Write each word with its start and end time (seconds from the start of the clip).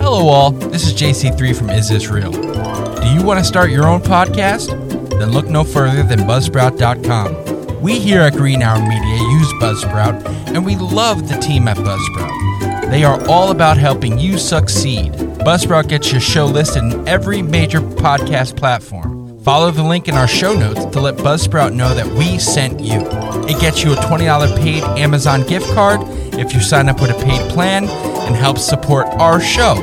Hello, 0.00 0.28
all. 0.28 0.52
This 0.52 0.86
is 0.86 0.94
JC3 0.94 1.56
from 1.56 1.70
Is 1.70 1.88
This 1.88 2.08
Real? 2.08 2.30
Do 2.30 3.08
you 3.08 3.22
want 3.22 3.38
to 3.40 3.44
start 3.44 3.70
your 3.70 3.86
own 3.86 4.00
podcast? 4.00 4.68
Then 5.10 5.32
look 5.32 5.46
no 5.48 5.64
further 5.64 6.02
than 6.02 6.20
Buzzsprout.com. 6.20 7.80
We 7.82 7.98
here 7.98 8.20
at 8.20 8.34
Green 8.34 8.62
Hour 8.62 8.80
Media 8.80 9.16
use 9.16 9.52
Buzzsprout, 9.54 10.24
and 10.54 10.64
we 10.64 10.76
love 10.76 11.28
the 11.28 11.36
team 11.38 11.68
at 11.68 11.76
Buzzsprout. 11.76 12.90
They 12.90 13.04
are 13.04 13.20
all 13.28 13.50
about 13.50 13.76
helping 13.76 14.18
you 14.18 14.38
succeed. 14.38 15.12
Buzzsprout 15.12 15.88
gets 15.88 16.10
your 16.12 16.20
show 16.20 16.46
listed 16.46 16.84
in 16.84 17.06
every 17.06 17.42
major 17.42 17.80
podcast 17.80 18.56
platform. 18.56 19.38
Follow 19.40 19.70
the 19.70 19.82
link 19.82 20.08
in 20.08 20.14
our 20.14 20.28
show 20.28 20.54
notes 20.54 20.84
to 20.86 21.00
let 21.00 21.16
Buzzsprout 21.16 21.74
know 21.74 21.94
that 21.94 22.06
we 22.06 22.38
sent 22.38 22.80
you. 22.80 23.00
It 23.48 23.60
gets 23.60 23.82
you 23.82 23.92
a 23.92 23.96
$20 23.96 24.56
paid 24.58 24.82
Amazon 24.98 25.46
gift 25.46 25.66
card 25.74 26.00
if 26.34 26.54
you 26.54 26.60
sign 26.60 26.88
up 26.88 27.00
with 27.00 27.10
a 27.10 27.24
paid 27.24 27.50
plan 27.50 27.88
and 28.28 28.36
helps 28.36 28.62
support 28.62 29.06
our 29.14 29.40
show. 29.40 29.74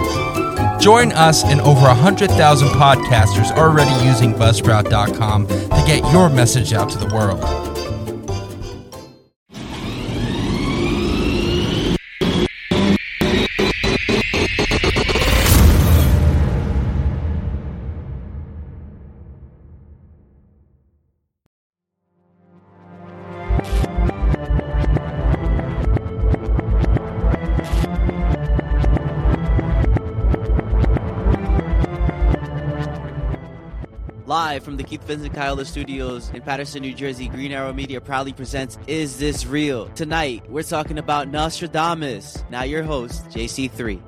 Join 0.80 1.12
us 1.14 1.44
and 1.44 1.60
over 1.62 1.82
100,000 1.82 2.68
podcasters 2.70 3.52
already 3.58 4.06
using 4.06 4.34
Buzzsprout.com 4.34 5.48
to 5.48 5.84
get 5.88 6.10
your 6.12 6.30
message 6.30 6.72
out 6.72 6.90
to 6.92 7.00
the 7.00 7.14
world. 7.14 7.75
Keith 34.96 35.08
Vincent 35.08 35.34
Kyler 35.34 35.66
Studios 35.66 36.30
in 36.30 36.42
Paterson, 36.42 36.82
New 36.82 36.94
Jersey, 36.94 37.28
Green 37.28 37.52
Hour 37.52 37.74
Media 37.74 38.00
proudly 38.00 38.32
presents 38.32 38.78
Is 38.88 39.18
This 39.18 39.46
Real? 39.46 39.90
Tonight, 39.90 40.50
we're 40.50 40.64
talking 40.64 41.00
about 41.00 41.28
Nostradamus. 41.28 42.46
Now, 42.50 42.64
your 42.64 42.82
host, 42.82 43.26
JC3. 43.26 44.02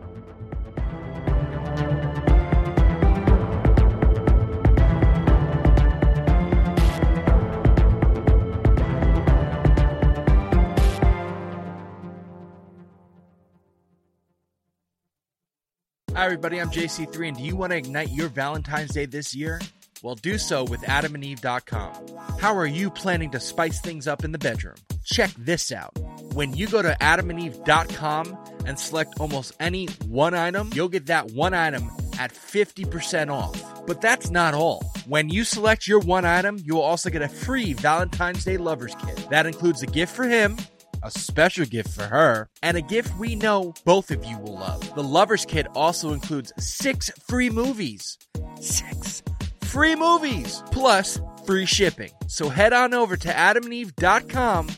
Hi, 16.16 16.24
everybody. 16.24 16.62
I'm 16.62 16.70
JC3, 16.70 17.28
and 17.28 17.38
do 17.38 17.44
you 17.44 17.58
want 17.58 17.72
to 17.74 17.78
ignite 17.78 18.10
your 18.12 18.30
Valentine's 18.30 18.92
Day 18.92 19.06
this 19.06 19.36
year? 19.36 19.60
Well, 20.04 20.16
do 20.16 20.38
so 20.38 20.64
with 20.64 20.82
adamandeve.com. 20.82 22.38
How 22.40 22.56
are 22.56 22.68
you 22.68 22.90
planning 22.90 23.32
to 23.32 23.40
spice 23.40 23.82
things 23.82 24.08
up 24.08 24.24
in 24.24 24.32
the 24.32 24.38
bedroom? 24.38 24.76
Check 25.04 25.32
this 25.38 25.72
out. 25.72 25.98
When 26.34 26.54
you 26.56 26.68
go 26.68 26.82
to 26.82 26.96
adamandeve.com 27.02 28.38
and 28.66 28.80
select 28.80 29.20
almost 29.20 29.54
any 29.60 29.88
one 30.08 30.34
item, 30.34 30.70
you'll 30.74 30.90
get 30.90 31.08
that 31.08 31.32
one 31.32 31.54
item 31.54 31.90
at 32.20 32.34
50% 32.34 33.32
off. 33.32 33.86
But 33.88 34.02
that's 34.02 34.30
not 34.30 34.54
all. 34.54 34.84
When 35.08 35.30
you 35.30 35.44
select 35.44 35.88
your 35.88 36.00
one 36.00 36.26
item, 36.26 36.60
you 36.64 36.76
will 36.76 36.82
also 36.82 37.10
get 37.10 37.22
a 37.22 37.30
free 37.30 37.74
Valentine's 37.74 38.44
Day 38.44 38.58
Lovers 38.58 38.96
Kit. 38.96 39.30
That 39.30 39.46
includes 39.46 39.82
a 39.82 39.88
gift 39.88 40.16
for 40.16 40.28
him, 40.28 40.58
a 41.04 41.10
special 41.10 41.66
gift 41.66 41.90
for 41.90 42.04
her, 42.04 42.50
and 42.62 42.76
a 42.76 42.82
gift 42.82 43.18
we 43.18 43.36
know 43.36 43.74
both 43.86 44.12
of 44.12 44.26
you 44.26 44.38
will 44.40 44.56
love. 44.60 44.94
The 44.96 45.04
Lovers 45.04 45.46
Kit 45.46 45.68
also 45.74 46.12
includes 46.12 46.52
six 46.60 47.10
free 47.28 47.50
movies. 47.50 48.18
Six 48.60 49.24
free 49.68 49.96
movies 49.96 50.64
plus 50.72 51.20
free 51.46 51.66
shipping. 51.66 52.12
So 52.28 52.50
head 52.50 52.74
on 52.74 52.94
over 52.94 53.18
to 53.18 53.28
adamandeve.com 53.28 54.70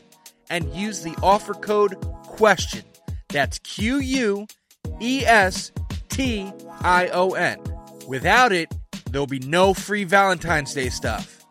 and 0.50 0.74
use 0.74 1.03
the 1.03 1.16
offer 1.22 1.53
code 1.53 1.96
QUESTION. 2.38 2.84
That's 3.30 3.59
Q 3.59 3.97
U 4.00 4.47
E 5.00 5.24
S 5.25 5.72
T 6.09 6.52
I 6.81 7.08
O 7.09 7.31
N. 7.31 7.59
Without 8.08 8.52
it, 8.52 8.74
there'll 9.12 9.28
be 9.28 9.40
no 9.40 9.74
free 9.74 10.03
Valentine's 10.03 10.74
Day 10.74 10.90
stuff. 10.90 11.46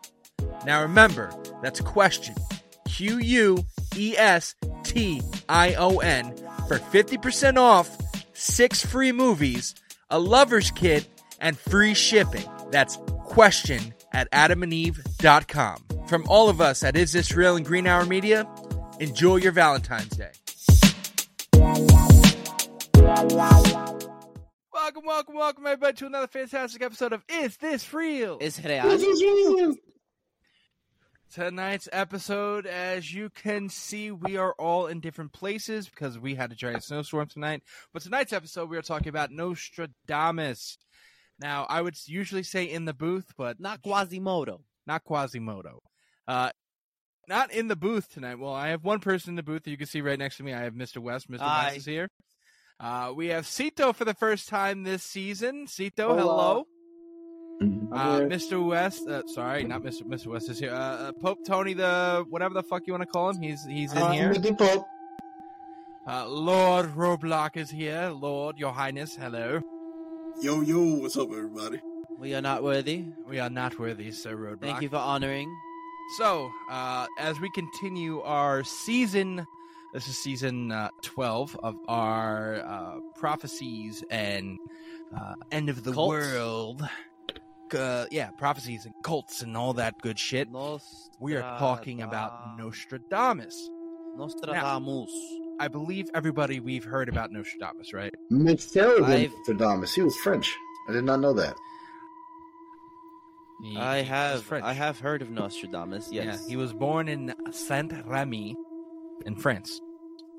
Now 0.65 0.81
remember, 0.81 1.31
that's 1.61 1.79
question. 1.79 2.35
Q 2.85 3.19
U 3.19 3.65
E 3.95 4.15
S 4.17 4.55
T 4.83 5.21
I 5.47 5.73
O 5.75 5.99
N 5.99 6.35
for 6.67 6.79
50% 6.79 7.57
off, 7.57 7.95
six 8.33 8.85
free 8.85 9.11
movies, 9.11 9.75
a 10.09 10.19
lover's 10.19 10.71
kit, 10.71 11.07
and 11.39 11.57
free 11.57 11.93
shipping. 11.93 12.43
That's 12.71 12.97
question 13.39 13.93
at 14.11 14.29
adamandeve.com. 14.31 15.77
From 16.07 16.25
all 16.27 16.49
of 16.49 16.59
us 16.59 16.83
at 16.83 16.97
Is 16.97 17.13
This 17.13 17.33
Real 17.33 17.55
and 17.55 17.65
Green 17.65 17.87
Hour 17.87 18.03
Media, 18.05 18.45
enjoy 18.99 19.37
your 19.37 19.53
Valentine's 19.53 20.09
Day. 20.09 20.31
Welcome, 24.73 25.05
welcome, 25.05 25.35
welcome, 25.35 25.65
everybody, 25.65 25.95
to 25.99 26.07
another 26.07 26.27
fantastic 26.27 26.81
episode 26.81 27.13
of 27.13 27.23
Is 27.29 27.55
This 27.55 27.93
Real? 27.93 28.39
Is 28.41 28.61
real? 28.61 29.75
Tonight's 31.33 31.87
episode, 31.93 32.65
as 32.65 33.13
you 33.13 33.29
can 33.29 33.69
see, 33.69 34.11
we 34.11 34.35
are 34.35 34.51
all 34.59 34.87
in 34.87 34.99
different 34.99 35.31
places 35.31 35.87
because 35.87 36.19
we 36.19 36.35
had 36.35 36.51
a 36.51 36.55
giant 36.55 36.83
snowstorm 36.83 37.29
tonight. 37.29 37.63
But 37.93 38.01
tonight's 38.01 38.33
episode, 38.33 38.69
we 38.69 38.75
are 38.75 38.81
talking 38.81 39.07
about 39.07 39.31
Nostradamus. 39.31 40.77
Now, 41.39 41.65
I 41.69 41.81
would 41.81 41.95
usually 42.05 42.43
say 42.43 42.65
in 42.65 42.85
the 42.85 42.93
booth, 42.93 43.33
but 43.37 43.59
Not 43.59 43.81
Quasimodo. 43.81 44.61
not 44.85 45.03
Quasimodo. 45.05 45.79
Uh, 46.27 46.49
not 47.27 47.51
in 47.53 47.67
the 47.67 47.75
booth 47.75 48.09
tonight. 48.11 48.35
Well, 48.39 48.53
I 48.53 48.69
have 48.69 48.83
one 48.83 48.99
person 48.99 49.31
in 49.31 49.35
the 49.35 49.43
booth 49.43 49.63
that 49.63 49.71
you 49.71 49.77
can 49.77 49.87
see 49.87 50.01
right 50.01 50.17
next 50.19 50.37
to 50.37 50.43
me. 50.43 50.53
I 50.53 50.61
have 50.63 50.73
Mr. 50.73 50.97
West. 50.97 51.29
Mr. 51.31 51.39
Hi. 51.39 51.65
West 51.67 51.77
is 51.77 51.85
here. 51.85 52.09
Uh, 52.79 53.11
we 53.15 53.27
have 53.27 53.45
Cito 53.45 53.93
for 53.93 54.05
the 54.05 54.13
first 54.13 54.47
time 54.49 54.83
this 54.83 55.03
season. 55.03 55.67
Cito, 55.67 56.07
Hola. 56.09 56.21
hello. 56.21 56.67
Uh. 57.91 58.19
Mr. 58.21 58.65
West, 58.65 59.07
uh, 59.07 59.21
sorry, 59.27 59.63
not 59.65 59.81
Mr. 59.83 60.03
Mr. 60.03 60.27
West 60.27 60.49
is 60.49 60.59
here. 60.59 60.71
Uh, 60.71 60.77
uh, 61.09 61.11
Pope 61.21 61.39
Tony, 61.45 61.73
the 61.73 62.25
whatever 62.29 62.53
the 62.53 62.63
fuck 62.63 62.83
you 62.87 62.93
want 62.93 63.01
to 63.03 63.07
call 63.07 63.29
him, 63.31 63.41
he's 63.41 63.65
he's 63.65 63.91
in 63.91 63.97
I'm 63.97 64.13
here. 64.13 64.33
the 64.33 64.53
Pope. 64.53 64.85
Uh, 66.07 66.25
Lord 66.27 66.93
Roblox 66.95 67.57
is 67.57 67.69
here. 67.69 68.11
Lord, 68.15 68.57
Your 68.57 68.71
Highness, 68.71 69.15
hello. 69.15 69.61
Yo, 70.41 70.61
yo, 70.61 70.79
what's 71.01 71.17
up, 71.17 71.29
everybody? 71.31 71.81
We 72.17 72.33
are 72.33 72.41
not 72.41 72.63
worthy. 72.63 73.03
We 73.27 73.39
are 73.39 73.49
not 73.49 73.77
worthy, 73.77 74.09
Sir 74.11 74.37
Roadblock. 74.37 74.61
Thank 74.61 74.81
you 74.81 74.87
for 74.87 74.95
honoring. 74.95 75.53
So, 76.17 76.49
uh, 76.71 77.07
as 77.17 77.41
we 77.41 77.49
continue 77.51 78.21
our 78.21 78.63
season, 78.63 79.45
this 79.93 80.07
is 80.07 80.17
season 80.17 80.71
uh, 80.71 80.89
12 81.01 81.57
of 81.61 81.75
our 81.89 82.63
uh, 82.65 82.99
prophecies 83.15 84.01
and 84.09 84.57
uh, 85.13 85.33
end 85.51 85.67
of 85.67 85.83
the 85.83 85.91
Cults. 85.91 86.07
world. 86.07 86.87
Uh, 87.73 88.05
yeah, 88.09 88.29
prophecies 88.31 88.85
and 88.85 88.93
cults 89.03 89.41
and 89.41 89.57
all 89.57 89.73
that 89.73 89.93
good 90.01 90.17
shit. 90.17 90.47
We 91.19 91.35
are 91.35 91.59
talking 91.59 92.01
about 92.01 92.57
Nostradamus. 92.57 93.69
Nostradamus. 94.15 95.11
I 95.59 95.67
believe 95.67 96.09
everybody 96.13 96.59
we've 96.59 96.83
heard 96.85 97.09
about 97.09 97.31
Nostradamus, 97.31 97.93
right? 97.93 98.13
Michel 98.29 98.99
Nostradamus. 99.01 99.93
He 99.93 100.01
was 100.01 100.15
French. 100.17 100.55
I 100.87 100.93
did 100.93 101.03
not 101.03 101.19
know 101.19 101.33
that. 101.33 101.55
He- 103.61 103.77
I 103.77 104.01
have 104.03 104.51
I 104.53 104.73
have 104.73 104.99
heard 104.99 105.21
of 105.21 105.29
Nostradamus. 105.29 106.09
Yes. 106.11 106.25
Yeah, 106.43 106.47
he 106.47 106.55
was 106.55 106.71
born 106.73 107.09
in 107.09 107.33
Saint 107.51 107.91
Remy 108.05 108.55
in 109.25 109.35
France, 109.35 109.81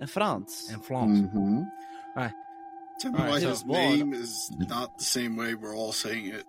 in 0.01 0.07
France. 0.07 0.71
in 0.73 0.81
France. 0.81 1.21
Mm-hmm. 1.21 1.63
Tell 2.99 3.13
me 3.13 3.19
Alright, 3.19 3.31
why 3.33 3.41
so- 3.41 3.49
his 3.51 3.65
name 3.65 4.13
is 4.15 4.51
not 4.59 4.99
the 4.99 5.05
same 5.05 5.37
way 5.37 5.55
we're 5.55 5.75
all 5.77 5.93
saying 5.93 6.27
it. 6.27 6.45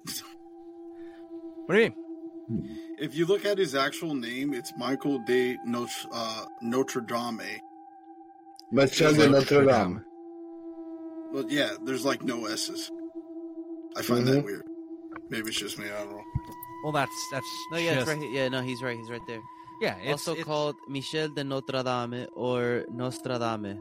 What 1.65 1.75
do 1.75 1.81
you 1.81 1.89
mean? 1.89 2.77
if 2.99 3.15
you 3.15 3.25
look 3.25 3.45
at 3.45 3.57
his 3.57 3.75
actual 3.75 4.13
name, 4.13 4.53
it's 4.53 4.73
Michael 4.77 5.19
de 5.25 5.57
Notre, 5.65 6.07
uh, 6.11 6.45
Notre 6.61 6.99
Dame. 7.01 7.59
Michel 8.71 9.13
de 9.13 9.29
Notre 9.29 9.65
Dame. 9.65 10.03
But 11.33 11.49
yeah, 11.49 11.71
there's 11.83 12.05
like 12.05 12.23
no 12.23 12.45
S's. 12.45 12.91
I 13.95 14.01
find 14.01 14.25
that 14.27 14.39
Mhm. 14.43 14.45
weird. 14.45 14.65
Maybe 15.29 15.49
it's 15.49 15.57
just 15.59 15.77
me. 15.79 15.85
I 15.85 16.03
don't 16.03 16.11
know. 16.11 16.23
Well, 16.83 16.91
that's 16.93 17.11
that's 17.31 17.45
No, 17.71 17.77
yeah, 17.77 17.91
it's 17.91 17.95
just- 17.99 18.07
right. 18.07 18.17
here. 18.19 18.31
Yeah, 18.31 18.49
no, 18.49 18.61
he's 18.61 18.81
right. 18.81 18.97
He's 18.97 19.09
right 19.09 19.21
there. 19.27 19.41
yeah. 19.81 19.95
It's, 20.03 20.11
also 20.11 20.31
it's- 20.33 20.45
called 20.45 20.75
Michel 20.87 21.29
de 21.29 21.43
Notre 21.43 21.83
Dame 21.83 22.27
or 22.35 22.85
Nostradame. 22.93 23.77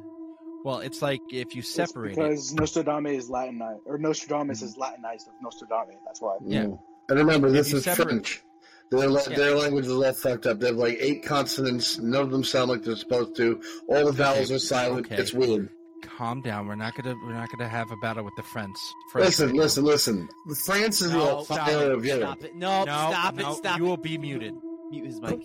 Well, 0.64 0.80
it's 0.80 1.00
like 1.00 1.22
if 1.30 1.54
you 1.54 1.60
It's 1.60 1.70
separate 1.70 2.12
it. 2.12 2.16
because 2.16 2.52
Nostradamus 2.52 3.24
is 3.24 3.30
Latinized, 3.30 3.80
or 3.86 3.96
Nostradamus 3.98 4.60
is 4.62 4.76
Latinized 4.76 5.26
of 5.28 5.34
Nostradamus. 5.42 5.96
That's 6.04 6.20
why. 6.20 6.36
Yeah. 6.44 6.64
Mm. 6.64 6.78
And 7.08 7.18
remember, 7.18 7.50
this 7.50 7.72
is 7.72 7.84
separate- 7.84 8.08
French. 8.08 8.42
Their, 8.90 9.08
la- 9.08 9.20
Yeah. 9.28 9.36
their 9.36 9.54
language 9.54 9.86
is 9.86 9.92
all 9.92 10.12
fucked 10.12 10.46
up. 10.46 10.58
They 10.60 10.68
have 10.68 10.76
like 10.76 10.98
eight 11.00 11.22
consonants. 11.24 11.98
None 11.98 12.22
of 12.22 12.30
them 12.30 12.42
sound 12.44 12.70
like 12.70 12.82
they're 12.82 12.96
supposed 12.96 13.36
to. 13.36 13.60
All 13.88 14.06
the 14.06 14.12
vowels 14.12 14.50
are 14.50 14.58
silent. 14.58 15.06
okay. 15.06 15.16
It's 15.22 15.32
weird. 15.32 15.68
calm 16.02 16.40
down. 16.42 16.66
We're 16.66 16.74
not 16.74 16.94
gonna 16.96 17.14
we're 17.24 17.32
not 17.34 17.48
gonna 17.50 17.68
have 17.68 17.90
a 17.92 17.96
battle 18.02 18.24
with 18.24 18.34
the 18.36 18.42
French. 18.42 18.76
French 19.12 19.26
Listen, 19.26 19.46
right 19.48 19.54
now. 19.56 19.62
listen, 19.62 19.84
listen. 19.84 20.28
France 20.64 21.02
is 21.02 21.12
No, 21.12 21.38
the 21.38 21.44
stop 21.44 21.58
fire 21.68 21.84
it. 21.86 21.92
of 21.92 22.04
Europe. 22.04 22.22
Stop 22.22 22.42
it. 22.44 22.54
No, 22.56 22.78
no, 22.84 22.84
stop 22.84 23.34
no, 23.36 23.50
it. 23.52 23.54
Stop 23.56 23.78
you 23.78 23.86
it. 23.86 23.88
will 23.88 23.96
be 23.96 24.18
muted. 24.18 24.54
Mute 24.90 25.06
his 25.06 25.20
mic. 25.20 25.40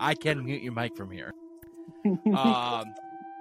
I 0.00 0.14
can 0.14 0.44
mute 0.44 0.62
your 0.62 0.72
mic 0.72 0.96
from 0.96 1.10
here. 1.10 1.32
Um, 2.04 2.84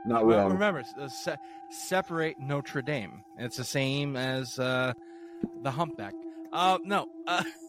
Not 0.06 0.25
Well, 0.25 0.50
remember, 0.50 0.83
se- 1.07 1.38
separate 1.71 2.39
Notre 2.39 2.81
Dame. 2.81 3.24
It's 3.39 3.57
the 3.57 3.63
same 3.63 4.15
as 4.15 4.59
uh, 4.59 4.94
the 5.63 5.71
humpback. 5.71 6.13
Uh, 6.51 6.77
no. 6.83 7.07
Uh, 7.25 7.44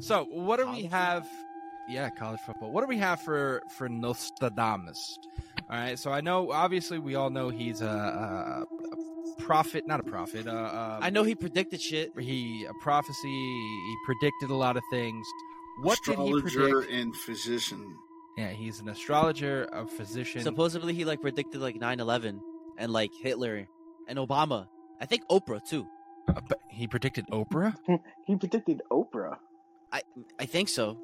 so, 0.00 0.24
what 0.30 0.58
do 0.58 0.66
we 0.66 0.88
College 0.88 0.90
have? 0.90 1.28
Yeah, 1.88 2.08
college 2.10 2.40
football. 2.40 2.70
What 2.70 2.82
do 2.82 2.86
we 2.86 2.98
have 2.98 3.20
for 3.20 3.62
for 3.76 3.88
Nostradamus? 3.88 5.18
All 5.68 5.76
right. 5.76 5.98
So 5.98 6.12
I 6.12 6.20
know, 6.20 6.52
obviously, 6.52 6.98
we 6.98 7.16
all 7.16 7.30
know 7.30 7.48
he's 7.48 7.80
a, 7.80 7.86
a, 7.86 8.62
a 8.62 9.42
prophet, 9.42 9.86
not 9.86 9.98
a 9.98 10.04
prophet. 10.04 10.46
Uh, 10.46 10.52
uh, 10.52 10.98
I 11.02 11.10
know 11.10 11.24
he 11.24 11.34
predicted 11.34 11.80
shit. 11.80 12.12
he 12.18 12.64
a 12.64 12.74
prophecy. 12.82 13.28
He 13.28 13.96
predicted 14.06 14.50
a 14.50 14.54
lot 14.54 14.76
of 14.76 14.82
things. 14.90 15.26
What 15.82 15.98
did 16.04 16.18
he 16.18 16.32
Astrologer 16.32 16.70
predict? 16.70 16.92
and 16.92 17.16
physician. 17.16 17.96
Yeah, 18.36 18.50
he's 18.50 18.80
an 18.80 18.88
astrologer, 18.88 19.68
a 19.72 19.86
physician. 19.86 20.42
Supposedly 20.42 20.94
he 20.94 21.04
like 21.04 21.20
predicted 21.20 21.60
like 21.60 21.76
9/11 21.76 22.40
and 22.78 22.92
like 22.92 23.10
Hitler 23.20 23.66
and 24.06 24.18
Obama. 24.18 24.68
I 25.00 25.06
think 25.06 25.26
Oprah 25.28 25.60
too. 25.66 25.86
Uh, 26.28 26.40
but 26.48 26.60
he 26.68 26.86
predicted 26.86 27.26
Oprah. 27.32 27.74
he 28.26 28.36
predicted 28.36 28.82
Oprah. 28.90 29.38
I 29.92 30.02
I 30.38 30.46
think 30.46 30.68
so. 30.68 30.98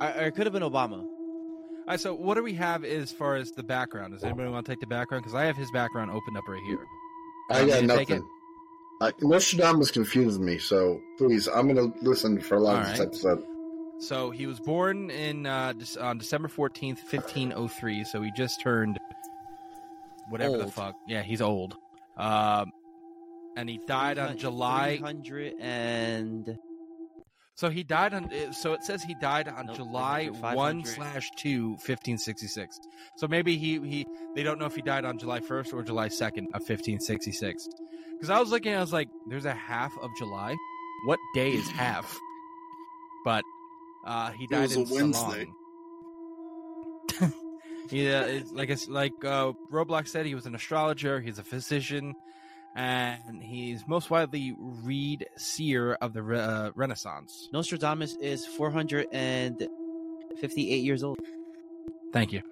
Or, 0.00 0.08
or 0.08 0.22
it 0.26 0.34
could 0.34 0.46
have 0.46 0.52
been 0.52 0.62
Obama. 0.62 1.00
All 1.02 1.88
right, 1.88 2.00
so 2.00 2.14
what 2.14 2.34
do 2.34 2.42
we 2.42 2.54
have 2.54 2.84
as 2.84 3.12
far 3.12 3.36
as 3.36 3.52
the 3.52 3.62
background? 3.62 4.14
Does 4.14 4.24
anybody 4.24 4.48
want 4.48 4.64
to 4.64 4.72
take 4.72 4.80
the 4.80 4.86
background? 4.86 5.22
Because 5.22 5.34
I 5.34 5.44
have 5.44 5.56
his 5.56 5.70
background 5.70 6.10
opened 6.10 6.36
up 6.38 6.48
right 6.48 6.62
here. 6.66 6.78
I 7.50 7.58
Want 7.58 7.68
got 7.68 7.82
me 7.82 7.88
to 7.88 7.96
take 7.96 8.08
nothing. 8.08 8.28
Uh, 9.02 9.10
Nostradamus 9.20 9.90
confused 9.90 10.40
me, 10.40 10.56
so 10.56 10.98
please, 11.18 11.46
I'm 11.46 11.68
going 11.72 11.92
to 11.92 11.98
listen 12.00 12.40
for 12.40 12.56
a 12.56 12.60
lot 12.60 12.80
of 12.80 12.86
this 12.86 13.00
All 13.00 13.04
right. 13.04 13.08
episode. 13.08 13.44
So 13.98 14.30
he 14.30 14.46
was 14.46 14.60
born 14.60 15.10
in 15.10 15.46
uh, 15.46 15.74
on 16.00 16.18
December 16.18 16.48
fourteenth, 16.48 17.00
fifteen 17.00 17.52
oh 17.54 17.68
three. 17.68 18.04
So 18.04 18.22
he 18.22 18.30
just 18.36 18.60
turned 18.62 18.98
whatever 20.30 20.56
the 20.58 20.68
fuck. 20.68 20.94
Yeah, 21.06 21.22
he's 21.22 21.42
old. 21.42 21.76
Um, 22.16 22.72
and 23.56 23.68
he 23.68 23.78
died 23.86 24.18
on 24.18 24.36
July. 24.36 24.96
300 24.96 25.54
and 25.60 26.58
So 27.56 27.70
he 27.70 27.84
died 27.84 28.14
on. 28.14 28.24
uh, 28.32 28.52
So 28.52 28.72
it 28.72 28.82
says 28.84 29.02
he 29.02 29.14
died 29.20 29.48
on 29.48 29.66
Nope, 29.66 29.76
July 29.76 30.26
one 30.26 30.84
slash 30.84 31.30
two, 31.36 31.70
1566. 31.70 32.80
So 33.16 33.28
maybe 33.28 33.56
he 33.56 33.78
he 33.80 34.06
they 34.34 34.42
don't 34.42 34.58
know 34.58 34.66
if 34.66 34.74
he 34.74 34.82
died 34.82 35.04
on 35.04 35.18
July 35.18 35.40
first 35.40 35.72
or 35.72 35.82
July 35.82 36.08
second 36.08 36.48
of 36.54 36.64
fifteen 36.64 36.98
sixty 37.00 37.32
six. 37.32 37.68
Because 38.12 38.30
I 38.30 38.38
was 38.40 38.50
looking, 38.50 38.74
I 38.74 38.80
was 38.80 38.92
like, 38.92 39.08
"There's 39.28 39.44
a 39.44 39.54
half 39.54 39.92
of 40.02 40.10
July. 40.18 40.56
What 41.06 41.18
day 41.34 41.52
is 41.52 41.68
half?" 41.70 42.18
But 43.24 43.44
uh, 44.04 44.30
he 44.32 44.46
died 44.46 44.72
it 44.72 44.78
was 44.78 44.90
a 44.90 44.94
Wednesday. 44.94 45.46
Yeah, 47.90 48.22
it's 48.22 48.50
like 48.50 48.70
it's 48.70 48.88
like 48.88 49.12
uh, 49.24 49.52
Roblox 49.70 50.08
said, 50.08 50.24
he 50.24 50.34
was 50.34 50.46
an 50.46 50.54
astrologer. 50.54 51.20
He's 51.20 51.38
a 51.38 51.44
physician, 51.44 52.14
and 52.74 53.42
he's 53.42 53.86
most 53.86 54.10
widely 54.10 54.54
read 54.58 55.26
seer 55.36 55.92
of 55.94 56.12
the 56.12 56.22
re- 56.22 56.40
uh, 56.40 56.70
Renaissance. 56.74 57.48
Nostradamus 57.52 58.16
is 58.16 58.44
458 58.46 60.82
years 60.82 61.04
old. 61.04 61.18
Thank 62.12 62.32
you. 62.32 62.42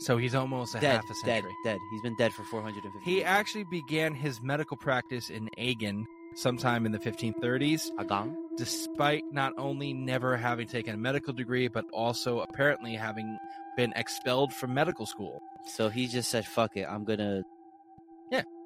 So 0.00 0.16
he's 0.16 0.34
almost 0.34 0.74
a 0.76 0.80
Dead, 0.80 0.94
half 0.96 1.04
a 1.10 1.14
century. 1.14 1.50
dead. 1.64 1.72
dead. 1.72 1.78
He's 1.90 2.02
been 2.02 2.14
dead 2.18 2.32
for 2.32 2.44
450. 2.44 3.00
He 3.04 3.16
years. 3.16 3.24
actually 3.26 3.64
began 3.64 4.14
his 4.14 4.40
medical 4.42 4.76
practice 4.76 5.28
in 5.28 5.48
Agen 5.58 6.06
sometime 6.36 6.86
in 6.86 6.92
the 6.92 7.00
1530s, 7.00 7.90
Agang. 7.98 8.32
despite 8.56 9.24
not 9.32 9.52
only 9.58 9.92
never 9.92 10.36
having 10.36 10.68
taken 10.68 10.94
a 10.94 10.98
medical 10.98 11.32
degree, 11.32 11.66
but 11.66 11.84
also 11.92 12.38
apparently 12.40 12.94
having 12.94 13.36
been 13.76 13.92
expelled 13.96 14.52
from 14.52 14.72
medical 14.72 15.04
school. 15.04 15.42
So 15.66 15.88
he 15.88 16.06
just 16.06 16.30
said, 16.30 16.46
"Fuck 16.46 16.76
it, 16.76 16.86
I'm 16.88 17.02
gonna 17.04 17.38
Yeah, 17.38 17.38
why 17.38 17.42
not? 17.42 17.57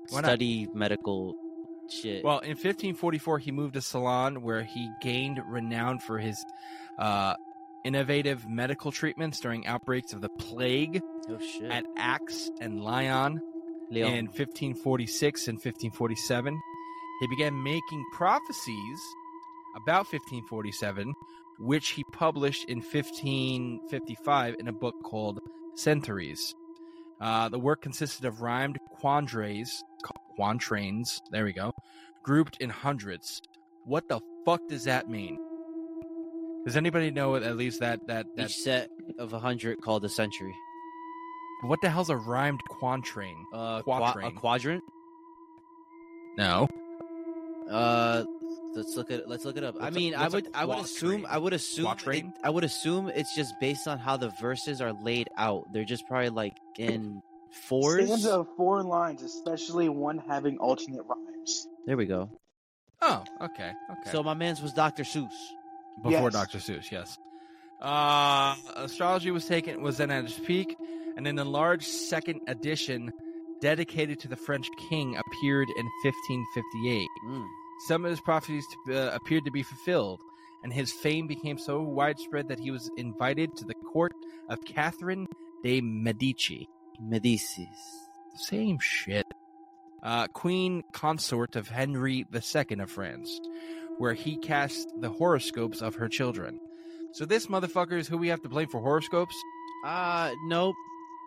Study 0.06 0.69
medical 0.75 1.37
shit." 1.88 2.25
Well, 2.25 2.38
in 2.40 2.50
1544, 2.50 3.38
he 3.38 3.52
moved 3.52 3.75
to 3.75 3.81
Salon, 3.81 4.43
where 4.43 4.62
he 4.62 4.90
gained 5.00 5.40
renown 5.46 5.99
for 5.99 6.19
his 6.19 6.43
uh, 6.99 7.34
innovative 7.84 8.49
medical 8.49 8.93
treatments 8.93 9.40
during 9.40 9.66
outbreaks 9.66 10.12
of 10.12 10.20
the 10.20 10.28
plague 10.28 11.00
oh 11.28 11.38
shit. 11.38 11.70
at 11.70 11.84
Aix 11.99 12.50
and 12.60 12.81
Lyon. 12.81 13.40
Leon. 13.93 14.12
in 14.12 14.26
1546 14.26 15.49
and 15.49 15.56
1547. 15.56 16.58
He 17.20 17.26
began 17.26 17.62
making 17.62 18.04
prophecies 18.12 18.99
about 19.76 20.06
1547, 20.10 21.14
which 21.60 21.90
he 21.90 22.04
published 22.12 22.64
in 22.69 22.78
1555 22.78 24.56
in 24.58 24.69
a 24.69 24.72
book 24.72 24.94
called 25.02 25.40
Centuries. 25.75 26.54
Uh, 27.23 27.49
the 27.49 27.59
work 27.59 27.81
consisted 27.83 28.25
of 28.25 28.43
rhymed 28.43 28.79
quandrays, 29.01 29.69
quatrains, 30.37 31.21
there 31.31 31.45
we 31.45 31.53
go, 31.53 31.73
grouped 32.25 32.57
in 32.61 32.69
hundreds. 32.69 33.41
What 33.85 34.09
the 34.09 34.21
fuck 34.45 34.61
does 34.69 34.85
that 34.85 35.09
mean? 35.09 35.39
Does 36.65 36.77
anybody 36.77 37.11
know 37.13 37.37
at 37.37 37.57
least 37.57 37.81
that 37.81 38.07
that 38.09 38.27
that 38.37 38.51
Each 38.51 38.57
set 38.57 38.91
of 39.19 39.33
a 39.33 39.39
hundred 39.39 39.81
called 39.81 40.05
a 40.05 40.09
century. 40.09 40.55
what 41.63 41.81
the 41.81 41.91
hell's 41.91 42.11
a 42.11 42.17
rhymed 42.17 42.61
quatrain? 42.69 43.37
Uh, 43.55 43.83
qua- 43.83 44.15
a 44.21 44.33
quadrant. 44.33 44.83
No. 46.37 46.67
Uh, 47.71 48.25
let's 48.75 48.97
look 48.97 49.11
at 49.11 49.29
let's 49.29 49.45
look 49.45 49.57
it 49.57 49.65
up. 49.65 49.77
I 49.77 49.85
What's 49.85 49.97
a- 49.97 49.99
mean, 49.99 50.15
I 50.15 50.29
would 50.29 50.49
I 50.55 50.65
would 50.65 50.79
assume 50.79 51.23
quatrain? 51.23 51.29
I 51.31 51.39
would 51.39 51.53
assume 51.53 51.87
it, 51.99 52.27
I 52.45 52.51
would 52.51 52.65
assume 52.65 53.09
it's 53.09 53.35
just 53.35 53.55
based 53.61 53.87
on 53.89 53.99
how 53.99 54.17
the 54.17 54.31
verses 54.41 54.81
are 54.81 54.93
laid 54.93 55.29
out. 55.37 55.73
They're 55.73 55.85
just 55.85 56.07
probably 56.07 56.31
like 56.31 56.57
in 56.79 57.23
fours. 57.69 58.07
Stanza 58.07 58.33
of 58.41 58.49
four 58.57 58.83
lines, 58.83 59.23
especially 59.23 59.89
one 59.89 60.19
having 60.19 60.59
alternate 60.59 61.03
rhymes. 61.07 61.67
There 61.87 61.97
we 61.97 62.07
go. 62.07 62.31
Oh, 63.01 63.25
okay, 63.41 63.73
okay. 63.91 64.11
So 64.13 64.23
my 64.23 64.35
man's 64.35 64.63
was 64.63 64.73
Dr. 64.73 65.03
Seuss. 65.03 65.29
before 66.03 66.31
Yes. 66.31 66.33
Dr. 66.33 66.59
Seuss, 66.59 66.91
yes. 66.91 67.19
Uh, 67.81 68.55
astrology 68.77 69.31
was 69.33 69.45
taken 69.47 69.83
was 69.83 69.97
then 69.99 70.11
at 70.13 70.25
its 70.25 70.39
peak, 70.39 70.77
and 71.17 71.27
an 71.27 71.39
enlarged 71.39 71.87
second 71.89 72.41
edition 72.47 73.13
dedicated 73.61 74.21
to 74.21 74.29
the 74.29 74.37
French 74.37 74.69
king 74.89 75.17
appeared 75.17 75.69
in 75.77 75.87
1558. 76.05 77.09
Mm. 77.27 77.47
Some 77.87 78.05
of 78.05 78.11
his 78.11 78.21
prophecies 78.21 78.67
uh, 78.88 79.11
appeared 79.12 79.45
to 79.45 79.50
be 79.50 79.62
fulfilled, 79.62 80.21
and 80.62 80.73
his 80.73 80.93
fame 80.93 81.26
became 81.26 81.59
so 81.59 81.83
widespread 81.83 82.49
that 82.49 82.61
he 82.61 82.71
was 82.71 82.91
invited 82.97 83.57
to 83.57 83.64
the 83.64 83.75
court 83.75 84.12
of 84.49 84.64
Catherine 84.64 85.26
de 85.62 85.81
Medici. 85.81 86.69
Medicis. 87.02 87.67
Same 88.35 88.79
shit. 88.81 89.26
Uh, 90.02 90.26
Queen 90.29 90.83
consort 90.93 91.57
of 91.57 91.69
Henry 91.69 92.26
II 92.33 92.81
of 92.81 92.91
France, 92.91 93.41
where 93.99 94.14
he 94.14 94.37
cast 94.37 94.88
the 95.00 95.11
horoscopes 95.11 95.81
of 95.81 95.97
her 95.97 96.09
children. 96.09 96.59
So 97.12 97.25
this 97.25 97.47
motherfucker 97.47 97.99
is 97.99 98.09
who 98.09 98.19
we 98.19 98.29
have 98.29 98.43
to 98.43 98.49
blame 98.49 98.69
for 98.69 98.81
horoscopes. 98.81 99.35
Uh 99.85 100.33
nope. 100.45 100.75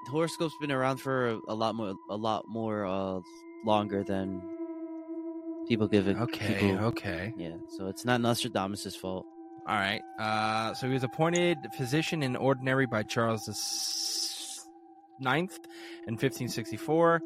Horoscope's 0.09 0.55
been 0.59 0.71
around 0.71 0.97
for 0.97 1.29
a, 1.29 1.39
a 1.47 1.53
lot 1.55 1.75
more 1.75 1.95
a 2.09 2.15
lot 2.15 2.47
more 2.47 2.85
uh 2.85 3.19
longer 3.63 4.03
than 4.03 4.41
people 5.67 5.87
give 5.87 6.07
it. 6.07 6.17
Okay, 6.17 6.57
people- 6.59 6.85
okay, 6.85 7.33
Yeah, 7.37 7.55
so 7.77 7.87
it's 7.87 8.05
not 8.05 8.21
Nostradamus' 8.21 8.95
fault. 8.95 9.25
all 9.67 9.75
right. 9.75 10.01
Uh, 10.19 10.73
so 10.73 10.87
he 10.87 10.93
was 10.93 11.03
appointed 11.03 11.57
physician 11.75 12.21
in 12.23 12.35
ordinary 12.35 12.85
by 12.85 13.03
Charles 13.03 13.45
the 13.45 13.53
Ninth 15.23 15.57
in 16.07 16.13
1564. 16.15 17.21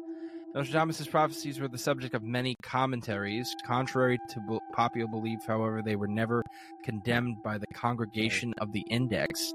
Nostradamus' 0.54 1.06
prophecies 1.06 1.60
were 1.60 1.68
the 1.68 1.78
subject 1.78 2.14
of 2.14 2.22
many 2.24 2.56
commentaries. 2.62 3.54
Contrary 3.64 4.18
to 4.30 4.40
b- 4.48 4.58
popular 4.72 5.06
belief, 5.08 5.38
however, 5.46 5.80
they 5.82 5.94
were 5.96 6.08
never 6.08 6.42
condemned 6.84 7.36
by 7.42 7.56
the 7.58 7.66
Congregation 7.68 8.52
of 8.60 8.72
the 8.72 8.80
Index, 8.90 9.52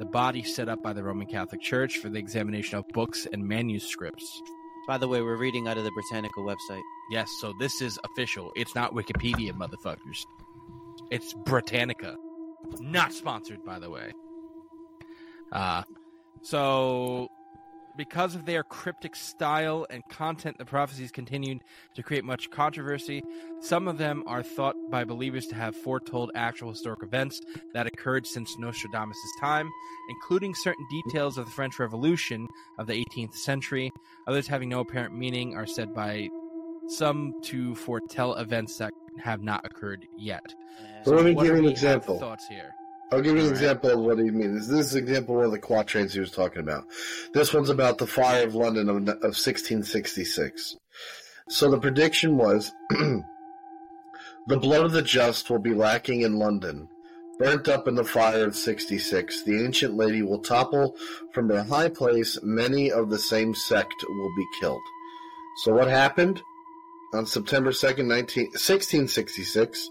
the 0.00 0.04
body 0.04 0.42
set 0.42 0.68
up 0.68 0.82
by 0.82 0.92
the 0.92 1.02
Roman 1.04 1.26
Catholic 1.28 1.60
Church 1.60 1.98
for 1.98 2.08
the 2.08 2.18
examination 2.18 2.76
of 2.78 2.88
books 2.88 3.26
and 3.32 3.44
manuscripts. 3.46 4.42
By 4.86 4.98
the 4.98 5.08
way, 5.08 5.20
we're 5.20 5.36
reading 5.36 5.66
out 5.66 5.78
of 5.78 5.84
the 5.84 5.90
Britannica 5.90 6.40
website. 6.40 6.82
Yes, 7.10 7.28
so 7.40 7.52
this 7.58 7.82
is 7.82 7.98
official. 8.04 8.52
It's 8.54 8.74
not 8.74 8.94
Wikipedia, 8.94 9.52
motherfuckers. 9.52 10.24
It's 11.10 11.34
Britannica. 11.34 12.16
Not 12.78 13.12
sponsored, 13.12 13.64
by 13.64 13.78
the 13.78 13.90
way. 13.90 14.12
Uh, 15.50 15.82
so 16.42 17.28
because 17.96 18.34
of 18.34 18.44
their 18.44 18.62
cryptic 18.62 19.16
style 19.16 19.86
and 19.90 20.02
content, 20.08 20.58
the 20.58 20.64
prophecies 20.64 21.10
continued 21.10 21.62
to 21.94 22.02
create 22.02 22.24
much 22.24 22.50
controversy. 22.50 23.22
Some 23.60 23.88
of 23.88 23.98
them 23.98 24.22
are 24.26 24.42
thought 24.42 24.76
by 24.90 25.04
believers 25.04 25.46
to 25.48 25.54
have 25.54 25.74
foretold 25.74 26.30
actual 26.34 26.70
historic 26.70 27.02
events 27.02 27.40
that 27.74 27.86
occurred 27.86 28.26
since 28.26 28.58
Nostradamus' 28.58 29.16
time, 29.40 29.70
including 30.08 30.54
certain 30.54 30.86
details 30.90 31.38
of 31.38 31.46
the 31.46 31.52
French 31.52 31.78
Revolution 31.78 32.46
of 32.78 32.86
the 32.86 33.04
18th 33.04 33.34
century. 33.34 33.90
Others 34.26 34.46
having 34.46 34.68
no 34.68 34.80
apparent 34.80 35.14
meaning 35.14 35.54
are 35.54 35.66
said 35.66 35.94
by 35.94 36.28
some 36.88 37.34
to 37.42 37.74
foretell 37.74 38.34
events 38.34 38.78
that 38.78 38.92
have 39.18 39.42
not 39.42 39.64
occurred 39.64 40.06
yet. 40.16 40.54
So 41.04 41.12
let 41.12 41.24
me 41.24 41.34
give 41.34 41.46
you 41.46 41.56
an 41.56 41.66
example. 41.66 42.18
Thoughts 42.18 42.46
here. 42.48 42.74
I'll 43.12 43.22
give 43.22 43.36
you 43.36 43.44
an 43.44 43.50
example 43.50 43.90
of 43.90 44.00
what 44.00 44.18
he 44.18 44.30
means. 44.30 44.66
This 44.68 44.86
is 44.86 44.94
an 44.94 45.04
example 45.04 45.42
of 45.42 45.52
the 45.52 45.58
quatrains 45.58 46.12
he 46.12 46.20
was 46.20 46.32
talking 46.32 46.60
about. 46.60 46.86
This 47.32 47.54
one's 47.54 47.70
about 47.70 47.98
the 47.98 48.06
fire 48.06 48.44
of 48.44 48.54
London 48.54 48.88
of, 48.88 48.96
of 48.96 49.36
1666. 49.36 50.76
So 51.48 51.70
the 51.70 51.78
prediction 51.78 52.36
was 52.36 52.72
the 52.90 53.22
blood 54.48 54.84
of 54.84 54.92
the 54.92 55.02
just 55.02 55.48
will 55.48 55.60
be 55.60 55.74
lacking 55.74 56.22
in 56.22 56.38
London. 56.38 56.88
Burnt 57.38 57.68
up 57.68 57.86
in 57.86 57.94
the 57.94 58.04
fire 58.04 58.44
of 58.44 58.56
66, 58.56 59.44
the 59.44 59.62
ancient 59.62 59.94
lady 59.94 60.22
will 60.22 60.40
topple 60.40 60.96
from 61.32 61.50
her 61.50 61.62
high 61.62 61.90
place. 61.90 62.38
Many 62.42 62.90
of 62.90 63.10
the 63.10 63.18
same 63.18 63.54
sect 63.54 63.94
will 64.08 64.34
be 64.34 64.46
killed. 64.58 64.80
So 65.64 65.74
what 65.74 65.88
happened? 65.88 66.40
On 67.12 67.26
September 67.26 67.70
2nd, 67.70 68.06
19, 68.06 68.46
1666, 68.46 69.90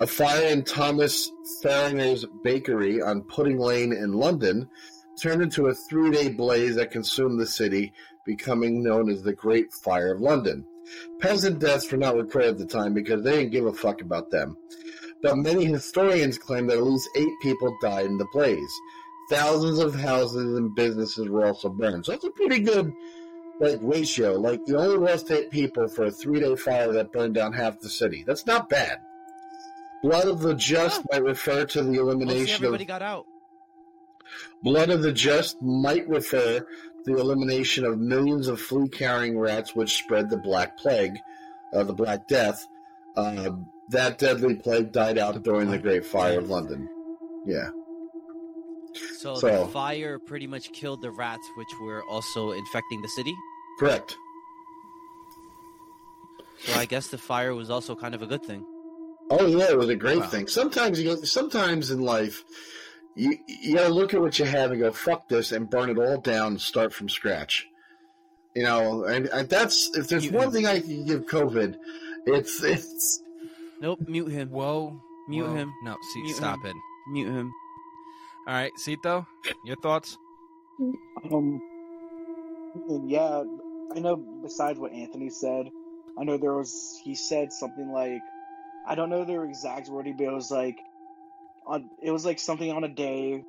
a 0.00 0.06
fire 0.06 0.46
in 0.46 0.64
Thomas 0.64 1.30
Farriner's 1.62 2.24
bakery 2.42 3.02
on 3.02 3.22
Pudding 3.22 3.58
Lane 3.58 3.92
in 3.92 4.14
London 4.14 4.68
turned 5.20 5.42
into 5.42 5.66
a 5.66 5.74
three 5.74 6.10
day 6.10 6.30
blaze 6.30 6.76
that 6.76 6.90
consumed 6.90 7.38
the 7.38 7.46
city, 7.46 7.92
becoming 8.24 8.82
known 8.82 9.10
as 9.10 9.22
the 9.22 9.34
Great 9.34 9.72
Fire 9.72 10.12
of 10.12 10.20
London. 10.20 10.64
Peasant 11.20 11.58
deaths 11.58 11.92
were 11.92 11.98
not 11.98 12.16
recorded 12.16 12.52
at 12.52 12.58
the 12.58 12.66
time 12.66 12.94
because 12.94 13.22
they 13.22 13.32
didn't 13.32 13.52
give 13.52 13.66
a 13.66 13.72
fuck 13.72 14.00
about 14.00 14.30
them. 14.30 14.56
But 15.22 15.36
many 15.36 15.66
historians 15.66 16.38
claim 16.38 16.66
that 16.68 16.78
at 16.78 16.82
least 16.82 17.08
eight 17.14 17.34
people 17.42 17.76
died 17.82 18.06
in 18.06 18.16
the 18.16 18.26
blaze. 18.32 18.72
Thousands 19.28 19.78
of 19.78 19.94
houses 19.94 20.56
and 20.56 20.74
businesses 20.74 21.28
were 21.28 21.44
also 21.44 21.68
burned. 21.68 22.06
So 22.06 22.12
that's 22.12 22.24
a 22.24 22.30
pretty 22.30 22.60
good 22.60 22.90
like 23.60 23.78
ratio. 23.82 24.32
Like 24.32 24.62
you 24.66 24.78
only 24.78 24.96
lost 24.96 25.30
eight 25.30 25.50
people 25.50 25.88
for 25.88 26.06
a 26.06 26.10
three 26.10 26.40
day 26.40 26.56
fire 26.56 26.90
that 26.94 27.12
burned 27.12 27.34
down 27.34 27.52
half 27.52 27.80
the 27.80 27.90
city. 27.90 28.24
That's 28.26 28.46
not 28.46 28.70
bad. 28.70 28.98
Blood 30.02 30.28
of 30.28 30.40
the 30.40 30.54
just 30.54 31.02
might 31.12 31.22
refer 31.22 31.64
to 31.66 31.78
the 31.82 31.88
Mostly 31.88 31.98
elimination 31.98 32.54
everybody 32.56 32.84
of 32.84 32.88
got 32.88 33.02
out. 33.02 33.26
blood 34.62 34.88
of 34.90 35.02
the 35.02 35.12
just 35.12 35.60
might 35.60 36.08
refer 36.08 36.60
to 36.60 36.66
the 37.04 37.16
elimination 37.18 37.84
of 37.84 37.98
millions 37.98 38.48
of 38.48 38.60
flea 38.60 38.88
carrying 38.88 39.38
rats 39.38 39.74
which 39.74 39.94
spread 39.96 40.30
the 40.30 40.36
black 40.38 40.78
plague, 40.78 41.18
uh, 41.74 41.82
the 41.84 41.92
black 41.92 42.26
death. 42.28 42.66
Uh, 43.16 43.50
that 43.90 44.18
deadly 44.18 44.54
plague 44.54 44.92
died 44.92 45.18
out 45.18 45.34
The 45.34 45.40
during 45.40 45.70
the 45.70 45.78
Great 45.78 46.04
Fire 46.06 46.38
of 46.38 46.48
London. 46.48 46.88
Yeah. 47.44 47.68
So, 49.18 49.34
So- 49.34 49.66
the 49.66 49.72
fire 49.72 50.18
pretty 50.18 50.46
much 50.46 50.72
killed 50.72 51.02
the 51.02 51.10
rats, 51.10 51.46
which 51.56 51.68
were 51.82 52.02
also 52.04 52.52
infecting 52.52 53.02
the 53.02 53.08
city. 53.08 53.34
Correct. 53.78 54.16
So 56.58 56.74
I 56.78 56.84
guess 56.84 57.08
the 57.08 57.18
fire 57.18 57.54
was 57.54 57.70
also 57.70 57.94
kind 57.96 58.14
of 58.14 58.22
a 58.22 58.26
good 58.26 58.44
thing. 58.44 58.64
Oh 59.30 59.46
yeah, 59.46 59.70
it 59.70 59.78
was 59.78 59.88
a 59.88 59.96
great 59.96 60.18
Wow. 60.20 60.26
thing. 60.26 60.46
Sometimes 60.48 61.00
you 61.00 61.04
go, 61.14 61.22
sometimes 61.22 61.90
in 61.90 62.00
life, 62.02 62.42
you 63.14 63.36
you 63.46 63.76
gotta 63.76 63.92
look 63.94 64.12
at 64.14 64.20
what 64.20 64.38
you 64.38 64.44
have 64.44 64.72
and 64.72 64.80
go 64.80 64.90
fuck 64.92 65.28
this 65.28 65.52
and 65.52 65.70
burn 65.70 65.88
it 65.90 65.98
all 65.98 66.18
down 66.20 66.48
and 66.52 66.60
start 66.60 66.92
from 66.92 67.08
scratch. 67.08 67.66
You 68.56 68.64
know, 68.64 69.04
and, 69.04 69.26
and 69.26 69.48
that's 69.48 69.96
if 69.96 70.08
there's 70.08 70.26
You- 70.26 70.32
one 70.32 70.50
thing 70.50 70.66
I 70.66 70.80
can 70.80 71.04
give 71.06 71.26
COVID, 71.26 71.76
it's 72.26 72.62
it's 72.64 73.22
Nope, 73.80 74.00
mute 74.08 74.28
him. 74.30 74.50
Whoa. 74.50 75.00
Mute 75.28 75.46
whoa. 75.46 75.54
him. 75.54 75.72
No, 75.84 75.96
see, 76.12 76.22
Mute 76.22 76.36
stop 76.36 76.58
him. 76.64 76.66
it. 76.70 76.76
Mute 77.12 77.32
him. 77.32 77.52
All 78.48 78.54
right, 78.54 78.72
Cito, 78.78 79.26
your 79.64 79.76
thoughts? 79.82 80.18
Um, 81.30 81.60
yeah, 83.06 83.44
I 83.94 83.98
know. 84.00 84.16
Besides 84.42 84.78
what 84.78 84.92
Anthony 84.92 85.30
said, 85.30 85.70
I 86.18 86.24
know 86.24 86.36
there 86.36 86.54
was. 86.54 86.98
He 87.04 87.14
said 87.14 87.52
something 87.52 87.90
like, 87.92 88.20
I 88.86 88.94
don't 88.94 89.10
know 89.10 89.24
their 89.24 89.44
exact 89.44 89.88
wording, 89.88 90.16
but 90.16 90.24
it 90.24 90.32
was 90.32 90.50
like, 90.50 90.76
on. 91.66 91.88
It 92.02 92.10
was 92.10 92.24
like 92.24 92.38
something 92.38 92.70
on 92.72 92.82
a 92.84 92.88
day, 92.88 93.44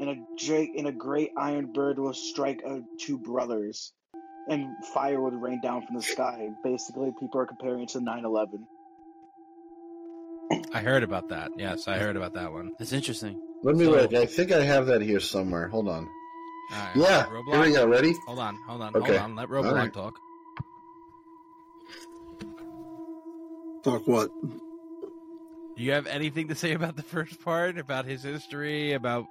and 0.00 0.10
a 0.10 0.16
Drake 0.38 0.70
and 0.76 0.86
a 0.86 0.92
great 0.92 1.30
iron 1.36 1.72
bird 1.72 1.98
will 1.98 2.14
strike 2.14 2.62
uh, 2.66 2.78
two 3.00 3.18
brothers, 3.18 3.92
and 4.48 4.68
fire 4.94 5.20
would 5.20 5.34
rain 5.34 5.60
down 5.60 5.84
from 5.86 5.96
the 5.96 6.02
sky. 6.02 6.48
Basically, 6.64 7.12
people 7.18 7.40
are 7.40 7.46
comparing 7.46 7.82
it 7.82 7.88
to 7.90 7.98
9/11. 8.00 8.46
I 10.72 10.80
heard 10.80 11.02
about 11.02 11.28
that. 11.30 11.50
Yes, 11.56 11.88
I 11.88 11.98
heard 11.98 12.16
about 12.16 12.34
that 12.34 12.52
one. 12.52 12.70
That's 12.78 12.92
interesting. 12.92 13.42
let 13.64 13.74
me 13.74 13.84
So- 13.86 13.90
look. 13.92 14.14
I 14.14 14.26
think 14.26 14.52
I 14.52 14.62
have 14.62 14.86
that 14.86 15.02
here 15.02 15.18
somewhere. 15.20 15.66
Hold 15.68 15.88
on. 15.88 16.08
All 16.72 16.78
right, 16.78 16.96
Yeah, 16.96 17.24
Roblox. 17.26 17.52
here 17.52 17.60
we 17.62 17.72
go. 17.72 17.86
Ready? 17.86 18.14
Hold 18.26 18.38
on, 18.38 18.56
hold 18.68 18.82
on, 18.82 18.94
Okay. 18.96 19.16
hold 19.16 19.30
on. 19.30 19.36
Let 19.36 19.48
Roblox 19.48 19.72
right. 19.74 19.92
talk. 19.92 20.14
Talk 23.82 24.06
what? 24.06 24.30
Do 25.76 25.82
you 25.82 25.92
have 25.92 26.06
anything 26.06 26.48
to 26.48 26.54
say 26.54 26.72
about 26.72 26.96
the 26.96 27.02
first 27.02 27.42
part, 27.44 27.78
about 27.78 28.06
his 28.06 28.22
history, 28.22 28.92
about? 28.92 29.26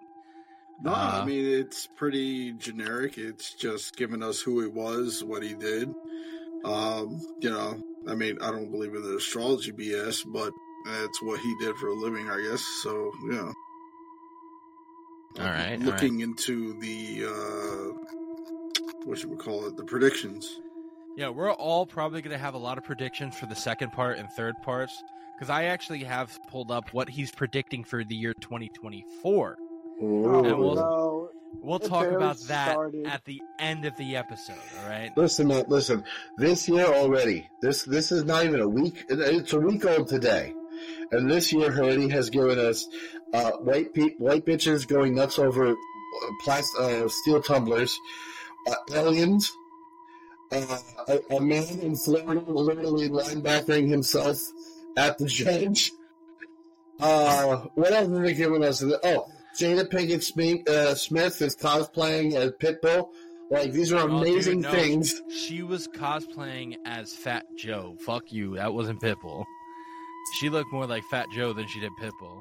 No, 0.81 0.91
Uh, 0.91 1.21
I 1.23 1.25
mean 1.25 1.45
it's 1.45 1.87
pretty 1.87 2.51
generic. 2.53 3.17
It's 3.17 3.53
just 3.53 3.95
giving 3.95 4.21
us 4.21 4.41
who 4.41 4.61
he 4.61 4.67
was, 4.67 5.23
what 5.23 5.41
he 5.41 5.53
did. 5.55 5.93
Um, 6.63 7.21
you 7.39 7.49
know, 7.49 7.81
I 8.07 8.15
mean, 8.15 8.37
I 8.41 8.51
don't 8.51 8.71
believe 8.71 8.93
in 8.93 9.01
the 9.01 9.17
astrology 9.17 9.71
BS, 9.71 10.23
but 10.31 10.51
that's 10.85 11.21
what 11.21 11.39
he 11.39 11.55
did 11.59 11.75
for 11.77 11.87
a 11.87 11.93
living, 11.93 12.29
I 12.29 12.45
guess. 12.49 12.63
So, 12.83 13.11
yeah. 13.31 13.51
All 15.39 15.51
right, 15.51 15.77
all 15.79 15.85
Looking 15.85 16.19
into 16.21 16.79
the 16.79 17.25
uh 17.25 18.15
what 19.05 19.17
should 19.17 19.29
we 19.29 19.37
call 19.37 19.65
it? 19.67 19.77
The 19.77 19.83
predictions. 19.83 20.59
Yeah, 21.15 21.29
we're 21.29 21.51
all 21.51 21.85
probably 21.85 22.21
going 22.21 22.31
to 22.35 22.43
have 22.43 22.55
a 22.55 22.57
lot 22.57 22.77
of 22.77 22.83
predictions 22.83 23.37
for 23.37 23.45
the 23.45 23.55
second 23.55 23.91
part 23.93 24.17
and 24.17 24.29
third 24.31 24.55
parts 24.63 25.01
because 25.35 25.49
I 25.49 25.65
actually 25.65 26.03
have 26.03 26.37
pulled 26.49 26.71
up 26.71 26.93
what 26.93 27.09
he's 27.09 27.31
predicting 27.31 27.83
for 27.83 28.03
the 28.03 28.15
year 28.15 28.33
2024. 28.33 29.57
Ooh. 30.01 30.45
And 30.45 30.57
we'll- 30.59 30.75
no! 30.75 31.29
We'll 31.61 31.79
talk 31.79 32.05
about 32.07 32.37
that 32.49 32.71
started. 32.73 33.05
at 33.07 33.23
the 33.23 33.41
end 33.59 33.85
of 33.85 33.95
the 33.95 34.17
episode. 34.17 34.57
All 34.83 34.89
right. 34.89 35.09
Listen, 35.15 35.47
man. 35.47 35.63
Listen. 35.69 36.03
This 36.37 36.67
year 36.67 36.85
already. 36.85 37.49
This 37.61 37.83
this 37.83 38.11
is 38.11 38.25
not 38.25 38.43
even 38.45 38.59
a 38.59 38.67
week. 38.67 39.05
It's 39.07 39.53
a 39.53 39.59
week 39.59 39.85
old 39.85 40.09
today, 40.09 40.53
and 41.11 41.31
this 41.31 41.53
year 41.53 41.71
already 41.79 42.09
has 42.09 42.29
given 42.29 42.59
us 42.59 42.85
uh, 43.33 43.51
white 43.51 43.93
pe- 43.93 44.15
white 44.17 44.45
bitches 44.45 44.85
going 44.85 45.15
nuts 45.15 45.39
over 45.39 45.69
uh, 45.71 45.75
plas- 46.43 46.75
uh, 46.77 47.07
steel 47.07 47.41
tumblers, 47.41 47.97
uh, 48.67 48.75
aliens, 48.93 49.49
uh, 50.51 50.77
a, 51.07 51.35
a 51.37 51.41
man 51.41 51.63
in 51.79 51.95
Florida 51.95 52.41
literally 52.45 53.07
linebackering 53.09 53.87
himself 53.87 54.37
at 54.97 55.17
the 55.17 55.25
judge. 55.25 55.91
Uh, 56.99 57.57
what 57.75 57.91
else 57.91 58.07
have 58.09 58.21
they 58.21 58.33
given 58.33 58.63
us? 58.63 58.81
Oh, 58.83 59.27
Jada 59.57 59.89
Pinkett 59.89 60.23
Smith, 60.23 60.67
uh, 60.69 60.95
Smith 60.95 61.41
is 61.41 61.55
cosplaying 61.55 62.33
as 62.35 62.51
Pitbull. 62.53 63.09
Like 63.51 63.71
these 63.73 63.91
are 63.93 63.99
Oh, 63.99 64.07
dude, 64.07 64.27
amazing 64.27 64.61
no. 64.61 64.71
things. 64.71 65.21
She 65.29 65.61
was 65.61 65.87
cosplaying 65.87 66.77
as 66.85 67.13
Fat 67.13 67.45
Joe. 67.57 67.95
Fuck 68.05 68.31
you. 68.31 68.55
That 68.55 68.73
wasn't 68.73 69.01
Pitbull. 69.01 69.43
She 70.39 70.49
looked 70.49 70.71
more 70.73 70.87
like 70.87 71.03
Fat 71.11 71.27
Joe 71.35 71.53
than 71.53 71.67
she 71.67 71.79
did 71.79 71.91
Pitbull. 72.01 72.39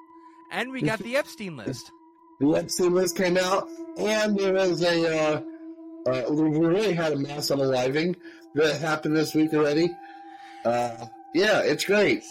And 0.50 0.70
we 0.73 0.80
got 0.82 1.00
the 1.00 1.16
Epstein 1.16 1.56
list. 1.56 1.90
The 2.40 2.49
Epstein 2.54 2.94
list 2.94 3.16
came 3.16 3.37
out, 3.37 3.68
and 3.99 4.38
there 4.38 4.54
was 4.54 4.82
a. 4.82 5.34
Uh, 5.34 5.42
uh, 6.06 6.23
we 6.30 6.42
really 6.58 6.92
had 6.94 7.12
a 7.12 7.16
mass 7.16 7.49
unaliving 7.49 8.14
that 8.54 8.80
happened 8.80 9.16
this 9.16 9.34
week 9.34 9.52
already. 9.54 9.90
Uh, 10.64 11.06
yeah, 11.35 11.61
it's 11.61 11.85
great. 11.85 12.25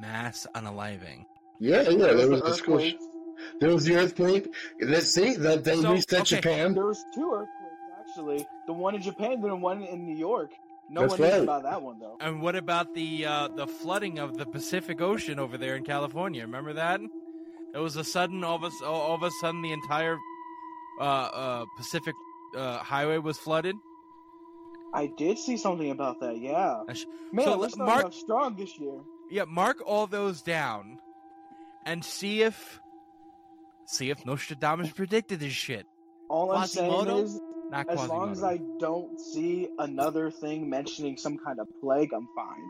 Mass 0.00 0.46
unaliving. 0.54 1.24
Yeah, 1.60 1.82
yeah. 1.82 1.96
There 1.96 2.16
There 2.16 2.28
was 2.28 2.28
was 2.28 2.42
the 2.42 2.48
the 2.48 2.54
school. 2.54 2.92
There 3.60 3.70
was 3.70 3.84
the 3.84 3.96
earthquake. 3.96 4.52
Let's 4.80 5.10
see 5.10 5.34
that 5.34 5.64
they 5.64 5.76
So, 5.76 5.92
reset 5.92 6.20
okay. 6.20 6.36
Japan. 6.36 6.74
There 6.74 6.86
was 6.86 7.04
two 7.14 7.32
earthquakes 7.32 7.82
actually. 8.00 8.46
The 8.66 8.72
one 8.72 8.94
in 8.94 9.02
Japan, 9.02 9.32
and 9.32 9.44
the 9.44 9.56
one 9.56 9.82
in 9.82 10.06
New 10.06 10.16
York. 10.16 10.50
No 10.90 11.02
That's 11.02 11.12
one 11.12 11.20
knows 11.20 11.32
right. 11.32 11.42
about 11.42 11.62
that 11.64 11.82
one 11.82 11.98
though. 12.00 12.16
And 12.20 12.40
what 12.40 12.56
about 12.56 12.94
the 12.94 13.26
uh, 13.26 13.48
the 13.48 13.66
flooding 13.66 14.18
of 14.18 14.38
the 14.38 14.46
Pacific 14.46 15.00
Ocean 15.00 15.38
over 15.38 15.58
there 15.58 15.76
in 15.76 15.84
California? 15.84 16.42
Remember 16.42 16.72
that? 16.72 17.00
It 17.74 17.78
was 17.78 17.96
a 17.96 18.04
sudden, 18.04 18.42
all 18.44 18.56
of 18.56 18.64
a, 18.64 18.84
all 18.86 19.14
of 19.14 19.22
a 19.22 19.30
sudden, 19.42 19.60
the 19.60 19.72
entire 19.72 20.16
uh, 20.98 21.04
uh, 21.04 21.64
Pacific 21.76 22.14
uh, 22.56 22.78
highway 22.78 23.18
was 23.18 23.36
flooded. 23.38 23.76
I 24.94 25.06
did 25.18 25.38
see 25.38 25.56
something 25.56 25.90
about 25.90 26.20
that. 26.20 26.38
Yeah, 26.38 26.80
sh- 26.92 27.04
man, 27.32 27.44
so, 27.46 27.58
we're 27.58 27.68
starting 27.68 27.86
Mark- 27.94 28.04
off 28.06 28.14
strong 28.14 28.56
this 28.56 28.78
year. 28.78 28.98
Yeah, 29.30 29.44
mark 29.44 29.82
all 29.84 30.06
those 30.06 30.40
down, 30.42 30.98
and 31.84 32.04
see 32.04 32.42
if 32.42 32.80
see 33.86 34.10
if 34.10 34.24
Nostradamus 34.24 34.90
predicted 34.92 35.40
this 35.40 35.52
shit. 35.52 35.86
All 36.30 36.50
I'm 36.52 36.60
Quasimodo? 36.68 37.04
saying 37.04 37.24
is, 37.24 37.40
Not 37.70 37.88
As 37.90 38.08
long 38.08 38.30
as 38.32 38.42
I 38.42 38.60
don't 38.78 39.20
see 39.20 39.68
another 39.78 40.30
thing 40.30 40.70
mentioning 40.70 41.18
some 41.18 41.36
kind 41.36 41.60
of 41.60 41.68
plague, 41.82 42.14
I'm 42.14 42.26
fine. 42.34 42.64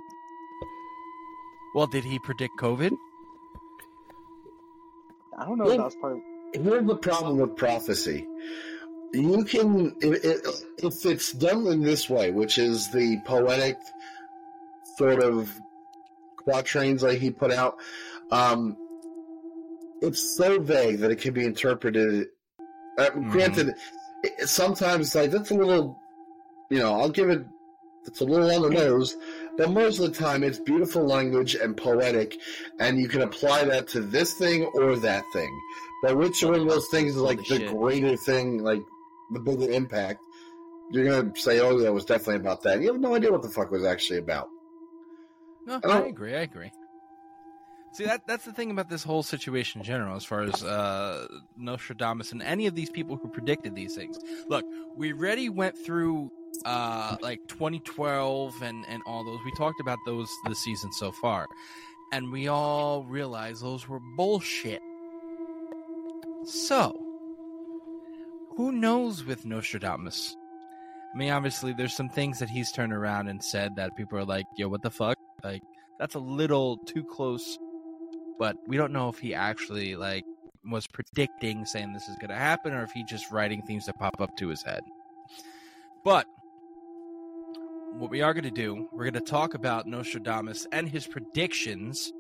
Well, 1.73 1.87
did 1.87 2.03
he 2.05 2.19
predict 2.19 2.59
COVID? 2.59 2.91
I 5.39 5.45
don't 5.45 5.57
know 5.59 5.67
Yeah. 5.67 5.73
if 5.73 5.77
that 5.79 5.85
was 5.85 5.97
part. 5.97 6.13
Of- 6.17 6.23
Here's 6.65 6.85
the 6.87 6.97
problem 6.97 7.39
with 7.39 7.55
prophecy. 7.57 8.27
You 9.13 9.45
can, 9.45 9.95
if, 10.01 10.25
if- 10.85 11.07
it's 11.07 11.33
done 11.33 11.67
in 11.67 11.83
this 11.83 12.09
way, 12.11 12.31
which 12.31 12.59
is 12.59 12.91
the 12.93 13.21
poetic 13.25 13.77
sort 14.97 15.23
of 15.23 15.51
quatrains 16.37 17.03
that 17.03 17.19
he 17.19 17.31
put 17.31 17.51
out, 17.53 17.77
um, 18.31 18.77
it's 20.03 20.37
so 20.37 20.61
vague 20.61 20.99
that 20.99 21.11
it 21.11 21.21
can 21.21 21.35
be 21.35 21.45
interpreted. 21.45 22.29
Uh, 22.99 23.11
Granted, 23.11 23.75
it, 24.23 24.49
sometimes 24.49 25.15
like 25.15 25.31
that's 25.31 25.51
a 25.51 25.55
little, 25.55 25.99
you 26.71 26.79
know, 26.79 26.95
I'll 27.01 27.09
give 27.11 27.31
it. 27.31 27.45
It's 28.07 28.21
a 28.21 28.25
little 28.25 28.51
on 28.51 28.63
the 28.63 28.71
nose, 28.71 29.17
but 29.59 29.71
most 29.71 29.99
of 29.99 30.07
the 30.13 30.19
time 30.19 30.43
it's 30.43 30.59
beautiful 30.59 31.05
language 31.05 31.55
and 31.57 31.77
poetic, 31.77 32.39
and 32.79 32.99
you 32.99 33.07
can 33.09 33.21
apply 33.23 33.65
that 33.65 33.89
to 33.89 34.01
this 34.01 34.33
thing 34.35 34.65
or 34.75 34.97
that 34.97 35.25
thing. 35.33 35.51
But 36.03 36.17
which 36.17 36.43
one 36.43 36.55
of 36.55 36.69
those 36.69 36.87
things 36.89 37.17
is 37.17 37.21
like 37.21 37.39
Holy 37.41 37.59
the 37.59 37.67
shit. 37.67 37.77
greater 37.77 38.17
thing, 38.17 38.63
like 38.63 38.81
the 39.31 39.41
bigger 39.41 39.71
impact? 39.71 40.21
You're 40.91 41.05
gonna 41.05 41.37
say, 41.37 41.61
"Oh, 41.61 41.79
that 41.81 41.93
was 41.93 42.05
definitely 42.05 42.37
about 42.37 42.63
that." 42.63 42.81
You 42.81 42.93
have 42.93 43.01
no 43.01 43.15
idea 43.15 43.31
what 43.31 43.43
the 43.43 43.51
fuck 43.51 43.71
was 43.71 43.85
actually 43.85 44.19
about. 44.19 44.49
No, 45.67 45.81
I 45.85 45.89
I 45.89 46.07
agree. 46.07 46.35
I 46.35 46.41
agree. 46.41 46.71
See 47.93 48.05
that 48.05 48.27
that's 48.27 48.45
the 48.45 48.53
thing 48.53 48.71
about 48.71 48.89
this 48.89 49.03
whole 49.03 49.23
situation 49.23 49.81
in 49.81 49.85
general, 49.85 50.17
as 50.17 50.25
far 50.25 50.43
as 50.43 50.63
uh, 50.63 51.27
Nostradamus 51.57 52.33
and 52.33 52.43
any 52.43 52.67
of 52.67 52.75
these 52.75 52.91
people 52.91 53.17
who 53.17 53.29
predicted 53.29 53.75
these 53.75 53.95
things. 53.95 54.19
Look, 54.49 54.65
we 54.97 55.13
already 55.13 55.49
went 55.49 55.77
through 55.77 56.31
uh, 56.65 57.17
like 57.23 57.41
2012 57.49 58.63
and 58.63 58.85
and 58.89 59.03
all 59.07 59.25
those. 59.25 59.41
We 59.45 59.53
talked 59.57 59.81
about 59.81 59.99
those 60.07 60.29
this 60.47 60.59
season 60.63 60.93
so 60.93 61.13
far, 61.13 61.47
and 62.13 62.31
we 62.31 62.49
all 62.49 63.05
realized 63.05 63.63
those 63.63 63.89
were 63.89 64.01
bullshit. 64.17 64.83
So, 66.45 66.99
who 68.59 68.73
knows 68.73 69.25
with 69.25 69.47
Nostradamus? 69.47 70.37
I 71.15 71.17
mean, 71.17 71.31
obviously, 71.31 71.73
there's 71.73 71.95
some 71.95 72.09
things 72.09 72.41
that 72.41 72.51
he's 72.51 72.73
turned 72.73 72.93
around 72.93 73.29
and 73.29 73.43
said 73.43 73.77
that 73.77 73.97
people 73.97 74.19
are 74.19 74.25
like, 74.25 74.47
"Yo, 74.57 74.69
what 74.69 74.83
the 74.83 74.91
fuck?" 74.91 75.17
Like, 75.45 75.63
that's 76.01 76.17
a 76.17 76.19
little 76.19 76.77
too 76.79 77.05
close. 77.05 77.57
But 78.37 78.57
we 78.67 78.77
don't 78.77 78.93
know 78.93 79.09
if 79.09 79.21
he 79.21 79.33
actually 79.33 79.95
like 79.95 80.25
was 80.65 80.89
predicting 80.89 81.67
saying 81.67 81.93
this 81.93 82.09
is 82.09 82.17
going 82.17 82.31
to 82.31 82.37
happen, 82.37 82.75
or 82.75 82.83
if 82.83 82.91
he 82.91 83.05
just 83.05 83.31
writing 83.31 83.63
things 83.63 83.87
that 83.87 83.97
pop 83.97 84.21
up 84.21 84.37
to 84.39 84.49
his 84.49 84.65
head. 84.65 84.83
But 86.05 86.27
what 87.93 88.11
we 88.11 88.23
are 88.23 88.35
going 88.35 88.43
to 88.43 88.51
do, 88.51 88.89
we're 88.93 89.05
going 89.05 89.15
to 89.15 89.21
talk 89.21 89.55
about 89.55 89.87
Nostradamus 89.87 90.67
and 90.73 90.89
his 90.89 91.07
predictions, 91.07 92.13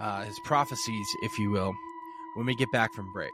uh, 0.00 0.24
his 0.24 0.40
prophecies, 0.46 1.06
if 1.24 1.38
you 1.38 1.50
will, 1.50 1.74
when 2.36 2.46
we 2.46 2.56
get 2.56 2.72
back 2.72 2.94
from 2.94 3.12
break. 3.12 3.32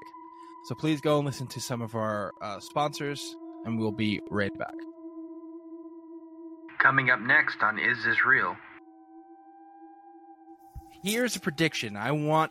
So 0.64 0.74
please 0.74 1.00
go 1.00 1.18
and 1.18 1.26
listen 1.26 1.46
to 1.48 1.60
some 1.60 1.82
of 1.82 1.94
our 1.94 2.32
uh, 2.40 2.58
sponsors, 2.58 3.36
and 3.64 3.78
we'll 3.78 3.92
be 3.92 4.20
right 4.30 4.56
back. 4.58 4.74
Coming 6.78 7.10
up 7.10 7.20
next 7.20 7.62
on 7.62 7.78
Is 7.78 8.02
This 8.04 8.24
Real? 8.24 8.56
Here's 11.02 11.36
a 11.36 11.40
prediction. 11.40 11.96
I 11.98 12.12
want 12.12 12.50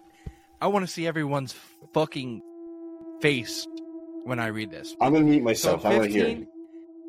I 0.62 0.68
want 0.68 0.86
to 0.86 0.92
see 0.92 1.08
everyone's 1.08 1.56
fucking 1.94 2.42
face 3.20 3.66
when 4.26 4.40
I 4.40 4.48
read 4.48 4.70
this. 4.70 4.96
I'm 5.02 5.14
gonna 5.14 5.26
mute 5.26 5.40
So 5.40 5.44
myself. 5.46 5.86
I 5.86 5.98
want 5.98 6.04
to 6.04 6.10
hear. 6.10 6.26
15 6.26 6.48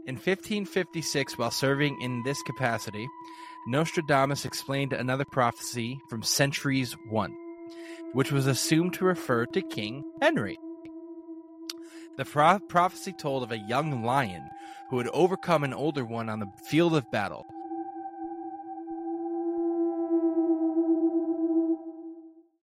in 0.07 0.17
1556, 0.17 1.39
while 1.39 1.51
serving 1.51 2.01
in 2.01 2.23
this 2.25 2.43
capacity, 2.43 3.07
Nostradamus 3.67 4.45
explained 4.45 4.93
another 4.93 5.25
prophecy 5.25 5.99
from 6.11 6.23
centuries 6.23 6.95
one, 7.09 7.35
which 8.13 8.31
was 8.31 8.47
assumed 8.47 8.95
to 8.95 9.05
refer 9.05 9.47
to 9.47 9.63
King 9.63 10.03
Henry. 10.21 10.59
The 12.17 12.25
pro- 12.25 12.61
prophecy 12.61 13.13
told 13.13 13.43
of 13.43 13.51
a 13.51 13.59
young 13.59 14.05
lion 14.05 14.49
who 14.89 14.95
would 14.97 15.09
overcome 15.09 15.65
an 15.65 15.75
older 15.75 16.05
one 16.05 16.29
on 16.29 16.39
the 16.39 16.47
field 16.65 16.95
of 16.95 17.11
battle. 17.11 17.45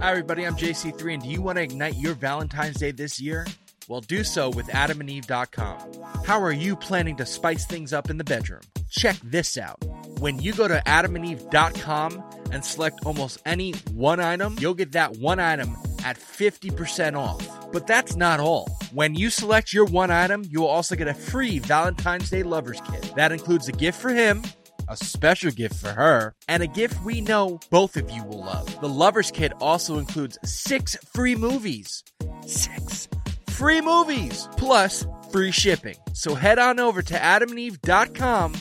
Hi, 0.00 0.10
everybody. 0.10 0.46
I'm 0.46 0.56
JC3, 0.56 1.14
and 1.14 1.22
do 1.22 1.28
you 1.28 1.42
want 1.42 1.56
to 1.56 1.62
ignite 1.62 1.96
your 1.96 2.14
Valentine's 2.14 2.76
Day 2.76 2.92
this 2.92 3.20
year? 3.20 3.46
Well, 3.88 4.00
do 4.00 4.24
so 4.24 4.50
with 4.50 4.66
adamandeve.com. 4.66 6.24
How 6.24 6.40
are 6.42 6.52
you 6.52 6.74
planning 6.74 7.16
to 7.16 7.26
spice 7.26 7.66
things 7.66 7.92
up 7.92 8.10
in 8.10 8.18
the 8.18 8.24
bedroom? 8.24 8.62
Check 8.90 9.16
this 9.22 9.56
out. 9.56 9.84
When 10.18 10.40
you 10.40 10.52
go 10.52 10.66
to 10.66 10.82
adamandeve.com 10.84 12.24
and 12.50 12.64
select 12.64 13.00
almost 13.04 13.40
any 13.46 13.72
one 13.92 14.18
item, 14.18 14.56
you'll 14.58 14.74
get 14.74 14.92
that 14.92 15.18
one 15.18 15.38
item 15.38 15.76
at 16.04 16.18
50% 16.18 17.16
off. 17.16 17.70
But 17.72 17.86
that's 17.86 18.16
not 18.16 18.40
all. 18.40 18.68
When 18.92 19.14
you 19.14 19.30
select 19.30 19.72
your 19.72 19.84
one 19.84 20.10
item, 20.10 20.44
you 20.48 20.62
will 20.62 20.68
also 20.68 20.96
get 20.96 21.06
a 21.06 21.14
free 21.14 21.60
Valentine's 21.60 22.30
Day 22.30 22.42
Lovers 22.42 22.80
Kit. 22.90 23.12
That 23.14 23.30
includes 23.30 23.68
a 23.68 23.72
gift 23.72 24.00
for 24.00 24.10
him, 24.10 24.42
a 24.88 24.96
special 24.96 25.52
gift 25.52 25.76
for 25.76 25.90
her, 25.90 26.34
and 26.48 26.62
a 26.62 26.66
gift 26.66 27.04
we 27.04 27.20
know 27.20 27.60
both 27.70 27.96
of 27.96 28.10
you 28.10 28.24
will 28.24 28.40
love. 28.40 28.80
The 28.80 28.88
Lovers 28.88 29.30
Kit 29.30 29.52
also 29.60 29.98
includes 29.98 30.38
six 30.44 30.96
free 31.12 31.36
movies. 31.36 32.02
Six 32.46 33.08
free 33.56 33.80
movies, 33.80 34.48
plus 34.58 35.06
free 35.32 35.50
shipping. 35.50 35.96
So 36.12 36.34
head 36.34 36.58
on 36.58 36.78
over 36.78 37.00
to 37.02 37.14
adamandeve.com 37.14 38.54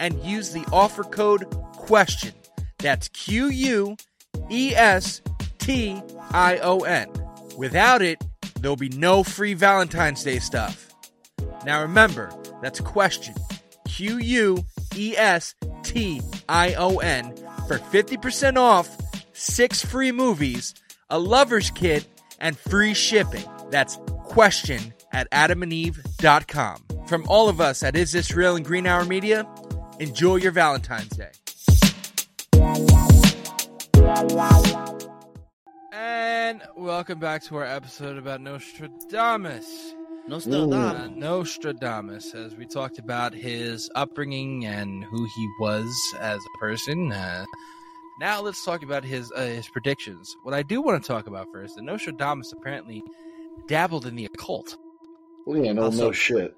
and 0.00 0.24
use 0.24 0.52
the 0.52 0.64
offer 0.72 1.04
code 1.04 1.48
QUESTION. 1.76 2.34
That's 2.78 3.08
Q 3.08 3.46
U 3.46 3.96
E 4.50 4.74
S 4.74 5.22
T 5.58 6.02
I 6.32 6.58
O 6.58 6.80
N. 6.80 7.08
Without 7.56 8.02
it, 8.02 8.22
there'll 8.60 8.76
be 8.76 8.88
no 8.88 9.22
free 9.22 9.54
Valentine's 9.54 10.24
Day 10.24 10.40
stuff. 10.40 10.92
Now 11.64 11.82
remember, 11.82 12.32
that's 12.60 12.80
question 12.80 13.34
Q 13.86 14.18
U 14.18 14.64
E 14.96 15.16
S 15.16 15.54
T 15.84 16.20
I 16.48 16.74
O 16.74 16.98
N 16.98 17.36
for 17.68 17.78
50% 17.78 18.56
off, 18.56 18.88
six 19.34 19.84
free 19.84 20.10
movies, 20.10 20.74
a 21.10 21.18
lover's 21.18 21.70
kit, 21.70 22.08
and 22.40 22.58
free 22.58 22.94
shipping. 22.94 23.44
That's 23.70 23.98
question 24.32 24.94
at 25.12 25.30
adamandeve.com. 25.30 26.82
From 27.06 27.24
all 27.28 27.50
of 27.50 27.60
us 27.60 27.82
at 27.82 27.94
Is 27.94 28.12
This 28.12 28.32
Real 28.32 28.56
and 28.56 28.64
Green 28.64 28.86
Hour 28.86 29.04
Media, 29.04 29.46
enjoy 30.00 30.36
your 30.36 30.52
Valentine's 30.52 31.10
Day. 31.10 31.32
And 35.92 36.62
welcome 36.74 37.18
back 37.18 37.42
to 37.44 37.56
our 37.56 37.66
episode 37.66 38.16
about 38.16 38.40
Nostradamus. 38.40 39.94
No 40.26 40.36
Ooh. 40.36 40.40
still 40.40 40.72
Uh, 40.72 41.08
Nostradamus, 41.08 42.32
as 42.34 42.54
we 42.54 42.64
talked 42.64 42.98
about 42.98 43.34
his 43.34 43.90
upbringing 43.94 44.64
and 44.64 45.04
who 45.04 45.24
he 45.36 45.50
was 45.60 45.92
as 46.20 46.40
a 46.40 46.58
person. 46.58 47.12
Uh, 47.12 47.44
now 48.18 48.40
let's 48.40 48.64
talk 48.64 48.82
about 48.82 49.04
his 49.04 49.30
uh, 49.32 49.42
his 49.42 49.68
predictions. 49.68 50.34
What 50.42 50.54
I 50.54 50.62
do 50.62 50.80
want 50.80 51.02
to 51.02 51.06
talk 51.06 51.26
about 51.26 51.48
first, 51.52 51.76
that 51.76 51.82
Nostradamus 51.82 52.52
apparently 52.52 53.02
dabbled 53.68 54.06
in 54.06 54.16
the 54.16 54.24
occult. 54.24 54.76
Well, 55.46 55.64
yeah, 55.64 55.72
no, 55.72 55.84
Also- 55.84 56.06
no 56.06 56.12
shit. 56.12 56.56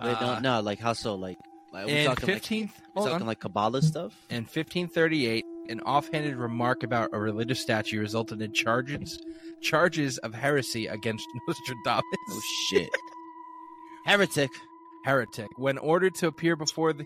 Wait, 0.00 0.12
Uh, 0.12 0.38
no, 0.40 0.56
no, 0.56 0.60
like 0.60 0.78
how 0.78 0.92
so? 0.92 1.16
Like, 1.16 1.38
like 1.72 1.86
we 1.86 1.92
in 1.92 2.06
talking 2.06 2.26
like, 2.28 2.34
fifteenth, 2.34 2.80
we 2.94 3.04
talking 3.04 3.26
like 3.26 3.40
Kabbalah 3.40 3.82
stuff? 3.82 4.14
in 4.30 4.44
fifteen 4.44 4.86
thirty 4.86 5.26
eight, 5.26 5.44
an 5.68 5.80
offhanded 5.80 6.36
remark 6.36 6.84
about 6.84 7.10
a 7.12 7.18
religious 7.18 7.58
statue 7.60 7.98
resulted 8.00 8.40
in 8.40 8.52
charges 8.52 9.18
charges 9.60 10.18
of 10.18 10.34
heresy 10.34 10.86
against 10.86 11.26
Nostradamus. 11.48 12.04
Oh 12.30 12.40
shit, 12.70 12.88
heretic. 14.04 14.50
heretic 15.04 15.48
when 15.56 15.78
ordered 15.78 16.14
to 16.16 16.28
appear 16.28 16.54
before 16.54 16.92
the 16.92 17.04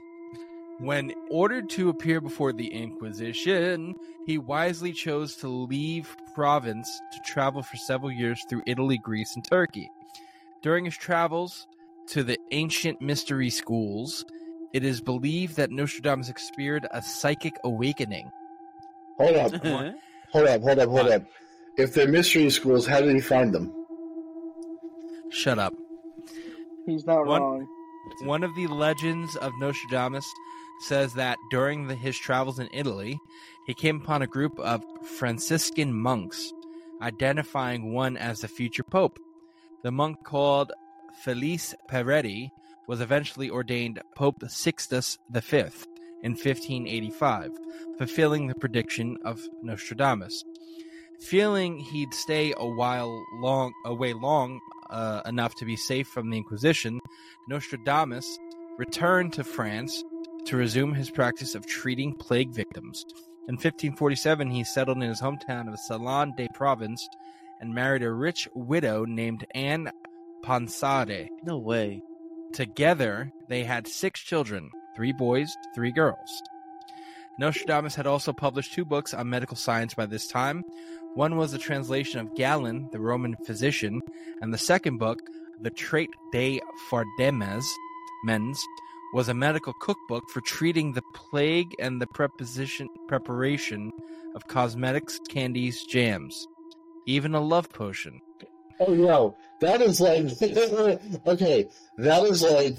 When 0.82 1.12
ordered 1.30 1.70
to 1.70 1.90
appear 1.90 2.20
before 2.20 2.52
the 2.52 2.66
Inquisition, 2.66 3.94
he 4.26 4.36
wisely 4.36 4.92
chose 4.92 5.36
to 5.36 5.46
leave 5.46 6.16
Provence 6.34 7.00
to 7.12 7.20
travel 7.24 7.62
for 7.62 7.76
several 7.76 8.10
years 8.10 8.44
through 8.48 8.64
Italy, 8.66 8.98
Greece, 8.98 9.36
and 9.36 9.44
Turkey. 9.44 9.88
During 10.60 10.84
his 10.84 10.96
travels 10.96 11.68
to 12.08 12.24
the 12.24 12.36
ancient 12.50 13.00
mystery 13.00 13.48
schools, 13.48 14.24
it 14.72 14.82
is 14.82 15.00
believed 15.00 15.54
that 15.54 15.70
Nostradamus 15.70 16.28
experienced 16.28 16.88
a 16.90 17.00
psychic 17.00 17.54
awakening. 17.62 18.32
Hold 19.18 19.36
up, 19.36 19.54
uh-huh. 19.64 19.92
hold 20.32 20.48
up, 20.48 20.62
hold 20.62 20.78
up, 20.80 20.88
hold 20.88 21.08
up. 21.12 21.22
If 21.78 21.94
they're 21.94 22.08
mystery 22.08 22.50
schools, 22.50 22.88
how 22.88 23.00
did 23.00 23.14
he 23.14 23.20
find 23.20 23.54
them? 23.54 23.72
Shut 25.30 25.60
up. 25.60 25.74
He's 26.86 27.06
not 27.06 27.24
One- 27.24 27.40
wrong. 27.40 27.68
One 28.24 28.42
of 28.42 28.52
the 28.56 28.66
legends 28.66 29.36
of 29.36 29.52
Nostradamus 29.60 30.26
says 30.82 31.14
that 31.14 31.38
during 31.50 31.86
the, 31.86 31.94
his 31.94 32.18
travels 32.18 32.58
in 32.58 32.68
Italy, 32.72 33.18
he 33.66 33.74
came 33.74 33.96
upon 33.96 34.22
a 34.22 34.26
group 34.26 34.58
of 34.58 34.82
Franciscan 35.18 35.94
monks, 35.94 36.52
identifying 37.00 37.92
one 37.92 38.16
as 38.16 38.40
the 38.40 38.48
future 38.48 38.82
pope. 38.82 39.18
The 39.82 39.92
monk 39.92 40.24
called 40.24 40.72
Felice 41.24 41.74
Peretti 41.90 42.50
was 42.86 43.00
eventually 43.00 43.50
ordained 43.50 44.02
Pope 44.16 44.42
Sixtus 44.48 45.18
V 45.30 45.56
in 46.22 46.32
1585, 46.32 47.50
fulfilling 47.98 48.46
the 48.46 48.54
prediction 48.54 49.16
of 49.24 49.40
Nostradamus. 49.62 50.44
Feeling 51.20 51.78
he'd 51.78 52.12
stay 52.14 52.52
a 52.56 52.66
while 52.66 53.24
long 53.34 53.72
away 53.84 54.12
long 54.12 54.60
uh, 54.90 55.22
enough 55.24 55.54
to 55.56 55.64
be 55.64 55.76
safe 55.76 56.08
from 56.08 56.30
the 56.30 56.36
Inquisition, 56.36 57.00
Nostradamus 57.48 58.38
returned 58.78 59.32
to 59.34 59.44
France 59.44 60.02
to 60.46 60.56
resume 60.56 60.94
his 60.94 61.10
practice 61.10 61.54
of 61.54 61.66
treating 61.66 62.14
plague 62.14 62.50
victims. 62.50 63.04
In 63.48 63.54
1547, 63.54 64.50
he 64.50 64.64
settled 64.64 64.98
in 64.98 65.08
his 65.08 65.20
hometown 65.20 65.72
of 65.72 65.78
Salon 65.78 66.32
de 66.36 66.48
Provence 66.54 67.08
and 67.60 67.74
married 67.74 68.02
a 68.02 68.12
rich 68.12 68.48
widow 68.54 69.04
named 69.04 69.46
Anne 69.54 69.90
Ponsarde. 70.42 71.28
No 71.44 71.58
way. 71.58 72.02
Together, 72.52 73.32
they 73.48 73.64
had 73.64 73.86
six 73.86 74.20
children 74.20 74.70
three 74.94 75.12
boys, 75.12 75.56
three 75.74 75.90
girls. 75.90 76.42
Nostradamus 77.38 77.94
had 77.94 78.06
also 78.06 78.32
published 78.32 78.74
two 78.74 78.84
books 78.84 79.14
on 79.14 79.30
medical 79.30 79.56
science 79.56 79.94
by 79.94 80.06
this 80.06 80.26
time. 80.26 80.62
One 81.14 81.36
was 81.36 81.54
a 81.54 81.58
translation 81.58 82.20
of 82.20 82.34
Galen, 82.36 82.88
the 82.92 83.00
Roman 83.00 83.36
physician, 83.46 84.00
and 84.40 84.52
the 84.52 84.58
second 84.58 84.98
book, 84.98 85.20
The 85.60 85.70
Trait 85.70 86.10
de 86.32 86.60
Fardemes, 86.90 87.64
Mens, 88.24 88.62
was 89.12 89.28
a 89.28 89.34
medical 89.34 89.72
cookbook 89.74 90.28
for 90.30 90.40
treating 90.40 90.92
the 90.92 91.02
plague 91.14 91.74
and 91.78 92.00
the 92.00 92.06
preparation 93.08 93.90
of 94.34 94.46
cosmetics, 94.48 95.20
candies, 95.28 95.84
jams, 95.84 96.46
even 97.06 97.34
a 97.34 97.40
love 97.40 97.70
potion. 97.70 98.20
Oh 98.80 98.94
no, 98.94 99.36
that 99.60 99.80
is 99.80 100.00
like 100.00 100.24
okay. 101.26 101.68
That 101.98 102.22
is 102.24 102.42
like 102.42 102.76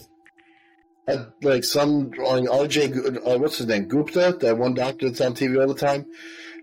uh, 1.08 1.26
like 1.42 1.64
some 1.64 2.12
like 2.12 2.46
RJ. 2.46 3.18
Uh, 3.26 3.38
what's 3.38 3.60
his 3.60 3.68
name? 3.68 3.88
Gupta, 3.88 4.38
that 4.40 4.58
one 4.58 4.74
doctor 4.74 5.10
that's 5.10 5.22
on 5.22 5.34
TV 5.34 5.62
all 5.62 5.68
the 5.68 5.80
time, 5.80 6.06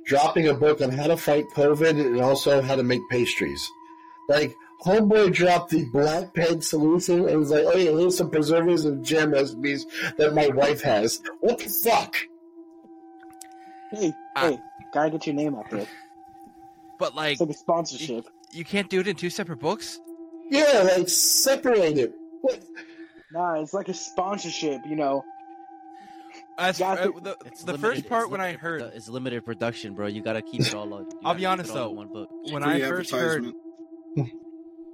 dropping 0.07 0.49
a 0.49 0.55
book 0.55 0.81
on 0.81 0.91
how 0.91 1.07
to 1.07 1.17
fight 1.17 1.45
COVID 1.55 1.91
and 1.91 2.21
also 2.21 2.61
how 2.61 2.77
to 2.77 2.83
make 2.83 3.01
pastries. 3.11 3.67
Like 4.29 4.53
homeboy 4.85 5.33
dropped 5.33 5.71
the 5.71 5.85
black 5.93 6.35
pen 6.35 6.61
solution 6.63 7.29
and 7.29 7.39
was 7.39 7.51
like, 7.51 7.65
"Oh 7.67 7.77
yeah, 7.77 7.91
here's 7.91 8.17
some 8.17 8.31
preservatives 8.31 8.85
and 8.85 9.05
jam 9.05 9.33
recipes 9.33 9.87
that 10.19 10.35
my 10.35 10.49
wife 10.49 10.81
has." 10.83 11.21
What 11.41 11.59
the 11.59 11.69
fuck? 11.69 12.17
Hey, 13.91 14.13
Ah. 14.37 14.49
hey, 14.51 14.59
gotta 14.93 15.11
get 15.11 15.27
your 15.27 15.35
name 15.35 15.55
out 15.57 15.69
there. 15.71 15.87
But 16.99 17.15
like, 17.15 17.33
It's 17.33 17.41
like 17.41 17.51
a 17.51 17.55
sponsorship. 17.55 18.27
you 18.53 18.65
can't 18.65 18.89
do 18.89 19.01
it 19.01 19.09
in 19.09 19.17
two 19.17 19.31
separate 19.31 19.59
books. 19.59 19.99
Yeah, 20.51 20.89
like 20.97 21.09
separate 21.09 21.99
it. 21.99 22.15
What? 22.43 22.63
Nah, 23.33 23.61
it's 23.61 23.73
like 23.75 23.89
a 23.89 23.95
sponsorship. 23.95 24.83
You 24.87 24.97
know, 24.97 25.25
As 26.59 26.79
Got 26.79 26.99
uh, 26.99 27.05
the, 27.07 27.13
the 27.21 27.37
limited- 27.67 27.81
first 27.81 28.09
part 28.09 28.31
when 28.31 28.41
I 28.41 28.53
heard 28.53 28.83
produ- 28.83 28.95
it's 28.97 29.09
limited 29.09 29.45
production, 29.45 29.95
bro. 29.95 30.09
You 30.09 30.23
gotta 30.23 30.43
keep 30.43 30.61
it 30.61 30.75
all 30.75 30.93
on. 30.93 31.05
you 31.11 31.19
I'll 31.25 31.35
be 31.35 31.47
honest, 31.47 31.73
though. 31.73 31.91
one 31.91 32.09
book. 32.09 32.29
when 32.51 32.63
Free 32.63 32.73
I 32.73 32.81
first 32.81 33.11
heard 33.13 33.45
advertisement. 33.45 33.57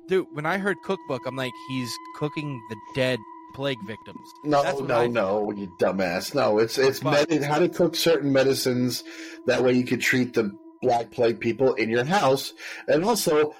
Dude, 0.09 0.27
when 0.33 0.47
I 0.47 0.59
heard 0.59 0.77
cookbook, 0.83 1.23
I'm 1.27 1.37
like, 1.37 1.53
he's 1.69 1.93
cooking 2.17 2.61
the 2.71 2.77
dead 2.95 3.19
plague 3.55 3.79
victims. 3.87 4.21
No, 4.45 4.63
no, 4.81 5.07
no, 5.07 5.51
you 5.51 5.73
dumbass. 5.81 6.35
No, 6.35 6.59
it's 6.59 6.79
it's 6.79 7.01
But- 7.01 7.29
med- 7.31 7.43
how 7.43 7.59
to 7.59 7.69
cook 7.69 7.97
certain 7.97 8.33
medicines. 8.33 9.03
That 9.47 9.65
way 9.65 9.73
you 9.73 9.85
could 9.85 10.01
treat 10.01 10.35
the 10.35 10.57
black 10.83 11.11
plague 11.11 11.41
people 11.41 11.75
in 11.75 11.89
your 11.89 12.05
house. 12.05 12.53
And 12.87 13.05
also, 13.05 13.55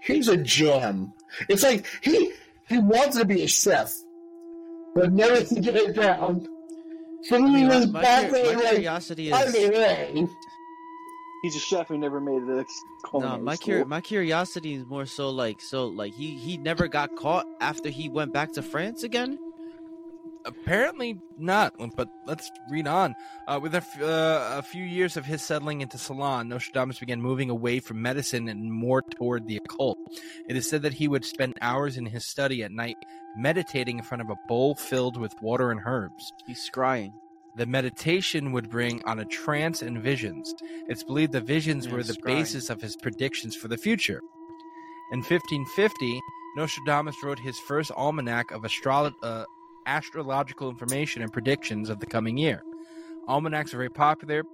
here's 0.00 0.28
a 0.28 0.36
gem. 0.36 1.12
It's 1.48 1.62
like 1.62 1.86
he 2.02 2.32
he 2.68 2.78
wants 2.78 3.16
to 3.16 3.24
be 3.24 3.42
a 3.42 3.48
chef, 3.48 3.94
but 4.94 5.12
never 5.12 5.42
to 5.42 5.60
get 5.60 5.76
it 5.76 5.94
down. 5.94 6.46
So 7.22 7.36
he 7.36 7.64
my, 7.64 7.76
was 7.76 7.86
my, 7.88 8.00
there 8.02 8.30
my 8.56 8.62
like, 8.62 8.70
curiosity 8.72 9.30
is. 9.30 10.28
He's 11.42 11.56
a 11.56 11.60
chef 11.60 11.88
who 11.88 11.96
never 11.96 12.20
made 12.20 12.46
the 12.46 12.66
no. 13.14 13.38
My 13.38 13.56
cur- 13.56 13.84
my 13.86 14.00
curiosity 14.00 14.74
is 14.74 14.84
more 14.86 15.06
so 15.06 15.30
like 15.30 15.60
so 15.60 15.86
like 15.86 16.12
he 16.14 16.36
he 16.36 16.58
never 16.58 16.86
got 16.86 17.16
caught 17.16 17.46
after 17.60 17.88
he 17.88 18.08
went 18.08 18.32
back 18.32 18.52
to 18.52 18.62
France 18.62 19.02
again. 19.02 19.38
Apparently 20.46 21.18
not, 21.36 21.74
but 21.96 22.08
let's 22.26 22.50
read 22.70 22.86
on. 22.86 23.14
Uh, 23.46 23.60
with 23.62 23.74
a, 23.74 23.78
f- 23.78 24.00
uh, 24.00 24.56
a 24.56 24.62
few 24.62 24.82
years 24.82 25.18
of 25.18 25.26
his 25.26 25.42
settling 25.42 25.82
into 25.82 25.98
Salon, 25.98 26.48
Nostradamus 26.48 26.98
began 26.98 27.20
moving 27.20 27.50
away 27.50 27.78
from 27.78 28.00
medicine 28.00 28.48
and 28.48 28.72
more 28.72 29.02
toward 29.02 29.46
the 29.46 29.58
occult. 29.58 29.98
It 30.48 30.56
is 30.56 30.66
said 30.66 30.80
that 30.82 30.94
he 30.94 31.08
would 31.08 31.26
spend 31.26 31.58
hours 31.60 31.98
in 31.98 32.06
his 32.06 32.26
study 32.26 32.62
at 32.62 32.72
night 32.72 32.96
meditating 33.36 33.98
in 33.98 34.04
front 34.04 34.22
of 34.22 34.30
a 34.30 34.36
bowl 34.48 34.74
filled 34.74 35.18
with 35.18 35.34
water 35.42 35.70
and 35.70 35.80
herbs. 35.84 36.32
He's 36.46 36.66
scrying. 36.66 37.12
The 37.56 37.66
meditation 37.66 38.52
would 38.52 38.70
bring 38.70 39.02
on 39.04 39.18
a 39.18 39.24
trance 39.24 39.82
and 39.82 40.00
visions. 40.00 40.54
It's 40.88 41.02
believed 41.02 41.32
the 41.32 41.40
visions 41.40 41.88
were 41.88 42.02
the 42.02 42.12
scrying. 42.12 42.24
basis 42.24 42.70
of 42.70 42.80
his 42.80 42.96
predictions 42.96 43.56
for 43.56 43.68
the 43.68 43.76
future. 43.76 44.20
In 45.12 45.18
1550, 45.18 46.20
Nostradamus 46.56 47.16
wrote 47.22 47.38
his 47.40 47.58
first 47.58 47.90
almanac 47.96 48.50
of 48.52 48.64
uh, 48.64 49.44
astrological 49.86 50.70
information 50.70 51.22
and 51.22 51.32
predictions 51.32 51.90
of 51.90 51.98
the 52.00 52.06
coming 52.06 52.38
year. 52.38 52.62
Almanacs 53.28 53.74
are 53.74 53.78
very 53.78 53.90
popular 53.90 54.44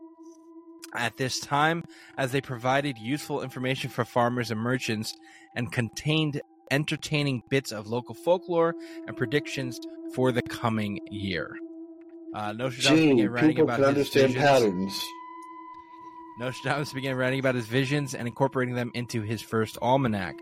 at 0.94 1.16
this 1.16 1.40
time 1.40 1.84
as 2.16 2.32
they 2.32 2.40
provided 2.40 2.96
useful 2.98 3.42
information 3.42 3.90
for 3.90 4.04
farmers 4.04 4.50
and 4.50 4.60
merchants 4.60 5.14
and 5.54 5.72
contained 5.72 6.40
entertaining 6.70 7.42
bits 7.48 7.72
of 7.72 7.86
local 7.86 8.14
folklore 8.14 8.74
and 9.06 9.16
predictions 9.16 9.78
for 10.14 10.32
the 10.32 10.42
coming 10.42 10.98
year. 11.10 11.56
Uh, 12.34 12.52
Nostradamus 12.52 13.00
Gee, 13.00 13.12
began 13.14 13.30
writing 13.30 13.48
people 13.50 13.64
about 13.64 13.76
can 13.76 13.84
his 13.84 13.88
understand 13.88 14.26
visions. 14.34 14.44
patterns. 14.44 15.04
Nostradamus 16.38 16.92
began 16.92 17.16
writing 17.16 17.38
about 17.40 17.54
his 17.54 17.66
visions 17.66 18.14
and 18.14 18.28
incorporating 18.28 18.74
them 18.74 18.90
into 18.94 19.22
his 19.22 19.40
first 19.40 19.78
almanac. 19.80 20.36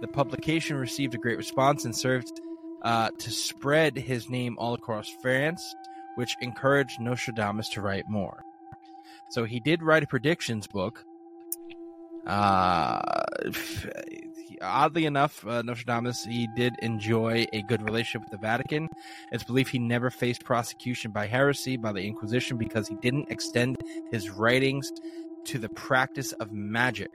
The 0.00 0.08
publication 0.08 0.76
received 0.76 1.14
a 1.14 1.18
great 1.18 1.36
response 1.36 1.84
and 1.84 1.94
served 1.94 2.40
uh, 2.82 3.10
to 3.18 3.30
spread 3.30 3.96
his 3.96 4.28
name 4.28 4.56
all 4.58 4.74
across 4.74 5.08
France, 5.08 5.62
which 6.16 6.34
encouraged 6.40 7.00
Nostradamus 7.00 7.68
to 7.70 7.80
write 7.80 8.08
more. 8.08 8.42
So 9.30 9.44
he 9.44 9.60
did 9.60 9.82
write 9.82 10.02
a 10.02 10.06
predictions 10.06 10.66
book. 10.66 11.04
Uh, 12.26 13.00
oddly 14.60 15.06
enough, 15.06 15.46
uh, 15.46 15.62
Nostradamus 15.62 16.24
he 16.24 16.48
did 16.56 16.74
enjoy 16.80 17.46
a 17.52 17.62
good 17.62 17.82
relationship 17.82 18.22
with 18.22 18.30
the 18.30 18.46
Vatican. 18.46 18.88
It's 19.32 19.44
believed 19.44 19.70
he 19.70 19.78
never 19.78 20.10
faced 20.10 20.44
prosecution 20.44 21.10
by 21.10 21.26
heresy 21.26 21.76
by 21.76 21.92
the 21.92 22.02
Inquisition 22.06 22.56
because 22.56 22.88
he 22.88 22.96
didn't 22.96 23.30
extend 23.30 23.76
his 24.10 24.30
writings 24.30 24.90
to 25.46 25.58
the 25.58 25.68
practice 25.68 26.32
of 26.32 26.52
magic. 26.52 27.10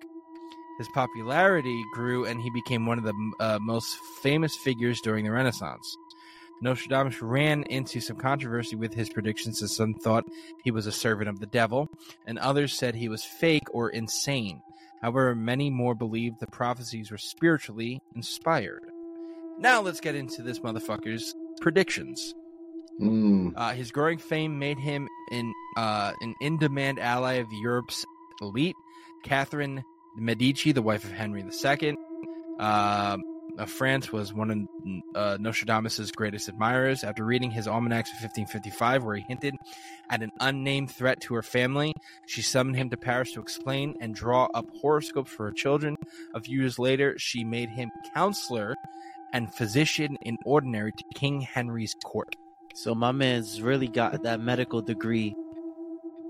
His 0.78 0.88
popularity 0.94 1.84
grew 1.94 2.26
and 2.26 2.42
he 2.42 2.50
became 2.50 2.86
one 2.86 2.98
of 2.98 3.04
the 3.04 3.32
uh, 3.40 3.60
most 3.62 3.96
famous 4.22 4.56
figures 4.64 5.00
during 5.02 5.26
the 5.26 5.32
Renaissance. 5.32 5.96
Nostradamus 6.62 7.22
ran 7.22 7.64
into 7.64 8.00
some 8.00 8.16
controversy 8.16 8.76
with 8.76 8.94
his 8.94 9.10
predictions 9.10 9.62
as 9.62 9.76
some 9.76 9.94
thought 9.94 10.26
he 10.64 10.72
was 10.72 10.88
a 10.88 10.92
servant 10.92 11.30
of 11.30 11.40
the 11.40 11.46
devil, 11.46 11.90
and 12.26 12.40
others 12.40 12.78
said 12.78 12.96
he 12.96 13.10
was 13.10 13.24
fake 13.24 13.64
or 13.72 13.90
insane. 13.90 14.62
However, 15.04 15.36
many 15.36 15.70
more 15.70 15.94
believed 15.94 16.40
the 16.40 16.48
prophecies 16.48 17.12
were 17.12 17.18
spiritually 17.18 18.02
inspired. 18.16 18.90
Now 19.60 19.82
let's 19.82 20.00
get 20.00 20.16
into 20.16 20.42
this 20.42 20.60
motherfucker's 20.60 21.36
predictions. 21.60 22.34
Mm. 23.02 23.52
Uh, 23.54 23.74
his 23.74 23.92
growing 23.92 24.18
fame 24.18 24.60
made 24.60 24.80
him 24.80 25.10
in, 25.30 25.54
uh, 25.76 26.14
an 26.22 26.36
in-demand 26.40 27.00
ally 27.00 27.34
of 27.34 27.52
Europe's 27.52 28.06
elite. 28.42 28.78
Catherine 29.24 29.84
Medici, 30.16 30.72
the 30.72 30.82
wife 30.82 31.04
of 31.04 31.12
Henry 31.12 31.44
II, 31.44 31.98
uh, 32.60 33.18
of 33.58 33.70
France 33.70 34.12
was 34.12 34.34
one 34.34 34.50
of 34.50 34.58
uh, 35.16 35.38
Nostradamus' 35.40 36.12
greatest 36.12 36.50
admirers. 36.50 37.04
After 37.04 37.24
reading 37.24 37.52
his 37.52 37.68
almanacs 37.68 38.10
of 38.10 38.16
1555, 38.16 39.04
where 39.04 39.16
he 39.16 39.24
hinted 39.28 39.56
at 40.10 40.24
an 40.24 40.32
unnamed 40.40 40.90
threat 40.92 41.22
to 41.22 41.36
her 41.36 41.44
family, 41.44 41.94
she 42.26 42.42
summoned 42.42 42.78
him 42.78 42.90
to 42.90 42.98
Paris 42.98 43.32
to 43.34 43.42
explain 43.42 43.94
and 44.02 44.16
draw 44.16 44.48
up 44.54 44.66
horoscopes 44.82 45.32
for 45.32 45.46
her 45.46 45.52
children. 45.52 45.96
A 46.34 46.42
few 46.42 46.60
years 46.62 46.80
later, 46.80 47.16
she 47.20 47.44
made 47.44 47.70
him 47.70 47.92
counselor 48.16 48.76
and 49.34 49.54
physician 49.54 50.18
in 50.22 50.38
ordinary 50.46 50.92
to 50.92 51.04
King 51.14 51.42
Henry's 51.42 51.96
court. 52.04 52.36
So 52.76 52.96
my 52.96 53.12
man's 53.12 53.62
really 53.62 53.88
got 53.88 54.24
that 54.24 54.40
medical 54.40 54.82
degree 54.82 55.36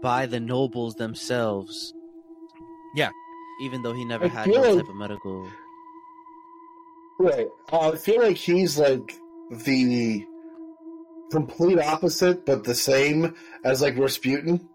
by 0.02 0.26
the 0.26 0.40
nobles 0.42 0.96
themselves. 0.96 1.94
Yeah. 2.96 3.10
Even 3.62 3.82
though 3.82 3.94
he 3.94 4.04
never 4.04 4.26
I 4.26 4.28
had 4.28 4.48
that 4.48 4.56
like- 4.62 4.76
type 4.80 4.90
of 4.90 4.96
medical. 4.96 5.48
Right. 7.20 7.48
Uh, 7.72 7.92
I 7.92 7.96
feel 7.96 8.22
like 8.22 8.38
he's 8.38 8.78
like 8.78 9.14
the 9.52 10.26
complete 11.32 11.80
opposite, 11.80 12.46
but 12.46 12.64
the 12.64 12.76
same 12.76 13.36
as 13.64 13.82
like 13.82 13.98
Rasputin. 13.98 14.68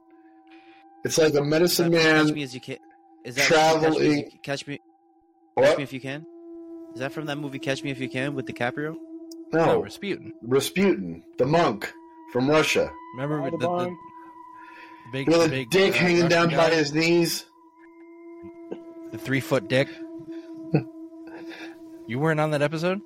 It's 1.05 1.19
like 1.19 1.35
a 1.35 1.43
medicine 1.43 1.93
Catch 1.93 2.27
me 2.27 2.33
man. 2.35 2.39
as 2.43 2.55
you 2.55 2.61
can. 2.61 2.79
Is 3.25 3.35
that 3.37 3.49
catch 3.49 3.51
me, 3.51 3.81
traveling- 3.81 4.31
catch 4.43 4.67
me, 4.67 4.81
catch 5.57 5.77
me 5.77 5.83
if 5.85 5.93
you 5.93 6.01
can? 6.01 6.27
Is 6.95 7.01
that 7.01 7.13
from 7.13 7.27
that 7.27 7.37
movie 7.37 7.59
Catch 7.59 7.85
Me 7.85 7.91
If 7.91 8.01
You 8.01 8.09
Can 8.09 8.35
with 8.35 8.47
DiCaprio? 8.47 8.97
No, 9.53 9.65
No, 9.67 9.83
Rasputin. 9.83 10.33
Rasputin, 10.43 11.23
the 11.37 11.45
monk 11.45 11.93
from 12.33 12.49
Russia. 12.51 12.91
Remember 13.15 13.51
the, 13.51 13.57
the, 13.59 13.69
Audubon. 13.69 13.99
big, 15.13 15.29
With 15.29 15.47
a 15.47 15.49
big 15.49 15.71
dick 15.71 15.95
uh, 15.95 15.99
hanging 15.99 16.23
Russian 16.23 16.31
down 16.31 16.49
guy? 16.49 16.57
by 16.57 16.75
his 16.75 16.95
knees. 16.95 17.45
the 19.13 19.19
three 19.19 19.41
foot 19.41 19.69
dick. 19.69 19.89
You 22.09 22.19
weren't 22.19 22.41
on 22.41 22.51
that 22.51 22.63
episode. 22.63 23.01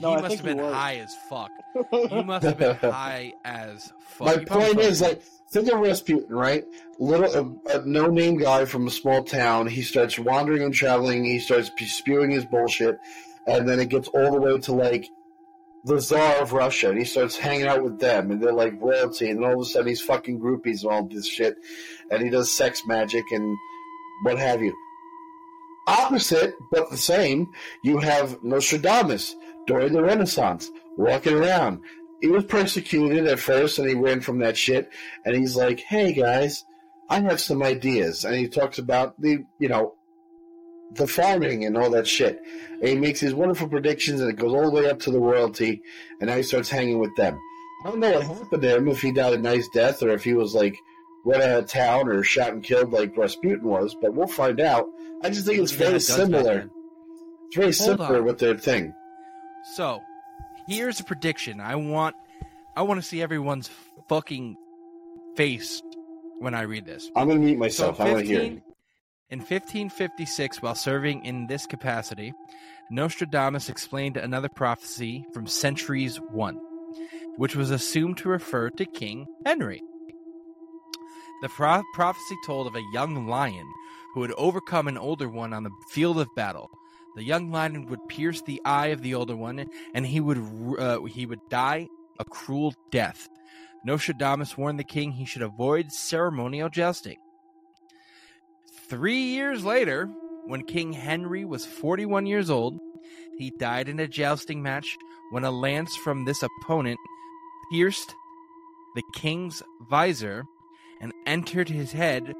No, 0.00 0.10
he 0.10 0.14
I 0.14 0.20
must 0.20 0.28
think 0.28 0.46
have 0.46 0.56
been 0.56 0.72
high 0.72 0.96
as 0.96 1.14
fuck. 1.28 1.50
He 2.10 2.22
must 2.22 2.44
have 2.44 2.58
been 2.58 2.76
high 2.76 3.34
as 3.44 3.92
fuck. 4.00 4.26
My 4.26 4.44
point 4.44 4.78
is, 4.78 5.00
like, 5.00 5.22
think 5.50 5.70
of 5.70 5.80
Rasputin, 5.80 6.34
right? 6.34 6.64
Little, 6.98 7.60
a, 7.68 7.78
a 7.78 7.84
no-name 7.84 8.38
guy 8.38 8.64
from 8.64 8.86
a 8.86 8.90
small 8.90 9.24
town. 9.24 9.66
He 9.66 9.82
starts 9.82 10.18
wandering 10.18 10.62
and 10.62 10.72
traveling. 10.72 11.24
He 11.24 11.40
starts 11.40 11.70
spewing 11.86 12.30
his 12.30 12.44
bullshit, 12.44 12.98
and 13.46 13.68
then 13.68 13.80
it 13.80 13.88
gets 13.88 14.08
all 14.08 14.30
the 14.30 14.40
way 14.40 14.58
to 14.58 14.72
like 14.72 15.08
the 15.84 16.00
Tsar 16.00 16.36
of 16.36 16.52
Russia, 16.52 16.90
and 16.90 16.98
he 16.98 17.04
starts 17.04 17.36
hanging 17.36 17.66
out 17.66 17.82
with 17.82 17.98
them, 17.98 18.30
and 18.30 18.40
they're 18.42 18.52
like 18.52 18.80
royalty, 18.80 19.30
and 19.30 19.42
then 19.42 19.48
all 19.48 19.60
of 19.60 19.60
a 19.60 19.64
sudden 19.64 19.88
he's 19.88 20.00
fucking 20.00 20.40
groupies 20.40 20.82
and 20.82 20.92
all 20.92 21.08
this 21.08 21.26
shit, 21.26 21.56
and 22.10 22.22
he 22.22 22.30
does 22.30 22.56
sex 22.56 22.82
magic 22.86 23.24
and 23.32 23.56
what 24.22 24.38
have 24.38 24.62
you. 24.62 24.74
Opposite, 25.88 26.54
but 26.70 26.90
the 26.90 26.98
same, 26.98 27.46
you 27.82 27.98
have 27.98 28.42
Nostradamus 28.44 29.34
during 29.66 29.94
the 29.94 30.02
Renaissance, 30.02 30.70
walking 30.98 31.34
around. 31.34 31.80
He 32.20 32.28
was 32.28 32.44
persecuted 32.44 33.26
at 33.26 33.38
first, 33.38 33.78
and 33.78 33.88
he 33.88 33.94
ran 33.94 34.20
from 34.20 34.40
that 34.40 34.56
shit. 34.56 34.90
And 35.24 35.34
he's 35.34 35.56
like, 35.56 35.80
"Hey 35.80 36.12
guys, 36.12 36.64
I 37.08 37.20
have 37.20 37.40
some 37.40 37.62
ideas." 37.62 38.24
And 38.24 38.34
he 38.36 38.48
talks 38.48 38.78
about 38.78 39.18
the, 39.18 39.44
you 39.58 39.68
know, 39.68 39.94
the 40.92 41.06
farming 41.06 41.64
and 41.64 41.76
all 41.76 41.90
that 41.90 42.06
shit. 42.06 42.40
And 42.80 42.88
he 42.88 42.96
makes 42.96 43.20
these 43.20 43.34
wonderful 43.34 43.68
predictions, 43.68 44.20
and 44.20 44.28
it 44.28 44.36
goes 44.36 44.52
all 44.52 44.64
the 44.64 44.70
way 44.70 44.90
up 44.90 45.00
to 45.00 45.10
the 45.10 45.20
royalty. 45.20 45.80
And 46.20 46.28
now 46.28 46.36
he 46.36 46.42
starts 46.42 46.68
hanging 46.68 46.98
with 46.98 47.14
them. 47.16 47.38
I 47.84 47.90
don't 47.90 48.00
know 48.00 48.12
what 48.12 48.24
happened 48.24 48.62
to 48.62 48.76
him 48.76 48.88
if 48.88 49.00
he 49.00 49.12
died 49.12 49.34
a 49.34 49.38
nice 49.38 49.68
death 49.68 50.02
or 50.02 50.10
if 50.10 50.24
he 50.24 50.34
was 50.34 50.54
like 50.54 50.76
run 51.24 51.42
out 51.42 51.58
of 51.58 51.66
town 51.66 52.08
or 52.08 52.22
shot 52.22 52.52
and 52.52 52.62
killed 52.62 52.92
like 52.92 53.16
Rasputin 53.16 53.66
was, 53.66 53.94
but 54.00 54.14
we'll 54.14 54.26
find 54.28 54.60
out. 54.60 54.86
I 55.22 55.30
just 55.30 55.46
think 55.46 55.58
it's 55.60 55.72
very 55.72 55.92
back 55.94 56.00
similar. 56.02 56.70
It's 57.48 57.56
very 57.56 57.72
similar 57.72 58.18
on. 58.18 58.24
with 58.24 58.38
their 58.38 58.56
thing. 58.56 58.94
So, 59.74 60.00
here's 60.68 61.00
a 61.00 61.04
prediction. 61.04 61.60
I 61.60 61.74
want, 61.76 62.14
I 62.76 62.82
want 62.82 63.00
to 63.00 63.06
see 63.06 63.20
everyone's 63.22 63.68
fucking 64.08 64.56
face 65.36 65.82
when 66.38 66.54
I 66.54 66.62
read 66.62 66.84
this. 66.86 67.10
I'm 67.16 67.28
gonna 67.28 67.40
mute 67.40 67.54
So, 67.54 67.58
myself. 67.58 68.00
I 68.00 68.12
want 68.12 68.18
to 68.20 68.24
hear 68.26 68.40
it. 68.40 68.62
in 69.30 69.40
1556, 69.40 70.62
while 70.62 70.74
serving 70.74 71.24
in 71.24 71.46
this 71.48 71.66
capacity, 71.66 72.32
Nostradamus 72.90 73.68
explained 73.68 74.16
another 74.16 74.48
prophecy 74.48 75.26
from 75.34 75.46
Centuries 75.46 76.16
One, 76.30 76.58
which 77.36 77.54
was 77.56 77.70
assumed 77.70 78.18
to 78.18 78.28
refer 78.28 78.70
to 78.70 78.86
King 78.86 79.26
Henry. 79.44 79.82
The 81.40 81.48
pro- 81.48 81.84
prophecy 81.94 82.36
told 82.44 82.66
of 82.66 82.74
a 82.74 82.90
young 82.92 83.26
lion 83.26 83.72
who 84.12 84.20
would 84.20 84.32
overcome 84.32 84.88
an 84.88 84.98
older 84.98 85.28
one 85.28 85.52
on 85.52 85.62
the 85.62 85.70
field 85.90 86.18
of 86.18 86.34
battle. 86.34 86.70
The 87.16 87.24
young 87.24 87.50
lion 87.50 87.86
would 87.86 88.08
pierce 88.08 88.42
the 88.42 88.60
eye 88.64 88.88
of 88.88 89.02
the 89.02 89.14
older 89.14 89.36
one, 89.36 89.66
and 89.94 90.06
he 90.06 90.20
would 90.20 90.38
uh, 90.78 91.02
he 91.04 91.26
would 91.26 91.40
die 91.48 91.88
a 92.18 92.24
cruel 92.24 92.74
death. 92.90 93.28
Nostradamus 93.84 94.56
warned 94.56 94.78
the 94.78 94.84
king 94.84 95.12
he 95.12 95.24
should 95.24 95.42
avoid 95.42 95.92
ceremonial 95.92 96.68
jousting. 96.68 97.18
Three 98.88 99.22
years 99.22 99.64
later, 99.64 100.06
when 100.46 100.64
King 100.64 100.92
Henry 100.92 101.44
was 101.44 101.66
41 101.66 102.26
years 102.26 102.50
old, 102.50 102.78
he 103.36 103.50
died 103.50 103.88
in 103.88 104.00
a 104.00 104.08
jousting 104.08 104.62
match 104.62 104.96
when 105.30 105.44
a 105.44 105.50
lance 105.50 105.94
from 105.96 106.24
this 106.24 106.42
opponent 106.42 106.98
pierced 107.70 108.14
the 108.94 109.02
king's 109.14 109.62
visor 109.88 110.44
and 111.00 111.12
entered 111.26 111.68
his 111.68 111.92
head 111.92 112.34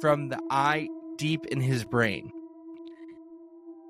from 0.00 0.28
the 0.28 0.40
eye 0.50 0.88
deep 1.16 1.46
in 1.46 1.60
his 1.60 1.84
brain. 1.84 2.30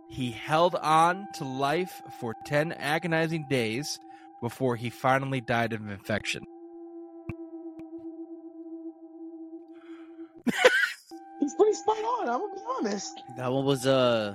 He 0.08 0.32
held 0.32 0.74
on 0.74 1.28
to 1.34 1.44
life 1.44 2.02
for 2.20 2.34
10 2.46 2.72
agonizing 2.72 3.46
days 3.48 4.00
before 4.42 4.74
he 4.74 4.90
finally 4.90 5.40
died 5.40 5.72
of 5.72 5.88
infection. 5.88 6.42
He's 11.40 11.54
pretty 11.54 11.74
spot 11.74 11.98
on. 11.98 12.28
I'm 12.28 12.40
gonna 12.40 12.54
be 12.54 12.60
honest. 12.78 13.22
That 13.36 13.52
one 13.52 13.64
was 13.64 13.86
uh. 13.86 14.34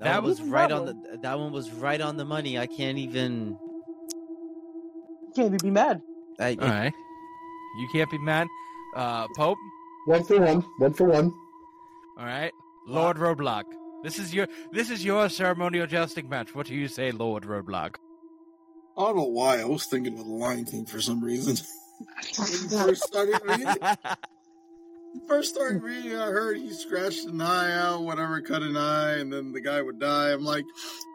That, 0.00 0.04
That 0.04 0.22
was 0.22 0.40
was 0.40 0.48
right 0.50 0.68
that 0.68 0.74
on 0.74 0.86
the. 0.86 1.18
That 1.22 1.38
one 1.38 1.52
was 1.52 1.70
right 1.70 2.00
on 2.00 2.16
the 2.16 2.24
money. 2.24 2.58
I 2.58 2.66
can't 2.66 2.98
even. 2.98 3.56
Can't 5.34 5.46
even 5.46 5.58
be 5.58 5.70
mad. 5.70 6.02
I, 6.38 6.56
All 6.60 6.68
right. 6.68 6.92
You 7.78 7.88
can't 7.92 8.10
be 8.10 8.18
mad. 8.18 8.48
Uh, 8.96 9.26
Pope, 9.36 9.58
One 10.06 10.24
for 10.24 10.40
one. 10.40 10.62
One 10.78 10.92
for 10.92 11.04
one. 11.04 11.32
all 12.18 12.26
right. 12.26 12.52
Lord 12.86 13.18
Roadblock. 13.18 13.64
This 14.02 14.18
is 14.18 14.34
your 14.34 14.48
this 14.72 14.90
is 14.90 15.04
your 15.04 15.28
ceremonial 15.28 15.86
jousting 15.86 16.28
match. 16.28 16.54
What 16.54 16.66
do 16.66 16.74
you 16.74 16.88
say, 16.88 17.12
Lord 17.12 17.44
Roadblock? 17.44 17.96
I 18.98 19.02
don't 19.02 19.16
know 19.16 19.24
why. 19.24 19.60
I 19.60 19.64
was 19.64 19.86
thinking 19.86 20.18
of 20.18 20.24
the 20.26 20.32
Lion 20.32 20.64
King 20.64 20.86
for 20.86 21.00
some 21.00 21.22
reason. 21.22 21.56
when 22.36 22.48
you 22.50 22.68
first 22.68 23.02
started 23.04 23.40
reading, 23.44 23.74
first 25.28 25.54
started 25.54 25.82
reading, 25.82 26.16
I 26.16 26.26
heard 26.26 26.56
he 26.56 26.72
scratched 26.72 27.26
an 27.26 27.40
eye 27.40 27.72
out, 27.78 28.02
whatever, 28.02 28.40
cut 28.40 28.62
an 28.62 28.76
eye, 28.76 29.18
and 29.18 29.32
then 29.32 29.52
the 29.52 29.60
guy 29.60 29.80
would 29.80 30.00
die. 30.00 30.32
I'm 30.32 30.44
like, 30.44 30.64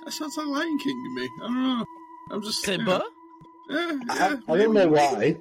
that 0.05 0.11
sounds 0.11 0.37
like 0.37 0.47
Lion 0.47 0.77
King 0.83 1.03
to 1.03 1.21
me. 1.21 1.29
I 1.43 1.47
don't 1.47 1.63
know. 1.79 1.85
I'm 2.31 2.41
just 2.41 2.61
Simba. 2.63 3.03
Yeah, 3.69 3.77
yeah, 3.91 3.99
I, 4.09 4.15
yeah, 4.15 4.35
I 4.47 4.57
don't 4.57 4.73
know 4.73 4.89
maybe. 4.89 4.91
why. 4.91 5.37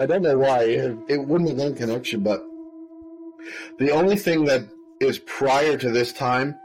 I 0.00 0.06
don't 0.06 0.22
know 0.22 0.38
why. 0.38 0.62
It, 0.64 0.96
it 1.08 1.18
wouldn't 1.18 1.50
have 1.50 1.58
done 1.58 1.74
connection, 1.74 2.22
but 2.22 2.42
the 3.78 3.90
only 3.90 4.16
thing 4.16 4.46
that 4.46 4.62
is 4.98 5.18
prior 5.18 5.76
to 5.76 5.90
this 5.90 6.12
time 6.12 6.58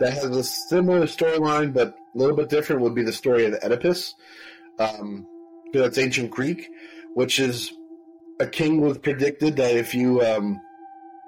that 0.00 0.12
has 0.12 0.24
a 0.24 0.44
similar 0.44 1.06
storyline 1.06 1.72
but 1.72 1.96
a 2.14 2.18
little 2.18 2.36
bit 2.36 2.48
different 2.48 2.82
would 2.82 2.94
be 2.94 3.02
the 3.02 3.12
story 3.12 3.46
of 3.46 3.54
Oedipus. 3.62 4.14
Um, 4.78 5.26
that's 5.72 5.98
ancient 5.98 6.30
Greek, 6.30 6.68
which 7.14 7.40
is 7.40 7.72
a 8.40 8.46
king 8.46 8.80
was 8.80 8.98
predicted 8.98 9.56
that 9.56 9.74
if 9.74 9.92
you 9.94 10.22
um, 10.22 10.60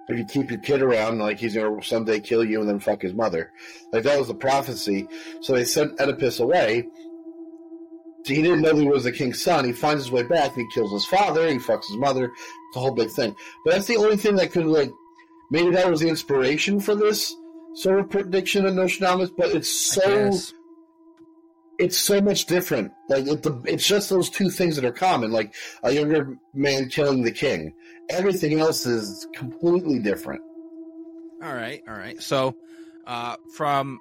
if 0.08 0.18
you 0.18 0.24
keep 0.24 0.50
your 0.50 0.60
kid 0.60 0.82
around, 0.82 1.18
like 1.18 1.38
he's 1.38 1.54
gonna 1.54 1.82
someday 1.82 2.20
kill 2.20 2.44
you 2.44 2.60
and 2.60 2.68
then 2.68 2.78
fuck 2.78 3.02
his 3.02 3.12
mother. 3.12 3.52
Like 3.92 4.04
that 4.04 4.18
was 4.18 4.28
the 4.28 4.34
prophecy. 4.34 5.08
So 5.40 5.52
they 5.52 5.64
sent 5.64 6.00
Oedipus 6.00 6.40
away. 6.40 6.86
So 8.24 8.34
he 8.34 8.42
didn't 8.42 8.60
know 8.60 8.74
he 8.76 8.86
was 8.86 9.04
the 9.04 9.12
king's 9.12 9.42
son. 9.42 9.64
He 9.64 9.72
finds 9.72 10.04
his 10.04 10.12
way 10.12 10.22
back. 10.22 10.54
He 10.54 10.66
kills 10.74 10.92
his 10.92 11.06
father. 11.06 11.48
He 11.48 11.56
fucks 11.56 11.86
his 11.88 11.96
mother. 11.96 12.24
It's 12.26 12.76
a 12.76 12.80
whole 12.80 12.94
big 12.94 13.10
thing. 13.10 13.34
But 13.64 13.72
that's 13.72 13.86
the 13.86 13.96
only 13.96 14.16
thing 14.16 14.36
that 14.36 14.52
could 14.52 14.66
like 14.66 14.90
maybe 15.50 15.70
that 15.70 15.90
was 15.90 16.00
the 16.00 16.08
inspiration 16.08 16.80
for 16.80 16.94
this 16.94 17.34
sort 17.74 17.98
of 17.98 18.10
prediction 18.10 18.66
of 18.66 18.74
Nostradamus. 18.74 19.30
But 19.30 19.50
it's 19.50 19.70
so 19.70 20.32
it's 21.78 21.96
so 21.96 22.20
much 22.20 22.44
different. 22.44 22.92
Like 23.08 23.26
it, 23.26 23.42
the, 23.42 23.60
it's 23.64 23.86
just 23.86 24.10
those 24.10 24.28
two 24.28 24.50
things 24.50 24.76
that 24.76 24.84
are 24.84 24.92
common, 24.92 25.32
like 25.32 25.54
a 25.82 25.90
younger 25.90 26.36
man 26.52 26.88
killing 26.90 27.22
the 27.22 27.32
king. 27.32 27.72
Everything 28.10 28.60
else 28.60 28.84
is 28.86 29.26
completely 29.34 29.98
different. 29.98 30.42
All 31.42 31.54
right, 31.54 31.82
all 31.88 31.94
right. 31.94 32.20
So, 32.22 32.54
uh, 33.06 33.36
from 33.56 33.98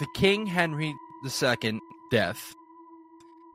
the 0.00 0.06
King 0.16 0.46
Henry 0.46 0.92
II 1.24 1.80
death, 2.10 2.54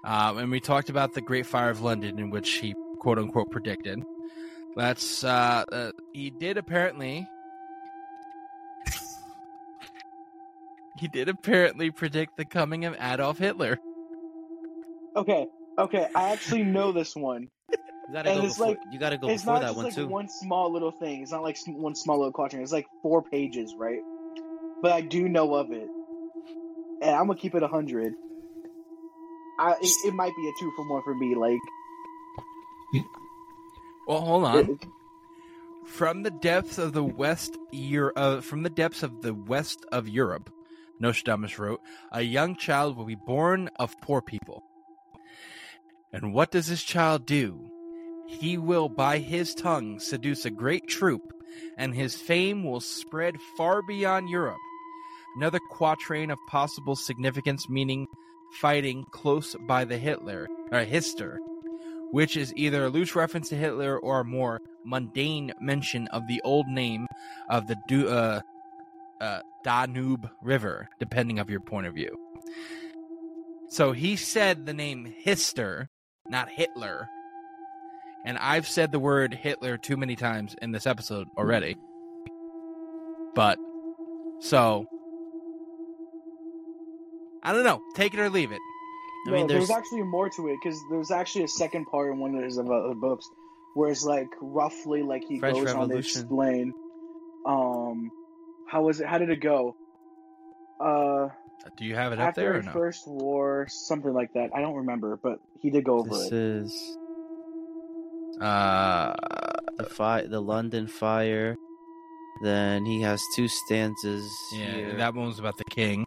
uh, 0.06 0.34
and 0.38 0.52
we 0.52 0.60
talked 0.60 0.90
about 0.90 1.14
the 1.14 1.22
Great 1.22 1.46
Fire 1.46 1.70
of 1.70 1.82
London, 1.82 2.20
in 2.20 2.30
which 2.30 2.50
he 2.54 2.74
quote 3.00 3.18
unquote 3.20 3.52
predicted. 3.52 4.04
That's 4.76 5.24
uh, 5.24 5.64
uh, 5.72 5.92
he 6.14 6.30
did 6.30 6.58
apparently. 6.58 7.28
he 10.98 11.08
did 11.08 11.30
apparently 11.30 11.90
predict 11.92 12.38
the 12.38 12.46
coming 12.46 12.86
of 12.86 12.96
Adolf 13.02 13.38
Hitler. 13.40 13.80
Okay, 15.16 15.48
okay, 15.78 16.08
I 16.16 16.30
actually 16.30 16.64
know 16.64 16.92
this 16.92 17.16
one. 17.16 17.50
You 18.10 18.16
gotta 18.18 18.32
And 18.32 18.40
go 18.42 18.46
it's 18.48 18.56
before, 18.56 18.68
like- 18.68 18.80
you 18.92 19.00
gotta 19.00 19.18
go 19.18 19.30
it's 19.30 19.44
before 19.44 19.54
not 19.54 19.60
that 19.62 19.68
just 19.68 19.78
one 19.78 19.86
like 19.86 19.96
too. 19.96 20.08
one 20.08 20.28
small 20.28 20.74
little 20.74 20.92
thing. 20.92 21.22
It's 21.22 21.32
not 21.32 21.44
like 21.44 21.58
one 21.68 21.96
small 21.96 22.18
little 22.18 22.34
quatrain. 22.34 22.62
It's 22.62 22.72
like 22.74 22.88
four 23.02 23.22
pages, 23.22 23.74
right? 23.78 24.00
But 24.82 24.92
I 24.92 25.00
do 25.00 25.30
know 25.30 25.54
of 25.54 25.72
it, 25.72 25.88
and 27.02 27.12
I'm 27.12 27.28
gonna 27.28 27.40
keep 27.40 27.56
it 27.56 27.64
a 27.64 27.70
hundred. 27.70 28.14
I 29.62 29.76
it, 29.82 29.92
it 30.06 30.14
might 30.14 30.36
be 30.36 30.48
a 30.48 30.52
two 30.60 30.72
for 30.76 30.88
one 30.88 31.04
for 31.04 31.14
me. 31.14 31.36
Like 31.36 31.60
Well, 34.08 34.22
hold 34.22 34.44
on. 34.46 34.80
From 35.86 36.24
the 36.24 36.32
depths 36.32 36.78
of 36.78 36.94
the 36.94 37.04
west, 37.04 37.58
Euro- 37.72 38.14
uh, 38.16 38.42
from 38.42 38.64
the 38.64 38.70
depths 38.70 39.04
of 39.04 39.22
the 39.22 39.34
west 39.34 39.86
of 39.92 40.08
Europe, 40.08 40.50
Nostradamus 41.00 41.60
wrote, 41.60 41.82
"A 42.12 42.22
young 42.22 42.56
child 42.56 42.98
will 42.98 43.06
be 43.06 43.16
born 43.16 43.70
of 43.78 44.00
poor 44.02 44.22
people." 44.22 44.64
And 46.12 46.34
what 46.34 46.52
does 46.52 46.68
this 46.68 46.84
child 46.84 47.26
do? 47.26 47.70
He 48.28 48.58
will, 48.58 48.90
by 48.90 49.20
his 49.20 49.54
tongue, 49.54 50.00
seduce 50.00 50.46
a 50.46 50.50
great 50.50 50.88
troop, 50.88 51.34
and 51.78 51.94
his 51.94 52.16
fame 52.16 52.64
will 52.64 52.80
spread 52.80 53.36
far 53.58 53.82
beyond 53.82 54.30
Europe. 54.30 54.60
Another 55.36 55.60
quatrain 55.70 56.32
of 56.32 56.38
possible 56.48 56.96
significance, 56.96 57.70
meaning 57.70 58.08
fighting 58.60 59.06
close 59.12 59.56
by 59.68 59.86
the 59.86 59.98
Hitler 59.98 60.48
or 60.72 60.80
Hister, 60.80 61.40
which 62.12 62.36
is 62.36 62.54
either 62.56 62.86
a 62.86 62.90
loose 62.90 63.16
reference 63.16 63.50
to 63.50 63.56
Hitler 63.56 63.98
or 63.98 64.20
a 64.20 64.26
more 64.26 64.60
mundane 64.84 65.54
mention 65.62 66.08
of 66.10 66.28
the 66.28 66.42
old 66.44 66.68
name 66.68 67.08
of 67.50 67.68
the 67.68 67.78
Du- 67.88 68.10
uh, 68.10 68.42
uh, 69.22 69.40
Danube 69.64 70.30
River, 70.42 70.90
depending 71.00 71.40
of 71.40 71.50
your 71.50 71.60
point 71.60 71.88
of 71.88 71.94
view. 71.94 72.18
So 73.70 73.94
he 73.94 74.16
said 74.18 74.66
the 74.66 74.74
name 74.74 75.06
Hister, 75.06 75.90
not 76.28 76.50
Hitler. 76.50 77.08
And 78.26 78.38
I've 78.38 78.68
said 78.68 78.92
the 78.92 79.00
word 79.00 79.34
Hitler 79.34 79.78
too 79.78 79.98
many 79.98 80.16
times 80.16 80.56
in 80.62 80.72
this 80.72 80.86
episode 80.86 81.28
already. 81.38 81.76
But, 83.34 83.58
so, 84.42 84.86
I 87.44 87.54
don't 87.54 87.64
know. 87.64 87.82
Take 87.96 88.14
it 88.14 88.20
or 88.20 88.30
leave 88.30 88.52
it. 88.52 88.60
I 89.28 89.30
no, 89.32 89.38
mean, 89.38 89.48
there's, 89.48 89.68
there's 89.68 89.78
actually 89.78 90.04
more 90.04 90.30
to 90.32 90.48
it 90.50 90.58
because 90.64 90.80
there's 90.90 91.12
actually 91.12 91.44
a 91.44 91.48
second 91.48 91.86
part 91.86 92.12
in 92.12 92.20
one 92.20 92.36
of 92.36 92.44
his 92.44 92.58
of 92.58 92.66
the 92.66 92.96
books 93.00 93.28
where 93.76 93.92
it's 93.92 94.04
like 94.04 94.30
roughly 94.42 95.04
like 95.04 95.24
he 95.28 95.40
French 95.40 95.56
goes 95.58 95.68
on 95.70 95.74
to 95.76 95.80
Revolution. 95.96 96.22
explain. 96.22 96.74
Um, 97.46 98.12
how 98.68 98.84
was 98.84 99.00
it? 99.02 99.08
How 99.08 99.18
did 99.18 99.30
it 99.30 99.42
go? 99.42 99.76
Uh, 100.80 101.30
Do 101.78 101.86
you 101.86 101.96
have 101.96 102.14
it 102.14 102.20
up 102.20 102.34
there 102.36 102.56
or 102.56 102.60
the 102.60 102.66
no? 102.68 102.72
first 102.74 103.08
war, 103.08 103.68
something 103.70 104.14
like 104.14 104.34
that. 104.34 104.50
I 104.56 104.62
don't 104.62 104.76
remember, 104.76 105.20
but 105.22 105.40
he 105.62 105.70
did 105.70 105.84
go 105.84 106.00
over 106.00 106.10
it. 106.10 106.12
this 106.12 106.26
it. 106.28 106.34
is 106.34 106.98
Uh, 108.40 109.14
the 109.78 109.86
fi- 109.86 110.26
the 110.28 110.42
London 110.42 110.88
fire. 110.88 111.56
Then 112.44 112.86
he 112.86 113.02
has 113.02 113.22
two 113.36 113.48
stanzas 113.48 114.28
yeah, 114.56 114.72
here. 114.72 114.98
that 114.98 115.14
one 115.14 115.28
was 115.28 115.38
about 115.38 115.58
the 115.58 115.64
king. 115.66 116.06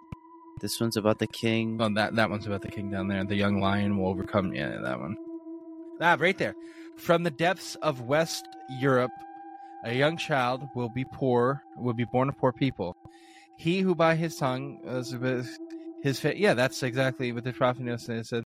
This 0.61 0.81
one's 0.81 0.97
about 0.97 1.19
the 1.19 1.27
king. 1.27 1.79
Oh, 1.81 1.89
that 1.95 2.15
that 2.15 2.31
one's 2.31 2.47
about 2.47 2.63
the 2.63 2.71
king 2.71 2.91
down 2.91 3.09
there. 3.09 3.25
The 3.25 3.37
young 3.37 3.61
lion 3.61 3.99
will 3.99 4.09
overcome. 4.09 4.55
Yeah, 4.55 4.79
that 4.83 5.01
one. 5.01 5.17
Ah, 6.01 6.17
right 6.19 6.39
there. 6.39 6.55
From 6.97 7.23
the 7.23 7.31
depths 7.31 7.75
of 7.77 8.03
West 8.03 8.47
Europe, 8.81 9.11
a 9.85 9.95
young 9.95 10.17
child 10.17 10.69
will 10.75 10.89
be 10.89 11.05
poor, 11.05 11.63
will 11.77 11.93
be 11.93 12.05
born 12.05 12.29
of 12.29 12.39
poor 12.39 12.53
people. 12.53 12.97
He 13.57 13.81
who 13.81 13.95
by 13.95 14.15
his 14.15 14.37
tongue, 14.37 14.81
uh, 14.87 15.03
his 16.03 16.21
fa- 16.21 16.39
yeah, 16.39 16.55
that's 16.55 16.83
exactly 16.83 17.33
what 17.33 17.45
the 17.45 17.53
prophet 17.53 18.01
said. 18.01 18.45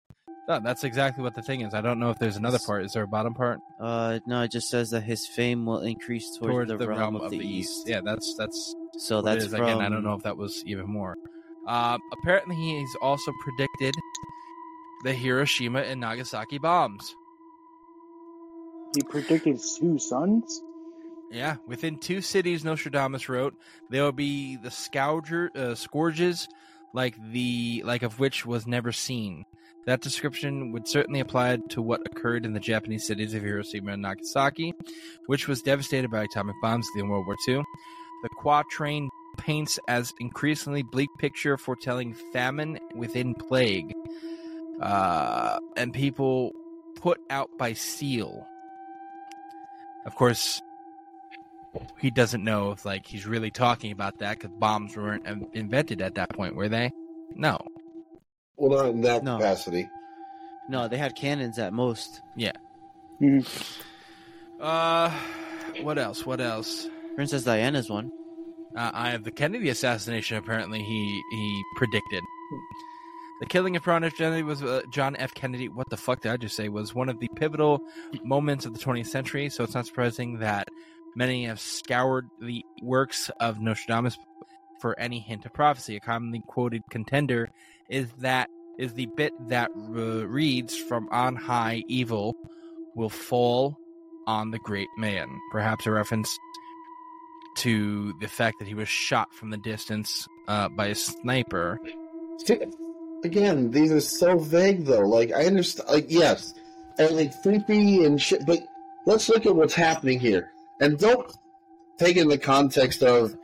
Oh, 0.48 0.60
that's 0.60 0.84
exactly 0.84 1.24
what 1.24 1.36
the 1.36 1.42
thing 1.42 1.62
is. 1.62 1.74
I 1.74 1.80
don't 1.80 2.00
know 2.00 2.10
if 2.10 2.20
there's 2.20 2.36
another 2.36 2.60
part. 2.60 2.84
Is 2.84 2.92
there 2.92 3.04
a 3.04 3.08
bottom 3.08 3.34
part 3.34 3.60
Uh, 3.80 4.20
no, 4.26 4.42
it 4.42 4.52
just 4.52 4.70
says 4.70 4.90
that 4.92 5.02
his 5.02 5.26
fame 5.26 5.66
will 5.66 5.80
increase 5.80 6.30
towards, 6.38 6.70
towards 6.70 6.70
the, 6.70 6.88
realm, 6.88 7.16
of, 7.16 7.32
the 7.32 7.38
east. 7.38 7.88
Yeah, 7.88 8.02
that's 8.02 8.36
that's 8.36 8.76
So 8.98 9.18
what 9.18 9.26
that's 9.26 9.46
is. 9.46 9.52
from, 9.52 9.64
again. 9.64 9.82
I 9.82 9.88
don't 9.88 10.04
know 10.04 10.16
if 10.16 10.24
that 10.24 10.36
was 10.36 10.64
even 10.66 10.88
more. 10.88 11.16
Um, 11.68 12.02
apparently, 12.12 12.56
he's 12.56 12.96
also 13.02 13.32
predicted 13.42 13.96
the 15.04 15.14
Hiroshima 15.14 15.82
and 15.82 16.02
Nagasaki 16.02 16.58
bombs. 16.58 17.16
He 18.96 19.02
predicted 19.04 19.60
two 19.80 19.98
sons. 19.98 20.62
Yeah, 21.32 21.56
within 21.66 21.98
two 21.98 22.22
cities, 22.22 22.64
Nostradamus 22.64 23.28
wrote 23.28 23.56
there 23.90 24.04
will 24.04 24.12
be 24.12 24.58
the 24.58 24.70
scourger, 24.70 25.50
uh, 25.56 25.74
scourges, 25.74 26.48
like 26.94 27.16
the 27.32 27.82
like 27.86 28.04
of 28.04 28.20
which 28.20 28.46
was 28.46 28.68
never 28.68 28.92
seen. 28.92 29.46
That 29.86 30.02
description 30.02 30.72
would 30.72 30.88
certainly 30.88 31.20
apply 31.20 31.58
to 31.70 31.82
what 31.82 32.06
occurred 32.06 32.46
in 32.46 32.54
the 32.54 32.60
Japanese 32.60 33.06
cities 33.06 33.34
of 33.34 33.42
Hiroshima 33.42 33.94
and 33.94 34.02
Nagasaki, 34.02 34.74
which 35.26 35.48
was 35.48 35.62
devastated 35.62 36.10
by 36.10 36.24
atomic 36.24 36.56
bombs 36.62 36.88
in 36.98 37.10
World 37.10 37.26
War 37.26 37.36
II. 37.48 37.64
The 38.22 38.30
quatrain 38.38 39.10
paints 39.38 39.80
as 39.88 40.14
increasingly 40.20 40.84
bleak 40.84 41.10
picture 41.20 41.58
foretelling 41.58 42.14
famine 42.32 42.80
within 42.96 43.34
plague, 43.36 43.94
uh, 44.82 45.60
and 45.78 45.94
people 45.94 46.52
put 47.02 47.20
out 47.30 47.50
by 47.58 47.74
seal 47.74 48.46
Of 50.06 50.16
course, 50.16 50.62
he 52.00 52.12
doesn't 52.12 52.44
know 52.44 52.72
if 52.72 52.86
like 52.86 53.06
he's 53.06 53.26
really 53.26 53.50
talking 53.52 53.92
about 53.92 54.20
that 54.20 54.38
because 54.40 54.52
bombs 54.60 54.96
weren't 54.98 55.26
invented 55.54 56.02
at 56.02 56.16
that 56.16 56.30
point, 56.30 56.56
were 56.56 56.70
they? 56.70 56.92
No. 57.36 57.58
Well, 58.58 58.70
not 58.84 58.90
in 58.90 59.02
that 59.02 59.24
No. 59.24 59.38
capacity. 59.38 59.90
No, 60.70 60.88
they 60.88 60.98
had 60.98 61.16
cannons 61.16 61.58
at 61.58 61.74
most. 61.74 62.22
Yeah. 62.36 62.52
Uh, 64.60 65.10
what 65.82 65.98
else? 65.98 66.26
What 66.26 66.40
else? 66.40 66.88
Princess 67.16 67.44
Diana's 67.44 67.90
one. 67.90 68.12
Uh, 68.76 68.92
I 68.94 69.10
have 69.12 69.24
the 69.24 69.32
Kennedy 69.32 69.70
assassination. 69.70 70.38
Apparently, 70.38 70.82
he 70.84 71.22
he 71.32 71.64
predicted 71.76 72.24
the 73.44 73.50
killing 73.50 73.76
of 73.76 73.84
John 73.84 74.06
F. 74.06 74.16
Kennedy 74.16 74.42
was 74.42 74.64
uh, 74.64 74.84
John 74.90 75.18
F. 75.18 75.34
Kennedy. 75.34 75.68
What 75.68 75.90
the 75.90 75.98
fuck 75.98 76.22
did 76.22 76.32
I 76.32 76.38
just 76.38 76.56
say? 76.56 76.70
Was 76.70 76.96
one 76.96 77.10
of 77.10 77.20
the 77.20 77.30
pivotal 77.36 77.82
moments 78.24 78.66
of 78.66 78.74
the 78.74 78.80
20th 78.80 79.08
century. 79.08 79.50
So 79.50 79.66
it's 79.66 79.74
not 79.74 79.86
surprising 79.86 80.40
that 80.40 80.70
many 81.16 81.46
have 81.46 81.60
scoured 81.60 82.30
the 82.40 82.64
works 82.82 83.30
of 83.42 83.60
Nostradamus 83.60 84.18
for 84.80 84.98
any 84.98 85.20
hint 85.20 85.46
of 85.46 85.54
prophecy. 85.54 85.98
A 85.98 86.00
commonly 86.00 86.42
quoted 86.48 86.84
contender 86.90 87.50
is 87.90 88.10
that 88.20 88.50
is 88.80 88.94
the 88.94 89.08
bit 89.18 89.34
that 89.50 89.72
uh, 89.76 90.26
reads, 90.26 90.78
"From 90.78 91.10
on 91.12 91.36
high, 91.36 91.84
evil 91.88 92.36
will 92.96 93.10
fall 93.10 93.78
on 94.26 94.52
the 94.52 94.60
great 94.60 94.90
man." 94.98 95.28
Perhaps 95.52 95.86
a 95.86 95.92
reference 95.92 96.40
to 97.58 98.14
the 98.20 98.28
fact 98.28 98.60
that 98.60 98.68
he 98.68 98.74
was 98.74 98.90
shot 98.90 99.34
from 99.34 99.50
the 99.50 99.58
distance 99.58 100.28
uh, 100.48 100.70
by 100.70 100.88
a 100.88 100.96
sniper. 100.96 101.80
Again, 103.24 103.72
these 103.72 103.92
are 103.92 104.02
so 104.02 104.38
vague, 104.38 104.86
though. 104.86 105.08
Like, 105.08 105.32
I 105.32 105.46
understand. 105.46 105.90
Like, 105.90 106.08
yes, 106.10 106.54
and 106.98 107.16
like 107.16 107.42
creepy 107.42 108.04
and 108.04 108.22
shit. 108.22 108.46
But 108.46 108.60
let's 109.06 109.30
look 109.30 109.46
at 109.46 109.56
what's 109.56 109.74
happening 109.74 110.20
here, 110.20 110.52
and 110.82 110.98
don't 110.98 111.32
take 111.98 112.18
it 112.18 112.22
in 112.22 112.28
the 112.28 112.38
context 112.38 113.02
of 113.02 113.36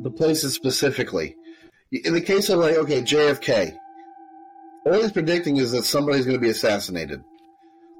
the 0.00 0.10
places 0.10 0.54
specifically. 0.54 1.36
In 1.90 2.12
the 2.12 2.20
case 2.20 2.48
of 2.48 2.58
like, 2.58 2.76
okay, 2.76 3.02
JFK, 3.02 3.76
all 4.84 5.00
he's 5.00 5.12
predicting 5.12 5.56
is 5.56 5.72
that 5.72 5.84
somebody's 5.84 6.24
going 6.24 6.36
to 6.36 6.42
be 6.42 6.50
assassinated. 6.50 7.22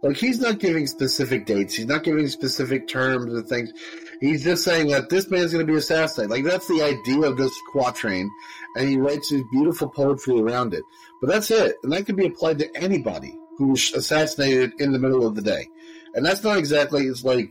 Like, 0.03 0.17
he's 0.17 0.41
not 0.41 0.61
giving 0.61 0.87
specific 0.87 1.47
dates. 1.47 1.75
He's 1.75 1.87
not 1.87 2.05
giving 2.05 2.29
specific 2.29 2.87
terms 2.87 3.33
and 3.33 3.49
things. 3.49 3.73
He's 4.21 4.43
just 4.43 4.65
saying 4.65 4.89
that 4.89 5.11
this 5.11 5.31
man's 5.31 5.53
going 5.53 5.67
to 5.67 5.73
be 5.73 5.79
assassinated. 5.79 6.31
Like, 6.31 6.45
that's 6.45 6.67
the 6.67 6.83
idea 6.83 7.21
of 7.21 7.37
this 7.37 7.53
quatrain, 7.71 8.29
and 8.77 8.89
he 8.89 8.99
writes 8.99 9.31
his 9.31 9.43
beautiful 9.53 9.89
poetry 9.89 10.41
around 10.41 10.75
it. 10.75 10.83
But 11.21 11.31
that's 11.31 11.51
it. 11.51 11.77
And 11.83 11.93
that 11.93 12.07
can 12.07 12.17
be 12.17 12.27
applied 12.27 12.59
to 12.59 12.77
anybody 12.77 13.39
who 13.59 13.69
was 13.69 13.93
assassinated 13.93 14.73
in 14.81 14.93
the 14.93 14.99
middle 14.99 15.27
of 15.27 15.35
the 15.35 15.43
day. 15.43 15.67
And 16.15 16.25
that's 16.25 16.43
not 16.43 16.59
exactly, 16.59 17.07
it's 17.07 17.25
like 17.25 17.51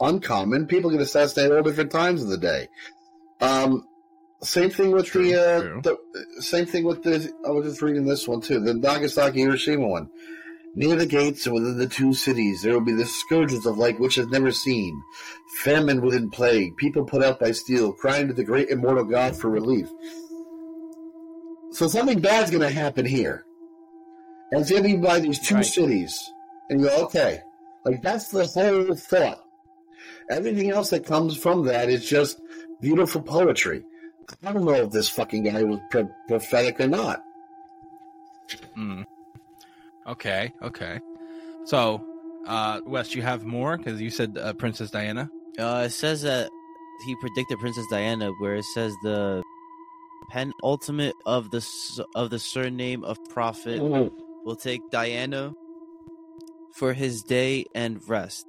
uncommon. 0.00 0.66
People 0.66 0.90
get 0.90 1.00
assassinated 1.00 1.56
all 1.56 1.62
different 1.62 1.90
times 1.90 2.22
of 2.22 2.28
the 2.28 2.38
day. 2.38 2.68
Um, 3.40 3.86
same 4.42 4.70
thing 4.70 4.90
with 4.92 5.12
the, 5.12 5.34
uh, 5.34 5.80
the, 5.80 5.96
same 6.40 6.66
thing 6.66 6.84
with 6.84 7.02
the, 7.02 7.32
I 7.46 7.50
was 7.50 7.66
just 7.66 7.82
reading 7.82 8.04
this 8.04 8.28
one 8.28 8.40
too, 8.40 8.60
the 8.60 8.74
Nagasaki 8.74 9.40
Hiroshima 9.40 9.86
one. 9.86 10.10
Near 10.76 10.96
the 10.96 11.06
gates 11.06 11.46
and 11.46 11.54
within 11.54 11.78
the 11.78 11.86
two 11.86 12.12
cities, 12.14 12.62
there 12.62 12.72
will 12.72 12.80
be 12.80 12.92
the 12.92 13.06
scourges 13.06 13.64
of 13.64 13.78
like 13.78 13.98
which 14.00 14.18
is 14.18 14.26
never 14.28 14.50
seen, 14.50 15.00
famine 15.62 16.00
within 16.02 16.30
plague, 16.30 16.76
people 16.76 17.04
put 17.04 17.22
out 17.22 17.38
by 17.38 17.52
steel, 17.52 17.92
crying 17.92 18.26
to 18.26 18.32
the 18.34 18.42
great 18.44 18.70
immortal 18.70 19.04
God 19.04 19.36
for 19.36 19.48
relief. 19.50 19.88
So 21.70 21.86
something 21.88 22.20
bad's 22.20 22.50
going 22.50 22.62
to 22.62 22.70
happen 22.70 23.04
here, 23.06 23.44
and 24.50 24.60
it's 24.60 24.70
going 24.70 24.82
to 24.82 24.88
be 24.88 24.96
by 24.96 25.20
these 25.20 25.38
two 25.38 25.56
Right. 25.56 25.64
cities. 25.64 26.18
And 26.70 26.80
you 26.80 26.86
go, 26.88 27.04
okay, 27.04 27.40
like 27.84 28.02
that's 28.02 28.28
the 28.28 28.46
whole 28.46 28.94
thought. 28.96 29.44
Everything 30.30 30.70
else 30.70 30.90
that 30.90 31.04
comes 31.06 31.36
from 31.36 31.66
that 31.66 31.88
is 31.88 32.08
just 32.08 32.40
beautiful 32.80 33.20
poetry. 33.22 33.84
I 34.44 34.52
don't 34.52 34.64
know 34.64 34.72
if 34.72 34.90
this 34.90 35.08
fucking 35.08 35.44
guy 35.44 35.62
was 35.62 35.78
pro- 35.90 36.08
prophetic 36.28 36.80
or 36.80 36.88
not. 36.88 37.22
Mm. 38.76 39.04
Okay, 40.06 40.52
okay. 40.62 41.00
So, 41.64 42.04
uh, 42.46 42.80
Wes, 42.84 43.14
you 43.14 43.22
have 43.22 43.44
more 43.44 43.76
because 43.76 44.00
you 44.00 44.10
said 44.10 44.36
uh, 44.38 44.52
Princess 44.52 44.90
Diana. 44.90 45.30
Uh, 45.58 45.84
it 45.86 45.90
says 45.90 46.22
that 46.22 46.50
he 47.06 47.16
predicted 47.16 47.58
Princess 47.58 47.86
Diana, 47.90 48.30
where 48.38 48.56
it 48.56 48.64
says 48.74 48.94
the 49.02 49.42
penultimate 50.30 51.14
of 51.26 51.50
the 51.50 51.66
of 52.14 52.30
the 52.30 52.38
surname 52.38 53.04
of 53.04 53.18
prophet 53.30 53.80
will 54.44 54.56
take 54.56 54.80
Diana 54.90 55.52
for 56.74 56.92
his 56.92 57.22
day 57.22 57.64
and 57.74 58.06
rest. 58.08 58.46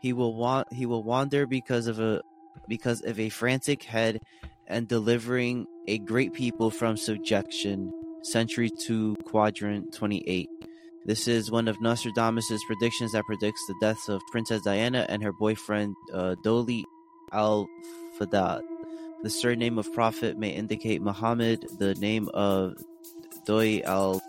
He 0.00 0.12
will 0.12 0.34
want 0.34 0.72
he 0.72 0.86
will 0.86 1.02
wander 1.02 1.46
because 1.46 1.86
of 1.86 1.98
a 1.98 2.22
because 2.68 3.02
of 3.02 3.18
a 3.18 3.28
frantic 3.28 3.82
head 3.82 4.20
and 4.66 4.86
delivering 4.86 5.66
a 5.88 5.98
great 5.98 6.32
people 6.32 6.70
from 6.70 6.96
subjection. 6.96 7.92
Century 8.22 8.70
two, 8.70 9.16
quadrant 9.24 9.92
twenty 9.92 10.22
eight. 10.26 10.48
This 11.04 11.26
is 11.26 11.50
one 11.50 11.66
of 11.66 11.80
Nostradamus' 11.80 12.62
predictions 12.64 13.10
that 13.12 13.24
predicts 13.24 13.66
the 13.66 13.74
deaths 13.80 14.08
of 14.08 14.22
Princess 14.30 14.62
Diana 14.62 15.04
and 15.08 15.20
her 15.22 15.32
boyfriend 15.32 15.96
uh, 16.12 16.36
Doli 16.44 16.84
al 17.32 17.68
Fadad. 18.18 18.62
The 19.24 19.30
surname 19.30 19.78
of 19.78 19.92
prophet 19.92 20.38
may 20.38 20.50
indicate 20.50 21.02
Muhammad, 21.02 21.66
the 21.78 21.96
name 21.96 22.28
of 22.32 22.76
Dodi 23.46 23.82
al 23.82 24.22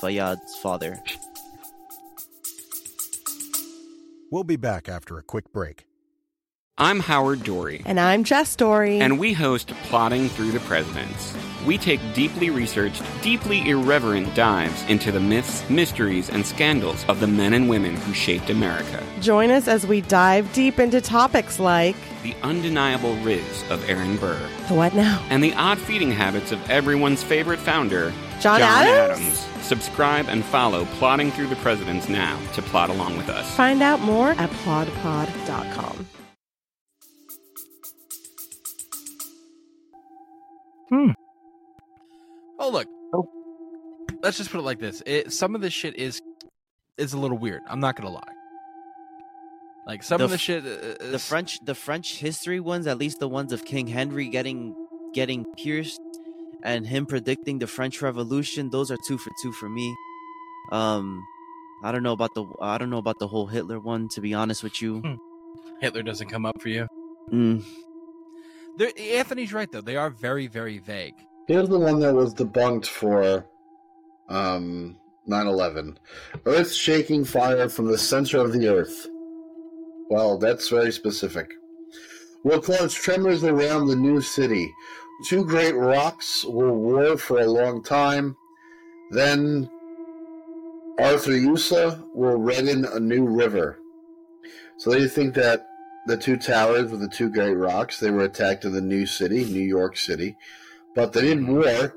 Fayed's 0.00 0.56
father. 0.56 1.02
We'll 4.30 4.44
be 4.44 4.56
back 4.56 4.88
after 4.88 5.18
a 5.18 5.22
quick 5.24 5.52
break. 5.52 5.85
I'm 6.78 7.00
Howard 7.00 7.38
Dorre, 7.40 7.80
And 7.86 7.98
I'm 7.98 8.22
Jess 8.22 8.54
Dorre. 8.54 9.00
and 9.00 9.18
we 9.18 9.32
host 9.32 9.68
Plodding 9.84 10.28
Through 10.28 10.50
the 10.50 10.60
Presidents. 10.60 11.34
We 11.64 11.78
take 11.78 12.00
deeply 12.12 12.50
researched, 12.50 13.02
deeply 13.22 13.66
irreverent 13.66 14.34
dives 14.34 14.82
into 14.84 15.10
the 15.10 15.18
myths, 15.18 15.68
mysteries, 15.70 16.28
and 16.28 16.44
scandals 16.44 17.02
of 17.08 17.18
the 17.20 17.26
men 17.26 17.54
and 17.54 17.70
women 17.70 17.96
who 17.96 18.12
shaped 18.12 18.50
America. 18.50 19.02
Join 19.22 19.50
us 19.50 19.68
as 19.68 19.86
we 19.86 20.02
dive 20.02 20.52
deep 20.52 20.78
into 20.78 21.00
topics 21.00 21.58
like 21.58 21.96
The 22.22 22.34
undeniable 22.42 23.16
riz 23.22 23.64
of 23.70 23.88
Aaron 23.88 24.18
Burr, 24.18 24.38
the 24.68 24.74
what 24.74 24.94
now? 24.94 25.24
and 25.30 25.42
the 25.42 25.54
odd 25.54 25.78
feeding 25.78 26.12
habits 26.12 26.52
of 26.52 26.60
everyone's 26.70 27.22
favorite 27.22 27.58
founder, 27.58 28.12
John 28.38 28.60
Adams? 28.60 29.38
Subscribe 29.62 30.26
and 30.28 30.44
follow 30.44 30.84
Plodding 30.98 31.30
Through 31.30 31.46
the 31.46 31.56
Presidents 31.56 32.10
now 32.10 32.38
to 32.52 32.60
plot 32.60 32.90
along 32.90 33.16
with 33.16 33.30
us. 33.30 33.50
Find 33.56 33.80
out 33.82 34.00
more 34.02 34.32
at 34.32 34.50
plodpod.com. 34.50 36.06
Oh, 42.58 42.70
look. 42.70 42.88
Oh. 43.12 43.28
Let's 44.22 44.38
just 44.38 44.50
put 44.50 44.58
it 44.58 44.62
like 44.62 44.78
this: 44.80 45.02
it, 45.06 45.32
some 45.32 45.54
of 45.54 45.60
this 45.60 45.72
shit 45.72 45.96
is 45.96 46.20
is 46.98 47.12
a 47.12 47.18
little 47.18 47.38
weird. 47.38 47.62
I'm 47.68 47.80
not 47.80 47.96
gonna 47.96 48.10
lie. 48.10 48.32
Like 49.86 50.02
some 50.02 50.18
The 50.18 50.24
of 50.24 50.30
the 50.30 50.38
shit, 50.38 50.64
uh, 50.64 51.10
The 51.10 51.18
French 51.18 51.64
the 51.64 51.74
French 51.74 52.16
history 52.18 52.58
ones, 52.60 52.86
at 52.86 52.98
least 52.98 53.20
the 53.20 53.28
ones 53.28 53.52
of 53.52 53.64
King 53.64 53.86
Henry 53.86 54.28
getting 54.28 54.74
getting 55.14 55.44
pierced 55.56 56.00
and 56.62 56.86
him 56.86 57.06
predicting 57.06 57.58
the 57.60 57.66
French 57.66 58.02
Revolution, 58.02 58.70
those 58.70 58.90
are 58.90 58.98
two 59.06 59.18
for 59.18 59.30
two 59.42 59.52
for 59.52 59.68
me. 59.68 59.94
Um 60.72 61.22
I 61.84 61.92
don't 61.92 62.02
know 62.02 62.12
about 62.12 62.34
the 62.34 62.44
I 62.60 62.78
don't 62.78 62.90
know 62.90 62.98
about 62.98 63.18
the 63.18 63.28
whole 63.28 63.46
Hitler 63.46 63.78
one 63.78 64.08
to 64.10 64.20
be 64.20 64.34
honest 64.34 64.62
with 64.64 64.82
you. 64.82 65.00
Hmm. 65.00 65.14
Hitler 65.80 66.02
doesn't 66.02 66.28
come 66.28 66.46
up 66.46 66.60
for 66.60 66.68
you. 66.68 66.88
Mm. 67.30 67.64
Anthony's 68.80 69.52
right 69.52 69.70
though; 69.70 69.80
they 69.80 69.96
are 69.96 70.10
very, 70.10 70.46
very 70.46 70.78
vague. 70.78 71.14
Here's 71.48 71.68
the 71.68 71.78
one 71.78 72.00
that 72.00 72.14
was 72.14 72.34
debunked 72.34 72.86
for 72.86 73.46
um 74.28 74.96
9/11. 75.28 75.96
Earth 76.44 76.72
shaking 76.72 77.24
fire 77.24 77.68
from 77.68 77.86
the 77.86 77.98
center 77.98 78.38
of 78.38 78.52
the 78.52 78.68
earth. 78.68 79.08
Well, 80.08 80.38
that's 80.38 80.68
very 80.68 80.92
specific. 80.92 81.52
Will 82.44 82.60
cause 82.60 82.94
tremors 82.94 83.42
around 83.42 83.88
the 83.88 83.96
new 83.96 84.20
city. 84.20 84.72
Two 85.28 85.44
great 85.44 85.74
rocks 85.74 86.44
will 86.44 86.76
war 86.76 87.16
for 87.16 87.40
a 87.40 87.46
long 87.46 87.82
time. 87.82 88.36
Then 89.10 89.68
Arethusa 90.98 92.04
will 92.14 92.36
redden 92.36 92.84
a 92.84 93.00
new 93.00 93.26
river. 93.26 93.78
So 94.78 94.90
they 94.90 95.08
think 95.08 95.34
that 95.34 95.66
the 96.06 96.16
two 96.16 96.36
towers 96.36 96.90
with 96.90 97.00
the 97.00 97.08
two 97.08 97.28
great 97.28 97.54
rocks, 97.54 97.98
they 97.98 98.10
were 98.10 98.24
attacked 98.24 98.64
in 98.64 98.72
the 98.72 98.80
new 98.80 99.06
city, 99.06 99.44
New 99.44 99.60
York 99.60 99.96
City. 99.96 100.36
But 100.94 101.12
they 101.12 101.22
didn't 101.22 101.46
war. 101.46 101.94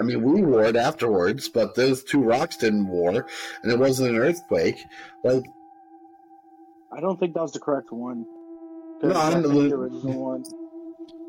I 0.00 0.02
mean, 0.02 0.22
we 0.22 0.42
warred 0.42 0.76
afterwards, 0.76 1.48
but 1.48 1.76
those 1.76 2.02
two 2.02 2.20
rocks 2.20 2.56
didn't 2.56 2.88
war, 2.88 3.26
and 3.62 3.72
it 3.72 3.78
wasn't 3.78 4.10
an 4.10 4.16
earthquake. 4.16 4.82
Like, 5.22 5.44
I 6.92 7.00
don't 7.00 7.18
think 7.20 7.34
that 7.34 7.42
was 7.42 7.52
the 7.52 7.60
correct 7.60 7.92
one. 7.92 8.26
No, 9.02 9.20
I 9.20 9.30
think 9.30 9.42
the 9.42 9.74
original 9.74 10.20
one. 10.20 10.42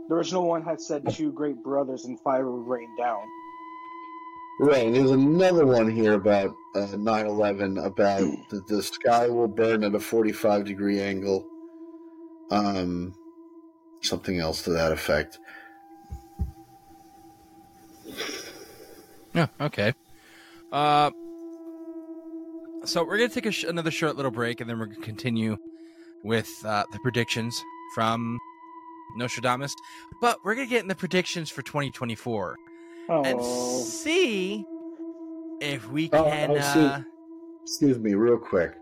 The 0.08 0.16
original 0.16 0.48
one 0.48 0.64
had 0.64 0.80
said 0.80 1.12
two 1.12 1.32
great 1.32 1.62
brothers 1.64 2.06
and 2.06 2.20
fire 2.22 2.50
would 2.50 2.68
rain 2.68 2.90
down. 2.98 3.22
Right, 4.60 4.91
there's 4.91 5.12
another 5.12 5.66
one 5.66 5.89
here 5.89 6.14
about 6.14 6.53
uh, 6.76 6.88
9/11 6.88 7.84
about 7.84 8.22
the, 8.49 8.62
the 8.68 8.84
sky 8.84 9.28
will 9.28 9.47
burn 9.47 9.84
at 9.84 9.95
a 9.95 9.99
45 9.99 10.66
degree 10.66 11.01
angle. 11.01 11.45
Um, 12.51 13.14
something 14.01 14.39
else 14.39 14.62
to 14.64 14.72
that 14.72 14.91
effect. 14.91 15.39
Yeah. 19.34 19.47
Okay. 19.60 19.93
Uh, 20.72 21.12
so 22.86 23.03
we're 23.03 23.18
gonna 23.18 23.30
take 23.30 23.51
sh- 23.51 23.64
another 23.64 23.91
short 23.91 24.16
little 24.16 24.32
break, 24.32 24.62
and 24.62 24.70
then 24.70 24.80
we're 24.80 24.86
gonna 24.86 25.01
continue 25.01 25.58
with 26.24 26.49
uh, 26.64 26.86
the 26.91 26.99
predictions 26.99 27.62
from 27.93 28.39
Nostradamus. 29.18 29.74
But 30.22 30.38
we're 30.45 30.56
gonna 30.56 30.68
get 30.68 30.84
in 30.84 30.88
the 30.88 30.95
predictions 30.95 31.49
for 31.49 31.62
2024 31.64 32.56
and 33.10 33.38
Oh, 33.39 33.84
see 33.84 34.66
if 35.62 35.89
we 35.91 36.10
Oh, 36.14 36.24
can. 36.24 36.51
oh, 36.51 36.56
uh, 36.56 37.01
Excuse 37.64 37.97
me, 37.99 38.14
real 38.14 38.38
quick. 38.38 38.74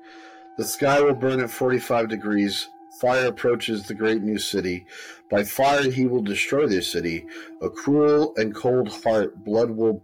The 0.57 0.65
sky 0.65 1.01
will 1.01 1.13
burn 1.15 1.39
at 1.39 1.49
45 1.49 2.09
degrees. 2.09 2.67
Fire 2.99 3.27
approaches 3.27 3.87
the 3.87 3.93
great 3.93 4.21
new 4.21 4.37
city. 4.37 4.85
By 5.31 5.43
fire, 5.43 5.89
he 5.89 6.05
will 6.05 6.21
destroy 6.21 6.67
their 6.67 6.81
city. 6.81 7.25
A 7.61 7.69
cruel 7.69 8.33
and 8.37 8.53
cold 8.53 8.89
heart, 9.03 9.43
blood 9.43 9.71
will 9.71 9.95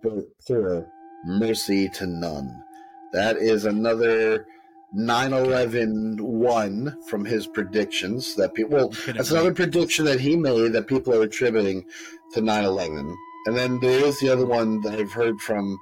pour, 0.48 0.88
mercy 1.26 1.88
to 1.90 2.08
none. 2.08 2.64
That 3.14 3.38
is 3.38 3.66
another 3.66 4.48
9 4.94 5.34
11 5.34 6.18
1 6.20 6.98
from 7.08 7.26
his 7.26 7.46
predictions. 7.46 8.34
That 8.36 8.54
people, 8.56 8.76
well, 8.78 8.94
that's 9.14 9.30
another 9.32 9.54
prediction 9.54 10.06
that 10.06 10.20
he 10.20 10.36
made 10.36 10.74
that 10.74 10.88
people 10.88 11.14
are 11.14 11.24
attributing 11.24 11.86
to 12.34 12.42
9 12.42 12.64
11. 12.64 13.16
And 13.46 13.56
then 13.56 13.80
there 13.80 14.06
is 14.06 14.20
the 14.20 14.30
other 14.30 14.46
one 14.46 14.82
that 14.82 15.00
I've 15.00 15.12
heard 15.12 15.40
from 15.40 15.78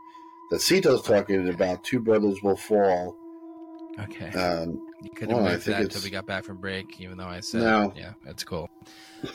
that 0.51 0.61
Sito's 0.61 1.01
talking 1.01 1.49
about. 1.49 1.83
Two 1.83 1.99
brothers 1.99 2.41
will 2.41 2.55
fall. 2.55 3.15
Okay. 3.99 4.29
Um, 4.31 4.79
you 5.01 5.09
couldn't 5.15 5.35
well, 5.35 5.47
I 5.47 5.57
for 5.57 5.71
that 5.71 5.81
until 5.81 6.01
we 6.03 6.09
got 6.09 6.27
back 6.27 6.43
from 6.43 6.57
break, 6.57 6.99
even 7.01 7.17
though 7.17 7.27
I 7.27 7.39
said, 7.39 7.61
No. 7.61 7.93
yeah, 7.95 8.13
that's 8.23 8.43
cool. 8.43 8.69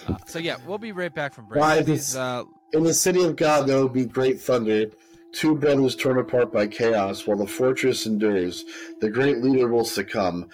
Uh, 0.07 0.17
so 0.27 0.39
yeah, 0.39 0.57
we'll 0.67 0.79
be 0.79 0.93
right 0.93 1.13
back 1.13 1.35
from 1.35 1.47
break. 1.47 1.61
Why 1.61 1.83
These, 1.83 2.17
uh, 2.17 2.45
in 2.73 2.85
the 2.85 2.95
city 2.95 3.25
of 3.25 3.37
God, 3.37 3.67
there 3.67 3.77
will 3.79 3.89
be 3.89 4.05
great 4.05 4.41
thunder. 4.41 4.87
Two 5.33 5.57
brothers 5.57 5.97
torn 5.97 6.19
apart 6.19 6.53
by 6.53 6.67
chaos, 6.67 7.27
while 7.27 7.39
the 7.39 7.47
fortress 7.47 8.07
endures. 8.07 8.65
The 9.01 9.11
great 9.11 9.39
leader 9.39 9.67
will 9.67 9.85
succumb. 9.85 10.49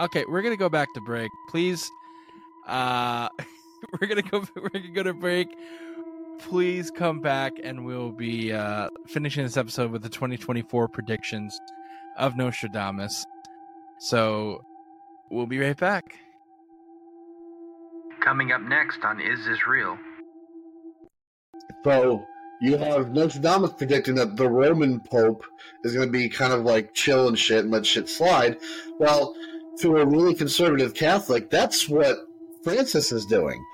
Okay, 0.00 0.24
we're 0.28 0.42
gonna 0.42 0.56
go 0.56 0.68
back 0.68 0.92
to 0.94 1.00
break. 1.00 1.30
Please, 1.48 1.88
uh, 2.66 3.28
we're 4.00 4.08
gonna 4.08 4.22
go. 4.22 4.44
We're 4.56 4.68
gonna 4.68 4.88
go 4.88 5.02
to 5.02 5.14
break. 5.14 5.48
Please 6.38 6.90
come 6.90 7.20
back, 7.20 7.54
and 7.62 7.84
we'll 7.84 8.12
be 8.12 8.52
uh, 8.52 8.90
finishing 9.06 9.42
this 9.42 9.56
episode 9.56 9.90
with 9.90 10.02
the 10.02 10.08
2024 10.08 10.88
predictions 10.88 11.58
of 12.16 12.36
Nostradamus. 12.36 13.24
So, 13.98 14.64
we'll 15.30 15.46
be 15.46 15.58
right 15.58 15.76
back. 15.76 16.14
Coming 18.20 18.52
up 18.52 18.60
next 18.60 19.04
on 19.04 19.20
Is 19.20 19.44
This 19.46 19.66
Real? 19.66 19.98
So 21.84 22.24
you 22.60 22.76
have 22.76 23.12
Nostradamus 23.12 23.72
predicting 23.72 24.14
that 24.16 24.36
the 24.36 24.48
Roman 24.48 25.00
Pope 25.00 25.44
is 25.84 25.94
going 25.94 26.08
to 26.08 26.12
be 26.12 26.28
kind 26.28 26.52
of 26.52 26.62
like 26.62 26.92
chill 26.94 27.28
and 27.28 27.38
shit 27.38 27.60
and 27.64 27.70
let 27.70 27.86
shit 27.86 28.08
slide. 28.08 28.58
Well, 28.98 29.34
to 29.80 29.96
a 29.98 30.06
really 30.06 30.34
conservative 30.34 30.94
Catholic, 30.94 31.50
that's 31.50 31.88
what 31.88 32.27
Francis 32.64 33.12
is 33.12 33.26
doing. 33.26 33.64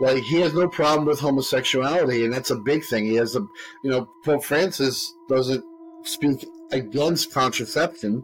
Like 0.00 0.22
he 0.22 0.40
has 0.40 0.54
no 0.54 0.68
problem 0.68 1.06
with 1.06 1.18
homosexuality, 1.18 2.24
and 2.24 2.32
that's 2.32 2.50
a 2.50 2.56
big 2.56 2.84
thing. 2.84 3.04
He 3.04 3.16
has 3.16 3.34
a, 3.34 3.40
you 3.82 3.90
know, 3.90 4.08
Pope 4.24 4.44
Francis 4.44 5.12
doesn't 5.28 5.64
speak 6.04 6.46
against 6.70 7.32
contraception, 7.32 8.22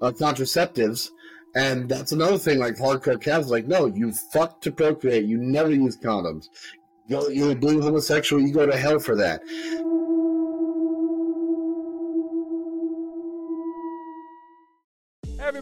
uh, 0.00 0.12
contraceptives, 0.12 1.10
And 1.56 1.88
that's 1.88 2.12
another 2.12 2.36
thing, 2.36 2.58
like 2.58 2.76
hardcore 2.76 3.20
cats, 3.20 3.48
like, 3.48 3.66
no, 3.66 3.86
you 3.86 4.12
fuck 4.12 4.60
to 4.60 4.70
procreate. 4.70 5.24
You 5.24 5.38
never 5.38 5.70
use 5.70 5.96
condoms. 5.96 6.48
You're, 7.08 7.32
you're 7.32 7.54
being 7.54 7.80
homosexual, 7.80 8.42
you 8.42 8.52
go 8.52 8.66
to 8.66 8.76
hell 8.76 8.98
for 8.98 9.16
that. 9.16 9.40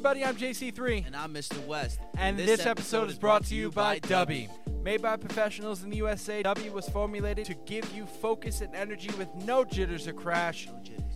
Everybody, 0.07 0.23
I'm 0.23 0.37
JC3. 0.37 1.07
And 1.07 1.17
I'm 1.17 1.33
Mr. 1.33 1.65
West. 1.67 1.99
And 2.19 2.37
this, 2.39 2.67
episode 2.67 3.09
is 3.09 3.19
brought 3.19 3.47
to 3.47 3.55
you 3.55 3.71
by 3.71 4.01
Dubby. 4.01 4.51
Made 4.83 5.01
by 5.01 5.17
professionals 5.17 5.83
in 5.83 5.89
the 5.89 5.97
USA, 5.97 6.43
Dubby 6.43 6.71
was 6.71 6.87
formulated 6.91 7.47
to 7.47 7.55
give 7.65 7.91
you 7.95 8.05
focus 8.05 8.61
and 8.61 8.75
energy 8.75 9.09
with 9.17 9.35
no 9.35 9.65
jitters 9.65 10.07
or 10.07 10.13
crash. 10.13 10.69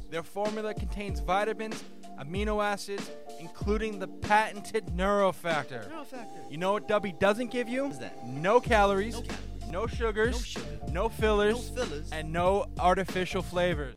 Their 0.09 0.23
formula 0.23 0.73
contains 0.73 1.21
vitamins, 1.21 1.85
amino 2.19 2.65
acids, 2.65 3.11
including 3.39 3.99
the 3.99 4.09
patented 4.09 4.87
Neurofactor. 4.87 5.87
You 6.51 6.57
know 6.57 6.73
what 6.73 6.89
Dubby 6.89 7.19
doesn't 7.19 7.51
give 7.51 7.69
you? 7.69 7.85
What's 7.85 7.99
that? 7.99 8.27
No 8.27 8.59
calories, 8.59 9.17
No 9.17 9.21
calories. 9.21 9.71
no 9.71 9.87
sugars, 9.87 10.35
No 10.35 10.41
sugar. 10.41 10.79
no 10.93 11.09
fillers, 11.11 11.57
No 11.77 11.85
fillers. 11.85 12.11
and 12.11 12.33
no 12.33 12.65
artificial 12.81 13.43
flavors. 13.43 13.97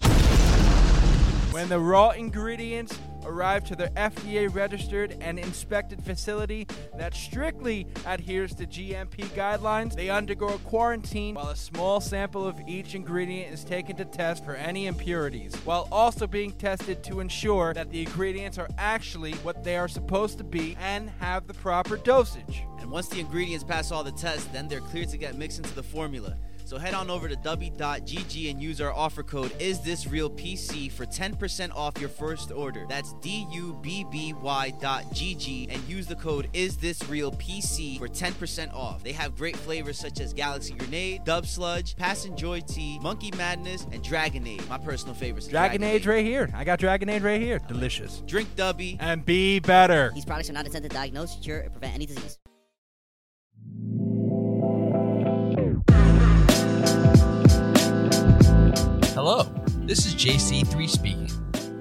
When 1.53 1.69
the 1.69 1.79
raw 1.79 2.09
ingredients 2.09 2.97
arrive 3.25 3.63
to 3.65 3.75
their 3.75 3.89
FDA 3.89 4.53
registered 4.53 5.17
and 5.21 5.39
inspected 5.39 6.03
facility 6.03 6.67
that 6.97 7.13
strictly 7.13 7.87
adheres 8.05 8.53
to 8.55 8.65
GMP 8.65 9.23
guidelines, 9.35 9.95
they 9.95 10.09
undergo 10.09 10.49
a 10.49 10.57
quarantine 10.59 11.35
while 11.35 11.49
a 11.49 11.55
small 11.55 12.01
sample 12.01 12.45
of 12.45 12.59
each 12.67 12.95
ingredient 12.95 13.53
is 13.53 13.63
taken 13.63 13.95
to 13.97 14.05
test 14.05 14.43
for 14.45 14.55
any 14.55 14.87
impurities, 14.87 15.55
while 15.65 15.87
also 15.91 16.27
being 16.27 16.51
tested 16.51 17.03
to 17.03 17.19
ensure 17.19 17.73
that 17.73 17.89
the 17.91 18.01
ingredients 18.01 18.57
are 18.57 18.69
actually 18.77 19.33
what 19.35 19.63
they 19.63 19.77
are 19.77 19.87
supposed 19.87 20.37
to 20.37 20.43
be 20.43 20.77
and 20.79 21.09
have 21.19 21.47
the 21.47 21.53
proper 21.53 21.97
dosage. 21.97 22.63
And 22.79 22.89
once 22.89 23.07
the 23.07 23.19
ingredients 23.19 23.63
pass 23.63 23.91
all 23.91 24.03
the 24.03 24.11
tests, 24.11 24.45
then 24.47 24.67
they're 24.67 24.79
cleared 24.79 25.09
to 25.09 25.17
get 25.17 25.37
mixed 25.37 25.59
into 25.59 25.73
the 25.75 25.83
formula. 25.83 26.35
So 26.71 26.77
head 26.77 26.93
on 26.93 27.09
over 27.09 27.27
to 27.27 27.35
dubby.gg 27.35 28.49
and 28.49 28.63
use 28.63 28.79
our 28.79 28.93
offer 28.93 29.23
code 29.23 29.51
Is 29.59 29.81
This 29.81 30.07
Real 30.07 30.29
PC 30.29 30.89
for 30.89 31.05
10% 31.05 31.75
off 31.75 31.99
your 31.99 32.07
first 32.07 32.49
order. 32.49 32.85
That's 32.87 33.11
D-U-B-B-Y 33.15 34.73
dot 34.79 35.03
GG 35.13 35.67
and 35.69 35.83
use 35.83 36.07
the 36.07 36.15
code 36.15 36.47
Is 36.53 36.77
This 36.77 37.05
Real 37.09 37.33
PC 37.33 37.97
for 37.97 38.07
10% 38.07 38.73
off. 38.73 39.03
They 39.03 39.11
have 39.11 39.35
great 39.35 39.57
flavors 39.57 39.99
such 39.99 40.21
as 40.21 40.31
Galaxy 40.31 40.73
Grenade, 40.75 41.25
Dub 41.25 41.45
Sludge, 41.45 41.97
Pass 41.97 42.23
and 42.23 42.37
Joy 42.37 42.61
Tea, 42.61 42.99
Monkey 42.99 43.31
Madness, 43.35 43.85
and 43.91 44.01
Dragonade. 44.01 44.65
My 44.69 44.77
personal 44.77 45.13
favorites. 45.13 45.49
are 45.49 45.51
Dragonade 45.51 46.07
right 46.07 46.23
here. 46.23 46.49
I 46.55 46.63
got 46.63 46.79
Dragonade 46.79 47.21
right 47.21 47.41
here. 47.41 47.59
Delicious. 47.67 48.23
Drink 48.25 48.47
Dubby. 48.55 48.95
And 49.01 49.25
be 49.25 49.59
better. 49.59 50.13
These 50.15 50.23
products 50.23 50.49
are 50.49 50.53
not 50.53 50.65
intended 50.65 50.91
to 50.91 50.95
diagnose, 50.95 51.35
cure, 51.41 51.65
or 51.65 51.69
prevent 51.69 51.95
any 51.95 52.05
disease. 52.05 52.37
Hello, 59.13 59.43
this 59.79 60.05
is 60.05 60.15
JC3 60.15 60.89
speaking. 60.89 61.29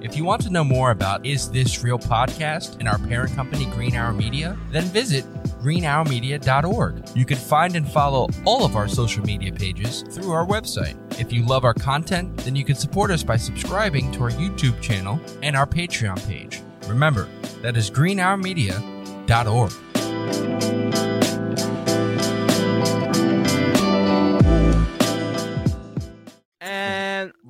If 0.01 0.17
you 0.17 0.25
want 0.25 0.41
to 0.41 0.49
know 0.49 0.65
more 0.65 0.91
about 0.91 1.25
Is 1.25 1.49
This 1.49 1.81
Real 1.81 1.97
Podcast 1.97 2.77
and 2.79 2.89
our 2.89 2.97
parent 2.97 3.33
company, 3.35 3.67
Green 3.67 3.95
Hour 3.95 4.11
Media, 4.11 4.57
then 4.69 4.83
visit 4.83 5.23
greenhourmedia.org. 5.61 7.03
You 7.15 7.23
can 7.23 7.37
find 7.37 7.77
and 7.77 7.89
follow 7.89 8.27
all 8.43 8.65
of 8.65 8.75
our 8.75 8.89
social 8.89 9.23
media 9.23 9.53
pages 9.53 10.03
through 10.11 10.31
our 10.31 10.45
website. 10.45 10.97
If 11.21 11.31
you 11.31 11.45
love 11.45 11.63
our 11.63 11.73
content, 11.73 12.35
then 12.39 12.57
you 12.57 12.65
can 12.65 12.75
support 12.75 13.11
us 13.11 13.23
by 13.23 13.37
subscribing 13.37 14.11
to 14.11 14.23
our 14.23 14.31
YouTube 14.31 14.81
channel 14.81 15.17
and 15.41 15.55
our 15.55 15.65
Patreon 15.65 16.27
page. 16.27 16.61
Remember, 16.85 17.29
that 17.61 17.77
is 17.77 17.89
greenhourmedia.org. 17.89 20.50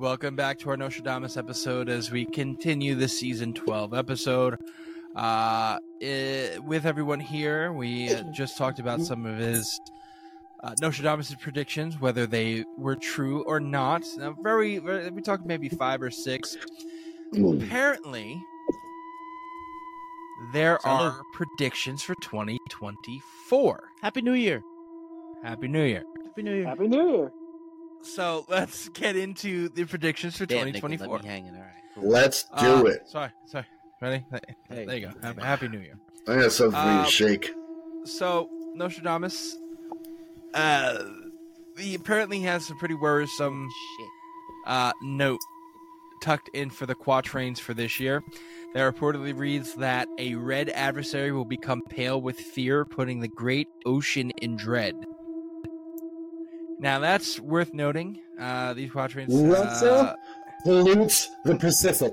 welcome 0.02 0.34
back 0.34 0.58
to 0.58 0.68
our 0.68 0.76
Nostradamus 0.76 1.36
episode 1.36 1.88
as 1.88 2.10
we 2.10 2.24
continue 2.24 2.96
the 2.96 3.06
season 3.06 3.54
12 3.54 3.94
episode. 3.94 4.58
Uh, 5.14 5.78
eh, 6.00 6.58
with 6.58 6.86
everyone 6.86 7.20
here, 7.20 7.72
we 7.72 8.12
uh, 8.12 8.24
just 8.32 8.58
talked 8.58 8.80
about 8.80 9.00
some 9.00 9.24
of 9.24 9.38
his 9.38 9.80
uh, 10.64 10.74
Nostradamus' 10.80 11.36
predictions, 11.36 12.00
whether 12.00 12.26
they 12.26 12.64
were 12.76 12.96
true 12.96 13.44
or 13.44 13.60
not. 13.60 14.02
Now, 14.18 14.34
very, 14.42 14.78
very 14.78 15.08
we 15.10 15.22
talked 15.22 15.46
maybe 15.46 15.68
five 15.68 16.02
or 16.02 16.10
six. 16.10 16.56
Apparently, 17.32 18.42
there 20.52 20.78
Salud. 20.78 21.12
are 21.12 21.22
predictions 21.32 22.02
for 22.02 22.16
2024. 22.16 23.84
Happy 24.00 24.20
New 24.20 24.32
Year. 24.32 24.64
Happy 25.44 25.68
New 25.68 25.84
Year. 25.84 26.02
Happy 26.24 26.42
New 26.42 26.56
Year. 26.56 26.66
Happy 26.66 26.88
New 26.88 27.08
Year. 27.08 27.32
So 28.02 28.44
let's 28.48 28.88
get 28.90 29.16
into 29.16 29.68
the 29.70 29.84
predictions 29.84 30.36
for 30.36 30.46
Damn, 30.46 30.66
nigga, 30.68 30.74
2024. 30.74 31.16
let 31.16 31.24
hanging. 31.24 31.54
All 31.54 31.60
right. 31.60 31.68
Cool. 31.94 32.08
Let's 32.08 32.44
do 32.58 32.66
Uh, 32.66 32.82
it. 32.84 33.08
Sorry, 33.08 33.30
sorry. 33.46 33.66
Ready? 34.00 34.24
Hey. 34.68 34.84
There 34.86 34.96
you 34.96 35.06
go. 35.08 35.12
Happy, 35.22 35.40
Happy 35.42 35.68
New 35.68 35.78
Year. 35.78 35.98
I 36.26 36.36
got 36.36 36.52
something 36.52 36.80
for 36.80 36.86
you 36.86 36.92
Uh, 37.00 37.04
to 37.04 37.10
shake. 37.10 37.50
So 38.04 38.48
Nostradamus, 38.74 39.56
uh, 40.54 41.04
he 41.78 41.94
apparently 41.94 42.40
has 42.40 42.66
some 42.66 42.78
pretty 42.78 42.94
worrisome 42.94 43.68
uh, 44.66 44.92
note 45.02 45.38
tucked 46.22 46.48
in 46.54 46.70
for 46.70 46.86
the 46.86 46.94
quatrains 46.94 47.60
for 47.60 47.74
this 47.74 47.98
year. 48.00 48.22
That 48.74 48.92
reportedly 48.94 49.36
reads 49.36 49.74
that 49.74 50.08
a 50.18 50.34
red 50.34 50.70
adversary 50.70 51.30
will 51.32 51.44
become 51.44 51.82
pale 51.90 52.20
with 52.20 52.38
fear, 52.40 52.84
putting 52.84 53.20
the 53.20 53.28
great 53.28 53.68
ocean 53.84 54.30
in 54.40 54.56
dread. 54.56 54.94
Now 56.82 56.98
that's 56.98 57.38
worth 57.38 57.72
noting. 57.72 58.18
Uh, 58.40 58.74
these 58.74 58.90
quatrains. 58.90 59.32
Russia 59.32 59.92
Uh, 59.94 60.14
pollutes 60.64 61.30
the 61.44 61.54
Pacific. 61.56 62.12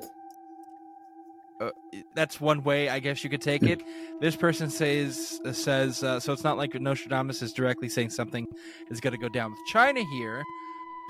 uh, 1.59 1.71
that's 2.15 2.39
one 2.39 2.63
way 2.63 2.87
I 2.87 2.99
guess 2.99 3.23
you 3.23 3.29
could 3.31 3.41
take 3.41 3.63
it. 3.63 3.81
This 4.21 4.35
person 4.35 4.69
says 4.69 5.41
says 5.53 6.03
uh, 6.03 6.19
so 6.19 6.31
it's 6.33 6.43
not 6.43 6.57
like 6.57 6.79
Nostradamus 6.79 7.41
is 7.41 7.51
directly 7.51 7.89
saying 7.89 8.11
something 8.11 8.45
is 8.91 8.99
going 9.01 9.13
to 9.13 9.17
go 9.19 9.27
down 9.29 9.49
with 9.51 9.59
China 9.67 10.01
here, 10.13 10.43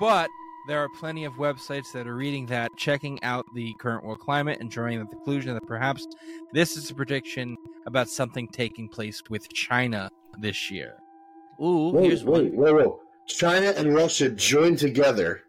but 0.00 0.28
there 0.66 0.78
are 0.80 0.88
plenty 0.98 1.24
of 1.24 1.34
websites 1.34 1.92
that 1.92 2.06
are 2.06 2.14
reading 2.16 2.46
that, 2.46 2.70
checking 2.78 3.22
out 3.22 3.44
the 3.54 3.74
current 3.78 4.04
world 4.04 4.20
climate, 4.20 4.58
and 4.60 4.70
drawing 4.70 4.98
the 5.00 5.06
conclusion 5.06 5.52
that 5.54 5.66
perhaps 5.66 6.06
this 6.52 6.76
is 6.78 6.90
a 6.90 6.94
prediction 6.94 7.56
about 7.86 8.08
something 8.08 8.48
taking 8.48 8.88
place 8.88 9.22
with 9.30 9.48
China 9.52 10.10
this 10.38 10.70
year. 10.70 10.94
Ooh, 11.62 11.90
Wait, 11.90 12.04
here's 12.06 12.24
wait, 12.24 12.52
one. 12.54 12.56
wait, 12.56 12.74
wait. 12.86 12.94
China 13.26 13.72
and 13.76 13.94
Russia 13.94 14.28
join 14.30 14.76
together 14.76 15.42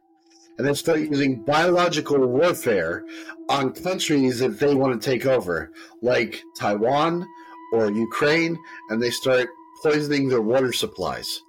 and 0.57 0.67
then 0.67 0.75
start 0.75 0.99
using 0.99 1.41
biological 1.43 2.25
warfare 2.25 3.03
on 3.49 3.73
countries 3.73 4.39
that 4.39 4.59
they 4.59 4.75
want 4.75 5.01
to 5.01 5.09
take 5.09 5.25
over, 5.25 5.71
like 6.01 6.43
Taiwan 6.55 7.27
or 7.73 7.91
Ukraine, 7.91 8.57
and 8.89 9.01
they 9.01 9.09
start 9.09 9.49
poisoning 9.81 10.29
their 10.29 10.41
water 10.41 10.71
supplies. 10.71 11.41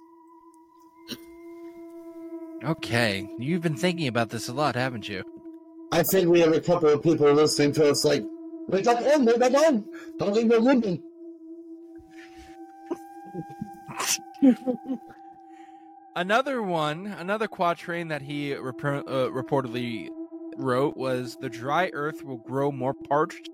Okay, 2.63 3.29
you've 3.37 3.61
been 3.61 3.75
thinking 3.75 4.07
about 4.07 4.29
this 4.29 4.47
a 4.47 4.53
lot, 4.53 4.75
haven't 4.75 5.09
you? 5.09 5.23
I 5.91 6.01
think 6.01 6.29
we 6.29 6.39
have 6.39 6.53
a 6.53 6.61
couple 6.61 6.89
of 6.89 7.03
people 7.03 7.31
listening 7.31 7.73
to 7.73 7.91
us 7.91 8.03
like, 8.03 8.23
wake 8.67 8.87
up 8.87 9.01
in, 9.01 9.25
wake 9.25 9.41
up 9.41 9.53
in. 9.53 9.85
Don't 10.17 10.33
leave 10.33 10.47
no 10.47 10.57
living. 10.57 11.03
Another 16.15 16.61
one, 16.61 17.07
another 17.07 17.47
quatrain 17.47 18.07
that 18.09 18.21
he 18.21 18.51
repro- 18.51 19.03
uh, 19.07 19.31
reportedly 19.31 20.09
wrote 20.57 20.95
was 20.95 21.35
The 21.41 21.49
dry 21.49 21.89
earth 21.93 22.23
will 22.23 22.37
grow 22.37 22.71
more 22.71 22.93
parched, 22.93 23.49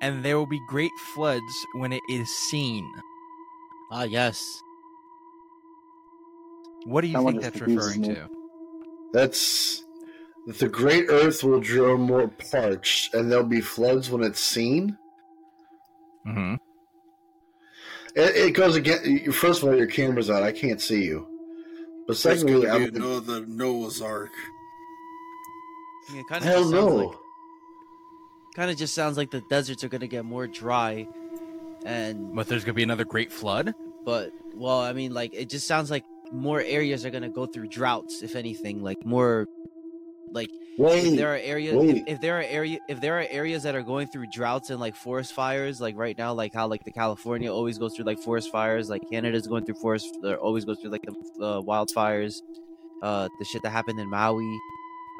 and 0.00 0.24
there 0.24 0.38
will 0.38 0.46
be 0.46 0.60
great 0.68 0.92
floods 1.14 1.42
when 1.74 1.92
it 1.92 2.02
is 2.08 2.28
seen. 2.48 2.88
Ah, 3.90 4.04
yes. 4.04 4.40
What 6.84 7.00
do 7.00 7.08
you 7.08 7.14
That 7.14 7.24
think 7.24 7.42
that's 7.42 7.60
referring 7.60 8.00
me. 8.02 8.14
to? 8.14 8.28
That's 9.12 9.82
that 10.46 10.58
the 10.58 10.68
great 10.68 11.06
earth 11.08 11.42
will 11.42 11.60
grow 11.60 11.96
more 11.96 12.28
parched, 12.28 13.14
and 13.14 13.30
there'll 13.30 13.44
be 13.44 13.60
floods 13.60 14.10
when 14.10 14.22
it's 14.22 14.38
seen. 14.40 14.96
Mm-hmm. 16.24 16.54
It, 18.14 18.36
it 18.36 18.54
goes 18.54 18.76
again. 18.76 19.32
First 19.32 19.62
of 19.62 19.68
all, 19.68 19.76
your 19.76 19.88
camera's 19.88 20.30
out. 20.30 20.44
I 20.44 20.52
can't 20.52 20.80
see 20.80 21.04
you. 21.04 21.26
But 22.06 22.12
It's 22.12 22.20
secondly, 22.20 22.66
gonna 22.66 22.84
I'm, 22.84 22.90
be 22.90 22.96
another 22.96 23.46
Noah's 23.46 24.00
Ark. 24.00 24.30
Yeah, 26.14 26.22
kind 26.28 26.44
of 26.44 26.48
hell 26.50 26.70
no. 26.70 26.86
like 26.96 27.16
kind 28.54 28.70
of 28.70 28.76
just 28.76 28.94
sounds 28.94 29.16
like 29.16 29.30
the 29.30 29.42
deserts 29.50 29.82
are 29.84 29.88
gonna 29.88 30.06
get 30.06 30.24
more 30.24 30.46
dry, 30.46 31.06
and 31.84 32.34
But 32.34 32.46
there's 32.48 32.64
gonna 32.64 32.74
be 32.74 32.82
another 32.84 33.04
great 33.04 33.32
flood. 33.32 33.74
but 34.04 34.32
well, 34.54 34.80
I 34.80 34.92
mean, 34.92 35.12
like 35.12 35.34
it 35.34 35.50
just 35.50 35.66
sounds 35.66 35.90
like 35.90 36.04
more 36.32 36.60
areas 36.60 37.04
are 37.04 37.10
gonna 37.10 37.28
go 37.28 37.44
through 37.46 37.68
droughts, 37.68 38.22
if 38.22 38.36
anything, 38.36 38.82
like 38.82 39.04
more, 39.04 39.46
like 40.30 40.50
Wait, 40.78 41.04
if 41.06 41.16
there 41.16 41.32
are 41.32 41.38
areas 41.38 41.74
if, 41.74 42.02
if 42.06 42.20
there 42.20 42.38
are 42.38 42.42
area 42.42 42.78
if 42.88 43.00
there 43.00 43.18
are 43.18 43.26
areas 43.30 43.62
that 43.62 43.74
are 43.74 43.82
going 43.82 44.06
through 44.08 44.26
droughts 44.32 44.68
and 44.70 44.78
like 44.78 44.94
forest 44.94 45.32
fires 45.32 45.80
like 45.80 45.96
right 45.96 46.16
now 46.18 46.34
like 46.34 46.52
how 46.52 46.66
like 46.66 46.84
the 46.84 46.92
california 46.92 47.50
always 47.52 47.78
goes 47.78 47.94
through 47.94 48.04
like 48.04 48.18
forest 48.18 48.50
fires 48.52 48.90
like 48.90 49.02
canada's 49.10 49.46
going 49.46 49.64
through 49.64 49.74
forest 49.76 50.06
or 50.22 50.36
always 50.36 50.64
goes 50.66 50.78
through 50.80 50.90
like 50.90 51.02
the 51.02 51.12
uh, 51.44 51.60
wildfires 51.62 52.42
uh 53.02 53.28
the 53.38 53.44
shit 53.44 53.62
that 53.62 53.70
happened 53.70 53.98
in 53.98 54.08
maui 54.10 54.58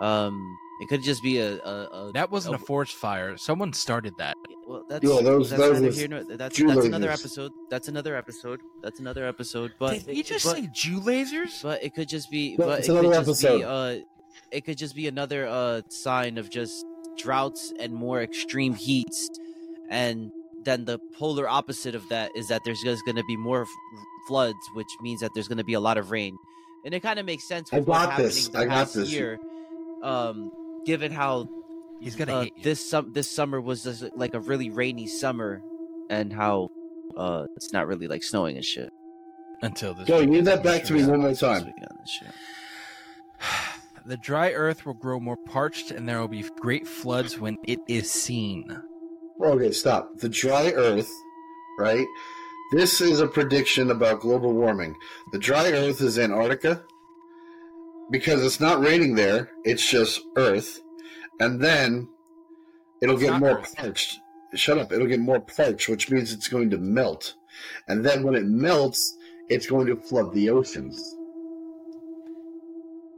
um 0.02 0.56
it 0.78 0.88
could 0.90 1.02
just 1.02 1.22
be 1.22 1.38
a, 1.38 1.54
a, 1.64 1.86
a 2.08 2.12
That 2.12 2.30
wasn't 2.30 2.54
a 2.54 2.58
a- 2.58 2.66
forest 2.66 2.92
fire. 2.96 3.38
Someone 3.38 3.72
started 3.72 4.12
that. 4.18 4.36
well 4.66 4.84
that's 4.90 5.02
Yeah, 5.02 5.22
those- 5.22 5.48
that's 5.48 5.62
those 5.62 5.72
neither 5.76 5.86
was 5.86 5.96
here 5.96 6.08
nor 6.08 6.22
that's 6.24 6.58
that's 6.58 6.84
another 6.84 7.08
episode 7.10 7.50
that's 7.70 7.88
another 7.88 8.14
episode 8.14 8.60
that's 8.82 9.00
another 9.00 9.26
episode 9.26 9.72
but 9.78 10.04
Did 10.04 10.14
he 10.16 10.22
just 10.22 10.44
but- 10.44 10.56
say 10.56 10.68
Jew 10.74 11.00
lasers? 11.00 11.62
but 11.62 11.82
it 11.82 11.94
could 11.94 12.08
just 12.10 12.30
be 12.30 12.56
No, 12.58 12.66
but 12.66 12.80
it's 12.80 12.88
it 12.88 12.92
could 12.92 13.06
another 13.06 13.24
just 13.24 13.40
be 13.42 13.48
episode. 13.48 13.62
uh 13.64 14.04
it 14.50 14.64
could 14.64 14.78
just 14.78 14.94
be 14.94 15.06
another 15.08 15.46
uh 15.46 15.80
sign 15.88 16.38
of 16.38 16.50
just 16.50 16.84
droughts 17.16 17.72
and 17.80 17.92
more 17.94 18.22
extreme 18.22 18.74
heats 18.74 19.28
and 19.90 20.30
then 20.64 20.84
the 20.84 20.98
polar 21.18 21.48
opposite 21.48 21.94
of 21.94 22.08
that 22.08 22.30
is 22.36 22.48
that 22.48 22.60
there's 22.64 22.80
just 22.82 23.04
going 23.04 23.16
to 23.16 23.24
be 23.24 23.36
more 23.36 23.62
f- 23.62 23.68
floods 24.28 24.58
which 24.74 24.88
means 25.00 25.20
that 25.20 25.30
there's 25.34 25.48
going 25.48 25.58
to 25.58 25.64
be 25.64 25.74
a 25.74 25.80
lot 25.80 25.96
of 25.96 26.10
rain 26.10 26.36
and 26.84 26.92
it 26.94 27.00
kind 27.00 27.18
of 27.18 27.24
makes 27.26 27.46
sense 27.48 27.70
I 27.72 27.78
with 27.78 27.88
what's 27.88 28.06
got 28.06 28.16
this. 28.18 28.46
happening 28.46 28.68
the 28.68 28.74
I 28.74 28.78
got 28.84 28.92
this. 28.92 29.10
year 29.12 29.38
um 30.02 30.52
given 30.84 31.10
how 31.12 31.48
He's 32.00 32.14
gonna 32.14 32.34
uh, 32.34 32.42
hate 32.42 32.52
you. 32.58 32.62
this 32.62 32.90
sum 32.90 33.12
this 33.14 33.34
summer 33.34 33.58
was 33.60 33.82
just 33.84 34.04
like 34.14 34.34
a 34.34 34.40
really 34.40 34.68
rainy 34.68 35.06
summer 35.06 35.62
and 36.10 36.30
how 36.32 36.70
uh 37.16 37.46
it's 37.56 37.72
not 37.72 37.86
really 37.86 38.06
like 38.06 38.22
snowing 38.22 38.56
and 38.56 38.64
shit 38.64 38.92
until 39.62 39.94
this. 39.94 40.06
Yo, 40.06 40.16
weekend. 40.16 40.34
read 40.34 40.44
that 40.44 40.62
back 40.62 40.84
to 40.84 40.92
me 40.92 41.02
one 41.06 41.20
more 41.20 41.30
this 41.30 41.40
time. 41.40 41.72
Weekend 44.06 44.18
and 44.18 44.24
shit. 44.24 44.26
The 44.26 44.32
dry 44.32 44.52
earth 44.52 44.86
will 44.86 44.94
grow 44.94 45.20
more 45.20 45.36
parched, 45.36 45.90
and 45.90 46.08
there 46.08 46.20
will 46.20 46.28
be 46.28 46.44
great 46.60 46.86
floods 46.86 47.38
when 47.38 47.56
it 47.66 47.80
is 47.88 48.10
seen. 48.10 48.82
Okay, 49.44 49.70
stop. 49.72 50.18
The 50.18 50.28
dry 50.28 50.72
Earth, 50.74 51.10
right? 51.78 52.06
This 52.72 53.00
is 53.00 53.20
a 53.20 53.26
prediction 53.28 53.90
about 53.90 54.20
global 54.20 54.52
warming. 54.52 54.94
The 55.32 55.38
dry 55.38 55.70
Earth 55.72 56.00
is 56.00 56.18
Antarctica 56.18 56.82
because 58.10 58.44
it's 58.44 58.60
not 58.60 58.80
raining 58.80 59.14
there. 59.14 59.50
It's 59.64 59.88
just 59.88 60.20
Earth, 60.36 60.80
and 61.40 61.62
then 61.62 62.08
it'll 63.02 63.16
It's 63.16 63.24
get 63.24 63.38
more 63.40 63.58
Earth. 63.58 63.76
parched. 63.76 64.20
Shut 64.54 64.78
up! 64.78 64.92
It'll 64.92 65.06
get 65.06 65.20
more 65.20 65.40
parched, 65.40 65.88
which 65.88 66.10
means 66.10 66.32
it's 66.32 66.48
going 66.48 66.70
to 66.70 66.78
melt, 66.78 67.34
and 67.88 68.04
then 68.04 68.22
when 68.22 68.34
it 68.34 68.46
melts, 68.46 69.16
it's 69.48 69.66
going 69.66 69.86
to 69.88 69.96
flood 69.96 70.32
the 70.32 70.50
oceans. 70.50 71.15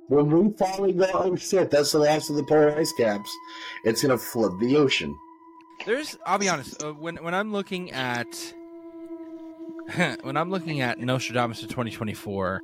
When 0.09 0.31
we 0.31 0.53
finally 0.57 0.93
go, 0.93 1.07
oh 1.13 1.37
shit, 1.37 1.71
that's 1.71 1.93
the 1.93 1.99
last 1.99 2.31
of 2.31 2.37
the 2.37 2.45
polar 2.45 2.75
ice 2.77 2.93
caps. 2.93 3.31
It's 3.85 4.01
to 4.01 4.17
flood 4.17 4.59
the 4.59 4.77
ocean. 4.77 5.17
There's, 5.85 6.17
I'll 6.27 6.39
be 6.39 6.49
honest, 6.49 6.83
uh, 6.83 6.93
when 6.93 7.17
when 7.17 7.35
I'm 7.35 7.53
looking 7.53 7.93
at 7.93 8.55
when 10.23 10.37
I'm 10.37 10.51
looking 10.51 10.81
at 10.81 10.99
Nostradamus 10.99 11.63
of 11.63 11.69
2024, 11.69 12.63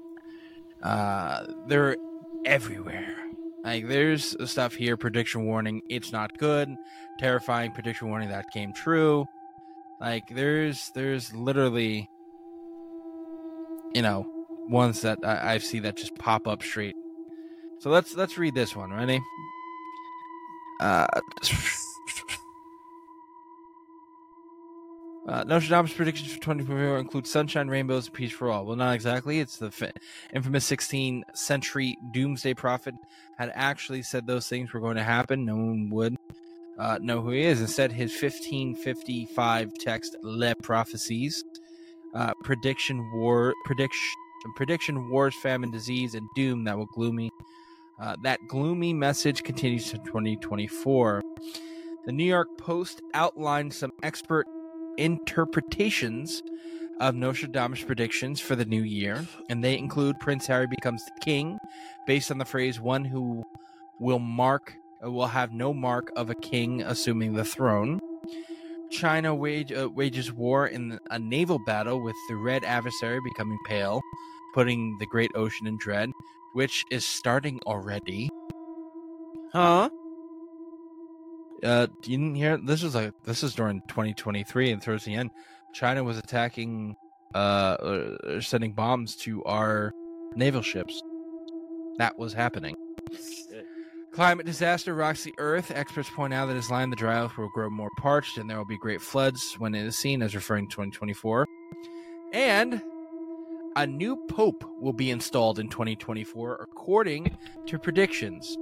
uh, 0.82 1.47
they're 1.68 1.97
everywhere. 2.45 3.14
Like 3.62 3.88
there's 3.88 4.36
stuff 4.51 4.74
here, 4.74 4.97
prediction 4.97 5.47
warning, 5.47 5.82
it's 5.88 6.12
not 6.12 6.36
good, 6.38 6.74
terrifying 7.18 7.72
prediction 7.72 8.09
warning 8.09 8.30
that 8.30 8.51
came 8.51 8.72
true. 8.72 9.26
Like 10.01 10.28
there's 10.28 10.90
there's 10.95 11.34
literally, 11.34 12.11
you 13.95 14.03
know, 14.03 14.26
ones 14.68 15.03
that 15.03 15.18
I, 15.24 15.55
I 15.55 15.59
see 15.59 15.78
that 15.80 15.97
just 15.97 16.14
pop 16.16 16.47
up 16.47 16.62
straight. 16.62 16.97
So 17.85 17.91
let's 17.91 18.16
let's 18.16 18.39
read 18.39 18.55
this 18.55 18.74
one. 18.74 18.95
Ready? 18.95 19.22
Uh, 20.80 21.07
Uh, 25.26 25.43
predictions 25.43 26.30
for 26.30 26.39
2024 26.39 26.99
include 26.99 27.26
sunshine, 27.26 27.66
rainbows, 27.66 28.11
peace 28.11 28.30
for 28.30 28.51
all. 28.51 28.66
Well, 28.66 28.76
not 28.76 28.95
exactly. 28.95 29.41
It's 29.41 29.57
the 29.57 29.70
fa- 29.70 29.95
infamous 30.35 30.70
16th 30.70 31.22
century 31.32 31.97
doomsday 32.12 32.53
prophet 32.53 32.95
had 33.39 33.51
actually 33.55 34.03
said 34.03 34.26
those 34.26 34.47
things 34.49 34.74
were 34.74 34.80
going 34.80 34.97
to 34.97 35.03
happen. 35.03 35.47
No 35.47 35.57
one 35.57 35.89
would 35.89 36.16
uh, 36.78 36.99
know 37.01 37.22
who 37.22 37.30
he 37.30 37.41
is. 37.41 37.62
Instead, 37.62 37.91
his 37.91 38.12
1555 38.12 39.72
text, 39.80 40.14
Le 40.22 40.55
Prophecies, 40.57 41.43
uh, 42.14 42.35
prediction 42.43 43.11
war, 43.14 43.55
prediction, 43.64 44.12
prediction 44.57 45.09
wars, 45.09 45.35
famine, 45.43 45.70
disease, 45.70 46.14
and 46.14 46.28
doom 46.37 46.64
that 46.64 46.76
will 46.76 46.89
gloomy. 46.95 47.30
Uh, 47.99 48.16
that 48.22 48.40
gloomy 48.49 48.92
message 48.92 49.45
continues 49.45 49.90
to 49.90 49.99
2024. 49.99 51.22
The 52.07 52.12
New 52.12 52.24
York 52.24 52.49
Post 52.59 53.01
outlined 53.14 53.72
some 53.72 53.92
expert 54.03 54.47
interpretations 54.99 56.42
of 57.01 57.14
Nostradamus 57.14 57.84
predictions 57.84 58.40
for 58.40 58.57
the 58.57 58.64
new 58.64 58.82
year, 58.82 59.24
and 59.49 59.62
they 59.62 59.78
include 59.78 60.18
Prince 60.18 60.47
Harry 60.49 60.66
becomes 60.66 61.05
the 61.05 61.20
king, 61.24 61.59
based 62.07 62.30
on 62.30 62.38
the 62.38 62.45
phrase 62.45 62.80
"one 62.80 63.05
who 63.05 63.45
will 64.01 64.18
mark 64.18 64.74
uh, 65.05 65.11
will 65.11 65.28
have 65.28 65.53
no 65.53 65.72
mark 65.72 66.11
of 66.16 66.30
a 66.30 66.34
king 66.34 66.82
assuming 66.82 67.34
the 67.34 67.45
throne." 67.45 68.01
China 68.90 69.34
wage, 69.34 69.72
uh, 69.72 69.88
wages 69.88 70.32
war 70.32 70.66
in 70.66 70.99
a 71.11 71.18
naval 71.18 71.59
battle 71.64 72.03
with 72.03 72.16
the 72.28 72.36
red 72.36 72.64
adversary 72.64 73.18
becoming 73.24 73.59
pale, 73.66 74.01
putting 74.53 74.97
the 74.99 75.07
great 75.07 75.30
ocean 75.34 75.66
in 75.66 75.76
dread, 75.78 76.11
which 76.55 76.84
is 76.90 77.05
starting 77.05 77.61
already. 77.66 78.30
huh 79.52 79.90
Uh, 81.62 81.86
you 82.05 82.16
didn't 82.18 82.34
hear 82.36 82.57
this 82.57 82.82
was 82.82 82.94
like 82.94 83.12
this 83.24 83.42
is 83.42 83.55
during 83.55 83.80
2023 83.88 84.70
and 84.70 84.82
towards 84.82 85.05
the 85.05 85.14
end, 85.14 85.30
China 85.72 86.05
was 86.05 86.16
attacking, 86.18 86.96
uh, 87.34 87.76
sending 88.40 88.72
bombs 88.72 89.16
to 89.16 89.42
our 89.44 89.92
naval 90.36 90.62
ships. 90.62 91.02
That 91.98 92.18
was 92.18 92.32
happening. 92.32 92.76
Climate 94.12 94.46
disaster 94.46 94.94
rocks 94.94 95.24
the 95.24 95.34
earth. 95.38 95.72
Experts 95.74 96.09
point 96.09 96.32
out 96.32 96.46
that 96.46 96.57
as 96.57 96.70
land 96.70 96.92
the 96.92 96.96
dry 96.96 97.24
earth 97.24 97.36
will 97.36 97.48
grow 97.48 97.68
more 97.68 97.90
parched 97.98 98.38
and 98.38 98.48
there 98.48 98.57
will 98.57 98.64
be 98.64 98.78
great 98.78 99.00
floods 99.00 99.57
when 99.59 99.74
it 99.74 99.84
is 99.84 99.96
seen 99.96 100.22
as 100.22 100.36
referring 100.36 100.68
to 100.68 100.76
2024. 100.76 101.46
And 102.32 102.80
a 103.77 103.87
new 103.87 104.16
pope 104.29 104.64
will 104.81 104.93
be 104.93 105.11
installed 105.11 105.59
in 105.59 105.68
2024 105.68 106.57
according 106.61 107.37
to 107.66 107.79
predictions. 107.79 108.57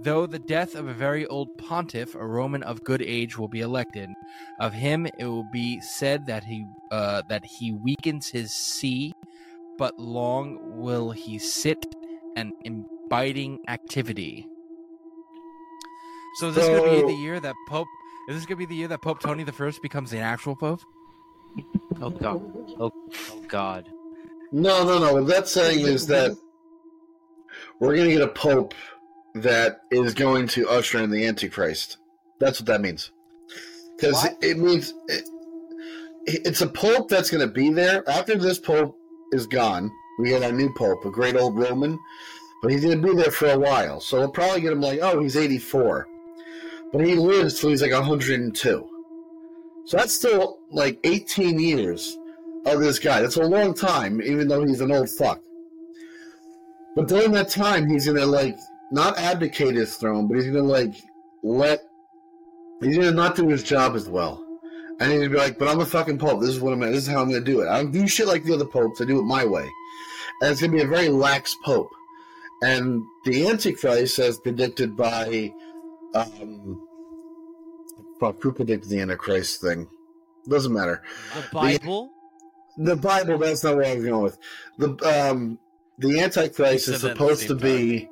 Though 0.00 0.26
the 0.26 0.40
death 0.40 0.74
of 0.74 0.88
a 0.88 0.92
very 0.92 1.26
old 1.26 1.56
pontiff, 1.56 2.14
a 2.14 2.26
Roman 2.26 2.62
of 2.64 2.82
good 2.82 3.00
age, 3.00 3.38
will 3.38 3.48
be 3.48 3.60
elected. 3.60 4.10
Of 4.58 4.72
him, 4.72 5.06
it 5.06 5.24
will 5.24 5.48
be 5.52 5.80
said 5.80 6.26
that 6.26 6.42
he 6.44 6.66
uh, 6.90 7.22
that 7.28 7.44
he 7.44 7.72
weakens 7.72 8.28
his 8.28 8.52
see, 8.52 9.14
but 9.78 9.98
long 9.98 10.58
will 10.60 11.12
he 11.12 11.38
sit 11.38 11.94
and 12.36 12.52
imbibing 12.62 13.60
activity. 13.68 14.48
So 16.36 16.48
is 16.48 16.56
this 16.56 16.66
going 16.66 17.00
to 17.00 17.06
be 17.06 17.12
the 17.12 17.20
year 17.20 17.38
that 17.38 17.54
Pope? 17.68 17.86
Is 18.28 18.34
this 18.36 18.46
going 18.46 18.58
to 18.58 18.66
be 18.66 18.66
the 18.66 18.74
year 18.74 18.88
that 18.88 19.02
Pope 19.02 19.20
Tony 19.20 19.44
the 19.44 19.52
First 19.52 19.80
becomes 19.80 20.10
the 20.10 20.18
actual 20.18 20.56
Pope? 20.56 20.80
oh 22.02 22.10
god 22.10 22.42
oh, 22.80 22.92
oh 23.30 23.44
god 23.46 23.88
No, 24.54 24.84
no, 24.84 25.00
no. 25.00 25.14
What 25.14 25.26
that's 25.26 25.50
saying 25.50 25.80
is 25.80 26.06
that 26.08 26.36
we're 27.80 27.96
going 27.96 28.08
to 28.08 28.14
get 28.14 28.22
a 28.22 28.28
pope 28.28 28.72
that 29.34 29.80
is 29.90 30.14
going 30.14 30.46
to 30.48 30.68
usher 30.68 31.00
in 31.00 31.10
the 31.10 31.26
Antichrist. 31.26 31.98
That's 32.38 32.60
what 32.60 32.66
that 32.68 32.80
means. 32.80 33.10
Because 33.96 34.28
it 34.40 34.58
means 34.58 34.94
it, 35.08 35.28
it's 36.26 36.60
a 36.60 36.68
pope 36.68 37.08
that's 37.08 37.30
going 37.30 37.44
to 37.46 37.52
be 37.52 37.70
there 37.70 38.08
after 38.08 38.36
this 38.36 38.60
pope 38.60 38.96
is 39.32 39.48
gone. 39.48 39.90
We 40.20 40.28
get 40.28 40.44
our 40.44 40.52
new 40.52 40.72
pope, 40.74 41.04
a 41.04 41.10
great 41.10 41.34
old 41.34 41.58
Roman, 41.58 41.98
but 42.62 42.70
he's 42.70 42.84
going 42.84 43.02
to 43.02 43.08
be 43.08 43.14
there 43.14 43.32
for 43.32 43.48
a 43.48 43.58
while. 43.58 43.98
So 43.98 44.20
we'll 44.20 44.30
probably 44.30 44.60
get 44.60 44.72
him 44.72 44.80
like, 44.80 45.00
oh, 45.02 45.20
he's 45.20 45.36
84. 45.36 46.06
But 46.92 47.04
he 47.04 47.16
lives 47.16 47.58
till 47.58 47.70
he's 47.70 47.82
like 47.82 47.90
102. 47.90 48.88
So 49.86 49.96
that's 49.96 50.12
still 50.12 50.60
like 50.70 51.00
18 51.02 51.58
years 51.58 52.16
of 52.66 52.80
this 52.80 52.98
guy. 52.98 53.20
That's 53.20 53.36
a 53.36 53.42
long 53.42 53.74
time, 53.74 54.20
even 54.22 54.48
though 54.48 54.64
he's 54.64 54.80
an 54.80 54.92
old 54.92 55.10
fuck. 55.10 55.40
But 56.96 57.08
during 57.08 57.32
that 57.32 57.48
time, 57.48 57.88
he's 57.88 58.06
gonna 58.06 58.26
like 58.26 58.56
not 58.92 59.18
abdicate 59.18 59.74
his 59.74 59.96
throne, 59.96 60.28
but 60.28 60.36
he's 60.36 60.46
gonna 60.46 60.62
like 60.62 60.94
let 61.42 61.80
he's 62.80 62.96
gonna 62.96 63.10
not 63.10 63.36
do 63.36 63.48
his 63.48 63.62
job 63.62 63.96
as 63.96 64.08
well. 64.08 64.44
And 65.00 65.10
he's 65.10 65.20
gonna 65.20 65.30
be 65.30 65.38
like, 65.38 65.58
"But 65.58 65.68
I'm 65.68 65.80
a 65.80 65.86
fucking 65.86 66.18
pope. 66.18 66.40
This 66.40 66.50
is 66.50 66.60
what 66.60 66.72
I'm. 66.72 66.80
This 66.80 67.02
is 67.02 67.08
how 67.08 67.20
I'm 67.20 67.28
gonna 67.28 67.40
do 67.40 67.60
it. 67.60 67.68
I 67.68 67.82
don't 67.82 67.90
do 67.90 68.06
shit 68.06 68.28
like 68.28 68.44
the 68.44 68.54
other 68.54 68.64
popes. 68.64 69.00
I 69.00 69.04
do 69.04 69.18
it 69.18 69.24
my 69.24 69.44
way." 69.44 69.68
And 70.40 70.52
it's 70.52 70.60
gonna 70.60 70.72
be 70.72 70.82
a 70.82 70.86
very 70.86 71.08
lax 71.08 71.56
pope. 71.64 71.90
And 72.62 73.02
the 73.24 73.48
Antichrist, 73.48 74.18
as 74.18 74.38
predicted 74.38 74.96
by, 74.96 75.52
um, 76.14 76.80
who 78.20 78.52
predicted 78.52 78.88
the 78.88 79.00
Antichrist 79.00 79.60
thing? 79.60 79.88
Doesn't 80.48 80.72
matter 80.72 81.02
the 81.34 81.44
bible 81.52 82.04
the 82.06 82.23
Bible. 82.96 83.38
That's 83.38 83.62
not 83.64 83.76
what 83.76 83.86
I 83.86 83.94
was 83.94 84.04
going 84.04 84.22
with. 84.22 84.38
The 84.78 85.28
um, 85.30 85.58
the 85.98 86.20
Antichrist 86.20 86.88
is 86.88 87.00
said 87.00 87.02
that 87.02 87.10
at 87.12 87.18
the 87.18 87.36
supposed 87.36 87.42
to 87.42 87.48
same 87.48 87.56
be 87.58 88.08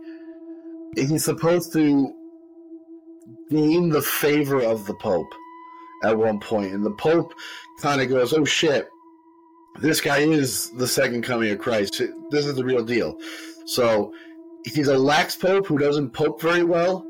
he's 0.97 1.25
supposed 1.25 1.73
to 1.73 2.15
gain 3.51 3.89
the 3.91 4.03
favor 4.03 4.61
of 4.63 4.87
the 4.87 4.95
Pope 4.95 5.33
at 6.05 6.17
one 6.17 6.41
point, 6.41 6.73
and 6.73 6.85
the 6.85 6.93
Pope 6.93 7.33
kind 7.81 8.01
of 8.01 8.09
goes, 8.09 8.33
"Oh 8.33 8.45
shit, 8.45 8.89
this 9.81 10.01
guy 10.01 10.19
is 10.19 10.71
the 10.73 10.87
second 10.87 11.23
coming 11.23 11.51
of 11.51 11.59
Christ. 11.59 12.01
This 12.31 12.47
is 12.47 12.55
the 12.55 12.65
real 12.65 12.85
deal." 12.85 13.17
So 13.67 14.13
he's 14.65 14.89
a 14.89 14.99
lax 14.99 15.37
Pope 15.37 15.67
who 15.67 15.79
doesn't 15.79 16.11
pope 16.11 16.41
very 16.41 16.65
well. 16.65 17.07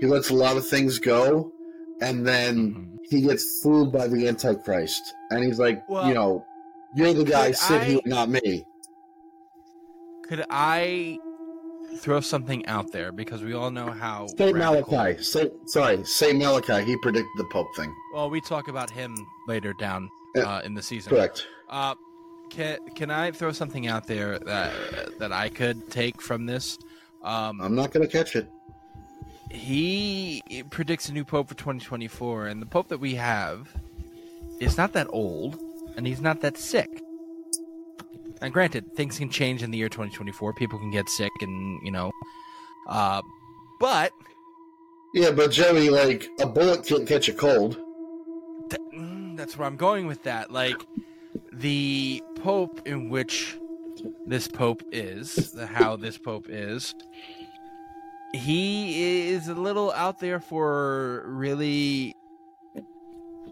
He 0.00 0.06
lets 0.06 0.30
a 0.30 0.34
lot 0.34 0.56
of 0.56 0.66
things 0.66 0.98
go, 0.98 1.52
and 2.00 2.26
then 2.26 2.56
Mm-hmm. 2.56 2.96
he 3.08 3.22
gets 3.22 3.60
fooled 3.62 3.92
by 3.92 4.08
the 4.08 4.28
Antichrist, 4.28 5.14
and 5.30 5.42
he's 5.44 5.58
like, 5.58 5.88
Well, 5.88 6.06
you 6.08 6.14
know, 6.14 6.44
you're 6.96 7.12
the 7.14 7.24
guy, 7.24 7.48
could 7.48 7.56
sit 7.56 7.80
I- 7.80 7.84
here, 7.84 8.00
not 8.04 8.28
me. 8.28 8.64
Could 10.28 10.44
I 10.50 11.18
throw 11.98 12.20
something 12.20 12.66
out 12.66 12.90
there 12.90 13.12
because 13.12 13.42
we 13.44 13.54
all 13.54 13.70
know 13.70 13.90
how 13.92 14.26
Saint 14.26 14.56
radical- 14.56 14.92
Malachi. 14.92 15.22
Say, 15.22 15.50
sorry, 15.66 16.02
Saint 16.04 16.38
Malachi. 16.38 16.84
He 16.84 16.96
predicted 16.98 17.30
the 17.36 17.44
Pope 17.52 17.68
thing. 17.76 17.94
Well, 18.12 18.28
we 18.28 18.40
talk 18.40 18.66
about 18.68 18.90
him 18.90 19.14
later 19.46 19.72
down 19.78 20.10
uh, 20.36 20.62
in 20.64 20.74
the 20.74 20.82
season. 20.82 21.10
Correct. 21.10 21.46
Uh, 21.70 21.94
can 22.50 22.78
can 22.96 23.10
I 23.10 23.30
throw 23.30 23.52
something 23.52 23.86
out 23.86 24.06
there 24.06 24.38
that 24.40 25.18
that 25.20 25.32
I 25.32 25.48
could 25.48 25.90
take 25.90 26.20
from 26.20 26.46
this? 26.46 26.76
Um, 27.22 27.60
I'm 27.60 27.74
not 27.74 27.92
going 27.92 28.06
to 28.06 28.12
catch 28.12 28.34
it. 28.36 28.48
he 29.50 30.42
predicts 30.70 31.08
a 31.08 31.12
new 31.12 31.24
pope 31.24 31.48
for 31.48 31.54
2024, 31.54 32.46
and 32.48 32.60
the 32.60 32.66
pope 32.66 32.88
that 32.88 32.98
we 32.98 33.14
have 33.14 33.68
is 34.60 34.76
not 34.76 34.92
that 34.94 35.06
old, 35.10 35.58
and 35.96 36.06
he's 36.06 36.20
not 36.20 36.40
that 36.42 36.56
sick. 36.56 36.88
And 38.42 38.52
granted, 38.52 38.94
things 38.94 39.18
can 39.18 39.30
change 39.30 39.62
in 39.62 39.70
the 39.70 39.78
year 39.78 39.88
2024. 39.88 40.52
People 40.54 40.78
can 40.78 40.90
get 40.90 41.08
sick, 41.08 41.32
and 41.40 41.80
you 41.84 41.90
know, 41.90 42.12
uh, 42.88 43.22
but 43.80 44.12
Yeah, 45.14 45.30
but 45.30 45.50
Joey, 45.50 45.88
like 45.88 46.28
a 46.40 46.46
bullet 46.46 46.84
can't 46.84 47.06
catch 47.06 47.28
a 47.28 47.32
cold. 47.32 47.78
th- 48.70 48.82
mm, 48.94 49.36
that's 49.36 49.56
where 49.56 49.66
I'm 49.66 49.76
going 49.76 50.06
with 50.06 50.22
that. 50.24 50.50
Like 50.52 50.86
the 51.52 52.22
pope 52.42 52.86
in 52.86 53.08
which 53.08 53.56
this 54.26 54.48
pope 54.48 54.82
is, 54.92 55.52
the 55.52 55.66
how 55.66 55.96
this 55.96 56.18
pope 56.18 56.46
is, 56.50 56.94
he 58.34 59.30
is 59.30 59.48
a 59.48 59.54
little 59.54 59.92
out 59.92 60.18
there 60.18 60.40
for 60.40 61.24
really 61.26 62.14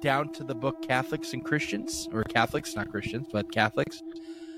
down 0.05 0.29
to 0.35 0.45
the 0.45 0.55
book 0.55 0.83
Catholics 0.83 1.33
and 1.33 1.43
Christians, 1.43 2.09
or 2.13 2.23
Catholics, 2.25 2.77
not 2.77 2.91
Christians, 2.91 3.27
but 3.33 3.51
Catholics. 3.51 4.03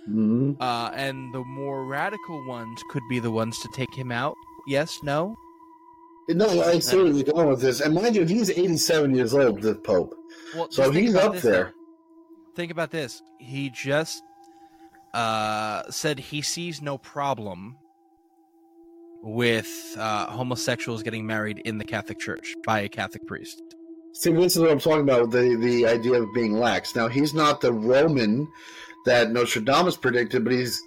Mm-hmm. 0.09 0.61
Uh, 0.61 0.91
and 0.93 1.33
the 1.33 1.45
more 1.45 1.87
radical 1.87 2.47
ones 2.47 2.83
could 2.91 3.05
be 3.09 3.21
the 3.21 3.31
ones 3.31 3.59
to 3.61 3.69
take 3.73 3.95
him 3.95 4.11
out. 4.11 4.35
Yes, 4.67 4.99
no. 5.05 5.37
No, 6.29 6.63
I 6.63 6.81
see 6.81 6.97
where 6.97 7.07
you're 7.07 7.23
going 7.23 7.49
with 7.49 7.61
this. 7.61 7.81
And 7.81 7.95
mind 7.95 8.17
you, 8.17 8.25
he's 8.25 8.51
87 8.51 9.15
years 9.15 9.33
old, 9.33 9.63
the 9.63 9.77
Pope. 9.77 10.15
Well, 10.57 10.69
So 10.71 10.91
he's 10.91 11.15
up 11.15 11.35
this, 11.35 11.43
there. 11.43 11.73
Think 12.57 12.73
about 12.73 12.91
this. 12.91 13.23
He 13.39 13.71
just 13.71 14.23
uh, 15.15 15.85
said 15.91 16.19
he 16.19 16.43
sees 16.43 16.83
no 16.83 16.99
problem 16.99 17.77
with 19.23 19.97
uh, 19.97 20.27
homosexuals 20.27 21.05
getting 21.05 21.25
married 21.25 21.61
in 21.65 21.79
the 21.79 21.85
Catholic 21.85 22.19
Church 22.19 22.57
by 22.65 22.81
a 22.81 22.89
Catholic 22.89 23.25
priest. 23.27 23.63
See, 24.19 24.33
this 24.33 24.57
is 24.57 24.63
what 24.63 24.71
I'm 24.71 24.81
talking 24.81 25.03
about 25.03 25.31
the, 25.31 25.57
the 25.57 25.87
idea 25.87 26.23
of 26.23 26.33
being 26.33 26.59
lax. 26.59 26.97
Now, 26.97 27.07
he's 27.07 27.35
not 27.35 27.61
the 27.61 27.71
Roman 27.71 28.49
that 29.05 29.31
Nostradamus 29.31 29.99
predicted, 29.99 30.43
but 30.43 30.55
he's 30.55 30.83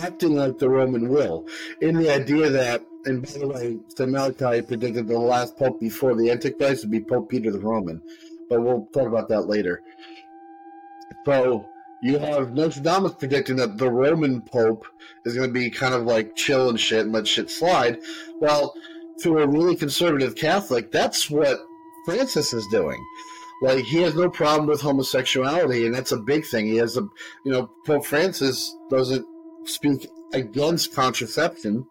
acting 0.00 0.34
like 0.34 0.58
the 0.58 0.68
Roman 0.68 1.08
will. 1.08 1.46
In 1.80 1.96
the 1.96 2.12
idea 2.12 2.50
that, 2.50 2.84
and 3.04 3.22
by 3.22 3.38
the 3.38 3.46
way, 3.46 3.78
St. 3.96 4.10
Malachi 4.10 4.62
predicted 4.62 5.06
the 5.06 5.16
last 5.16 5.56
pope 5.56 5.78
before 5.78 6.16
the 6.16 6.28
Antichrist 6.28 6.82
would 6.82 6.90
be 6.90 7.00
Pope 7.00 7.30
Peter 7.30 7.52
the 7.52 7.60
Roman. 7.60 8.02
But 8.50 8.62
we'll 8.62 8.88
talk 8.92 9.06
about 9.06 9.28
that 9.28 9.42
later. 9.42 9.80
So, 11.24 11.66
you 12.02 12.18
have 12.18 12.52
Nostradamus 12.52 13.14
predicting 13.14 13.54
that 13.56 13.78
the 13.78 13.88
Roman 13.88 14.42
Pope 14.42 14.86
is 15.24 15.36
going 15.36 15.50
to 15.50 15.54
be 15.54 15.70
kind 15.70 15.94
of 15.94 16.02
like 16.02 16.34
chill 16.34 16.68
and 16.68 16.80
shit 16.80 17.04
and 17.04 17.12
let 17.12 17.28
shit 17.28 17.48
slide. 17.48 18.00
Well, 18.40 18.74
to 19.20 19.38
a 19.38 19.46
really 19.46 19.76
conservative 19.76 20.34
Catholic, 20.34 20.90
that's 20.90 21.30
what 21.30 21.60
Francis 22.06 22.54
is 22.54 22.66
doing. 22.68 23.04
Like 23.60 23.84
he 23.84 24.00
has 24.02 24.14
no 24.14 24.30
problem 24.30 24.66
with 24.66 24.80
homosexuality, 24.80 25.84
and 25.86 25.94
that's 25.94 26.12
a 26.12 26.18
big 26.18 26.46
thing. 26.46 26.66
He 26.66 26.76
has 26.76 26.96
a, 26.96 27.02
you 27.44 27.52
know, 27.52 27.70
Pope 27.86 28.06
Francis 28.06 28.74
doesn't 28.88 29.26
speak 29.64 30.08
against 30.32 30.94
contraception, 30.94 31.86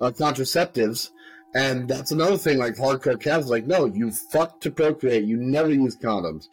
uh, 0.00 0.10
contraceptives, 0.10 1.10
and 1.54 1.88
that's 1.88 2.10
another 2.10 2.36
thing. 2.36 2.58
Like 2.58 2.74
hardcore 2.74 3.20
Catholics, 3.20 3.48
like 3.48 3.66
no, 3.66 3.86
you 3.86 4.10
fuck 4.10 4.60
to 4.60 4.70
procreate. 4.70 5.24
You 5.24 5.36
never 5.36 5.70
use 5.70 5.96
condoms. 5.96 6.48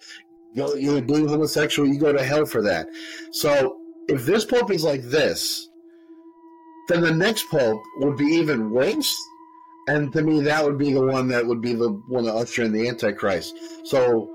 Go, 0.56 0.74
you're 0.76 1.02
being 1.02 1.28
homosexual. 1.28 1.88
You 1.88 2.00
go 2.00 2.14
to 2.14 2.24
hell 2.24 2.46
for 2.46 2.62
that. 2.64 2.88
So 3.32 3.78
if 4.08 4.26
this 4.26 4.46
pope 4.46 4.72
is 4.72 4.84
like 4.84 5.04
this, 5.04 5.70
then 6.88 7.02
the 7.02 7.12
next 7.12 7.50
pope 7.50 7.82
would 7.98 8.18
be 8.18 8.26
even 8.26 8.72
worse. 8.72 9.16
And 9.90 10.14
to 10.14 10.22
me, 10.22 10.42
that 10.42 10.64
would 10.64 10.78
be 10.78 10.94
the 10.94 11.02
one 11.04 11.30
that 11.30 11.48
would 11.48 11.62
be 11.62 11.74
the 11.74 11.90
one 11.90 12.26
to 12.26 12.34
usher 12.34 12.62
in 12.64 12.72
the 12.72 12.88
Antichrist. 12.88 13.58
So, 13.86 14.30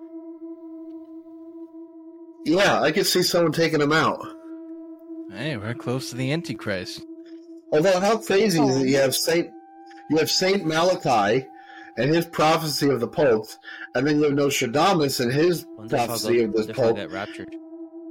yeah, 2.44 2.80
I 2.82 2.90
could 2.90 3.06
see 3.06 3.22
someone 3.22 3.52
taking 3.52 3.80
him 3.80 3.92
out. 3.92 4.20
Hey, 5.30 5.56
we're 5.56 5.74
close 5.74 6.10
to 6.10 6.16
the 6.16 6.32
Antichrist. 6.32 7.04
Although, 7.72 8.00
how 8.00 8.18
crazy 8.18 8.60
is 8.60 8.78
it? 8.78 8.88
You 8.88 8.96
have 8.96 9.14
Saint, 9.14 9.48
you 10.10 10.18
have 10.18 10.28
Saint 10.28 10.66
Malachi, 10.66 11.46
and 11.96 12.12
his 12.12 12.26
prophecy 12.26 12.88
of 12.88 12.98
the 12.98 13.06
Pope, 13.06 13.46
and 13.94 14.04
then 14.04 14.18
you 14.18 14.24
have 14.24 14.34
Nostradamus 14.34 15.20
and 15.20 15.32
his 15.32 15.66
Wonder 15.76 15.94
if 15.94 16.00
I'll 16.00 16.06
prophecy 16.08 16.42
of 16.42 16.52
this 16.52 16.66
wonder 16.66 16.72
if 16.72 16.78
I'll 16.80 16.86
pope, 16.88 16.96
get 16.96 17.12
raptured. 17.12 17.54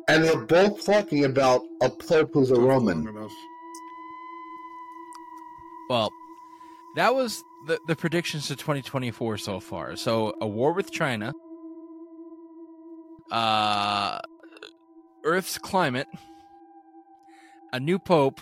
and 0.08 0.24
they're 0.24 0.46
both 0.46 0.86
talking 0.86 1.26
about 1.26 1.62
a 1.82 1.90
pope 1.90 2.32
who's 2.34 2.52
a 2.52 2.56
Roman. 2.60 3.04
Well, 5.90 6.10
that 6.96 7.16
was 7.16 7.44
the, 7.68 7.80
the 7.88 7.96
predictions 7.96 8.48
to 8.48 8.56
2024 8.56 9.38
so 9.38 9.60
far. 9.60 9.96
So, 9.96 10.34
a 10.42 10.48
war 10.48 10.74
with 10.74 10.92
China, 10.92 11.34
uh, 13.32 14.20
Earth's 15.24 15.58
climate, 15.58 16.08
a 17.72 17.80
new 17.80 17.98
pope, 18.00 18.42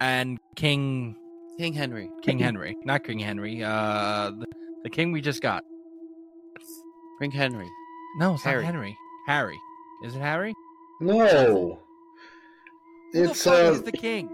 and 0.00 0.38
King 0.56 1.16
King 1.58 1.74
Henry. 1.74 2.10
King 2.22 2.38
Henry, 2.38 2.76
not 2.84 3.04
King 3.04 3.20
Henry. 3.20 3.62
Uh, 3.62 4.30
the, 4.30 4.46
the 4.84 4.90
king 4.90 5.12
we 5.12 5.20
just 5.20 5.40
got. 5.42 5.64
King 7.20 7.30
Henry. 7.30 7.68
No, 8.18 8.34
it's 8.34 8.42
Harry. 8.42 8.64
not 8.64 8.72
Henry. 8.72 8.96
Harry. 9.26 9.58
Is 10.04 10.16
it 10.16 10.20
Harry? 10.20 10.54
No, 11.00 11.78
Who 13.12 13.30
it's 13.30 13.44
fuck 13.44 13.54
uh, 13.54 13.72
is 13.72 13.82
the 13.82 13.92
king? 13.92 14.28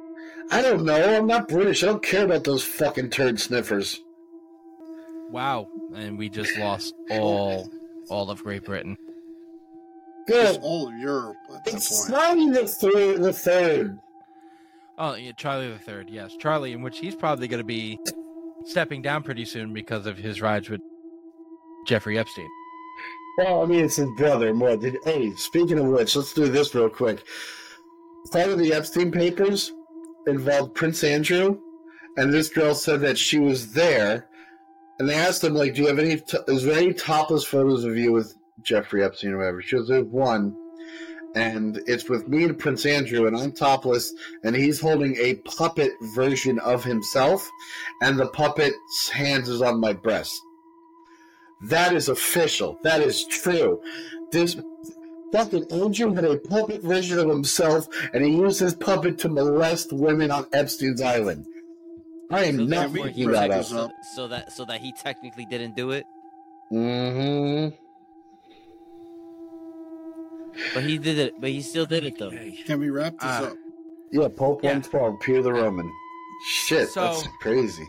I 0.51 0.63
don't 0.63 0.85
know. 0.85 1.17
I'm 1.17 1.27
not 1.27 1.49
British. 1.49 1.83
I 1.83 1.87
don't 1.87 2.03
care 2.03 2.25
about 2.25 2.45
those 2.45 2.65
fucking 2.65 3.11
turd 3.11 3.39
sniffers. 3.41 4.01
Wow, 5.31 5.69
and 5.95 6.17
we 6.19 6.29
just 6.31 6.57
lost 6.57 6.95
all 7.11 7.71
all 8.09 8.31
of 8.31 8.43
Great 8.43 8.65
Britain. 8.65 8.97
Good. 10.27 10.59
all 10.63 10.89
of 10.89 10.95
Europe 10.99 11.37
It's 11.67 12.01
point. 12.07 12.11
not 12.13 12.37
even 12.37 12.53
the 12.53 12.67
third. 12.67 13.23
The 13.23 13.33
third. 13.33 13.99
Oh, 14.99 15.15
yeah, 15.15 15.33
Charlie 15.37 15.71
the 15.71 15.79
Third. 15.79 16.11
Yes, 16.11 16.35
Charlie, 16.41 16.73
in 16.73 16.83
which 16.83 16.99
he's 16.99 17.15
probably 17.15 17.47
going 17.47 17.61
to 17.61 17.65
be 17.65 17.99
stepping 18.65 19.01
down 19.01 19.23
pretty 19.23 19.45
soon 19.45 19.73
because 19.73 20.07
of 20.07 20.19
his 20.19 20.43
rides 20.43 20.69
with 20.69 20.81
Jeffrey 21.87 22.19
Epstein. 22.19 22.49
Well, 23.39 23.63
I 23.63 23.67
mean, 23.67 23.85
it's 23.85 23.97
his 23.97 24.09
brother 24.17 24.53
more. 24.53 24.77
Did 24.77 24.97
hey? 25.05 25.31
Speaking 25.37 25.79
of 25.79 25.87
which, 25.87 26.17
let's 26.17 26.33
do 26.33 26.49
this 26.49 26.75
real 26.75 26.89
quick. 26.91 27.23
Part 28.33 28.51
of 28.51 28.59
the 28.59 28.73
Epstein 28.73 29.13
papers 29.13 29.73
involved 30.29 30.75
Prince 30.75 31.03
Andrew, 31.03 31.59
and 32.17 32.33
this 32.33 32.49
girl 32.49 32.75
said 32.75 33.01
that 33.01 33.19
she 33.19 33.39
was 33.39 33.73
there, 33.73 34.29
and 34.99 35.09
they 35.09 35.15
asked 35.15 35.43
him 35.43 35.55
like, 35.55 35.75
"Do 35.75 35.83
you 35.83 35.89
have 35.89 35.99
any? 35.99 36.17
T- 36.19 36.39
is 36.49 36.65
there 36.65 36.79
any 36.79 36.93
topless 36.93 37.45
photos 37.45 37.85
of 37.85 37.97
you 37.97 38.13
with 38.13 38.35
Jeffrey 38.63 39.03
Epstein 39.03 39.33
or 39.33 39.39
whatever?" 39.39 39.63
She 39.63 39.77
goes, 39.77 39.89
"There's 39.89 40.05
one." 40.05 40.57
And 41.35 41.81
it's 41.87 42.09
with 42.09 42.27
me 42.27 42.45
and 42.45 42.59
Prince 42.59 42.87
Andrew, 42.87 43.27
and 43.27 43.37
I'm 43.37 43.53
topless, 43.53 44.13
and 44.45 44.57
he's 44.57 44.81
holding 44.81 45.15
a 45.17 45.35
puppet 45.35 45.93
version 46.15 46.59
of 46.61 46.85
himself, 46.85 47.49
and 48.01 48.19
the 48.19 48.29
puppet's 48.29 49.11
hands 49.11 49.49
is 49.49 49.61
on 49.61 49.79
my 49.79 49.93
breast. 49.93 50.35
That 51.69 51.93
is 51.93 52.09
official. 52.09 52.79
That 52.83 53.01
is 53.01 53.25
true. 53.27 53.81
This 54.33 54.57
fucking 55.33 55.67
Andrew 55.71 56.13
had 56.15 56.25
a 56.25 56.37
puppet 56.39 56.83
version 56.83 57.19
of 57.19 57.29
himself, 57.29 57.87
and 58.13 58.25
he 58.25 58.31
used 58.37 58.61
his 58.61 58.75
puppet 58.75 59.19
to 59.19 59.29
molest 59.29 59.93
women 59.93 60.31
on 60.31 60.47
Epstein's 60.53 61.01
island. 61.03 61.47
I 62.31 62.45
am 62.45 62.57
So 62.59 62.65
not 62.65 62.71
therefore 62.93 63.07
making 63.07 63.31
that 63.33 63.51
up. 63.51 63.65
So, 63.65 63.91
so 64.15 64.29
that 64.29 64.53
so 64.53 64.65
that 64.67 64.81
he 64.81 64.93
technically 64.93 65.47
didn't 65.47 65.77
do 65.77 65.91
it, 65.93 66.05
Mm-hmm. 66.73 67.75
but 70.75 70.83
he 70.85 70.99
did 70.99 71.19
it. 71.19 71.41
But 71.41 71.51
he 71.51 71.63
still 71.63 71.87
did 71.87 72.05
it 72.05 72.19
though. 72.19 72.31
Can 72.67 72.81
we 72.81 72.91
wrap 72.91 73.15
this 73.15 73.23
Uh, 73.25 73.45
up? 73.53 73.57
Yeah, 74.11 74.29
Pope 74.29 74.63
Yeah. 74.63 74.71
112, 74.73 75.21
Peter 75.21 75.43
the 75.43 75.53
Roman. 75.53 75.91
Shit, 76.47 76.89
So- 76.91 77.03
that's 77.03 77.27
crazy. 77.41 77.87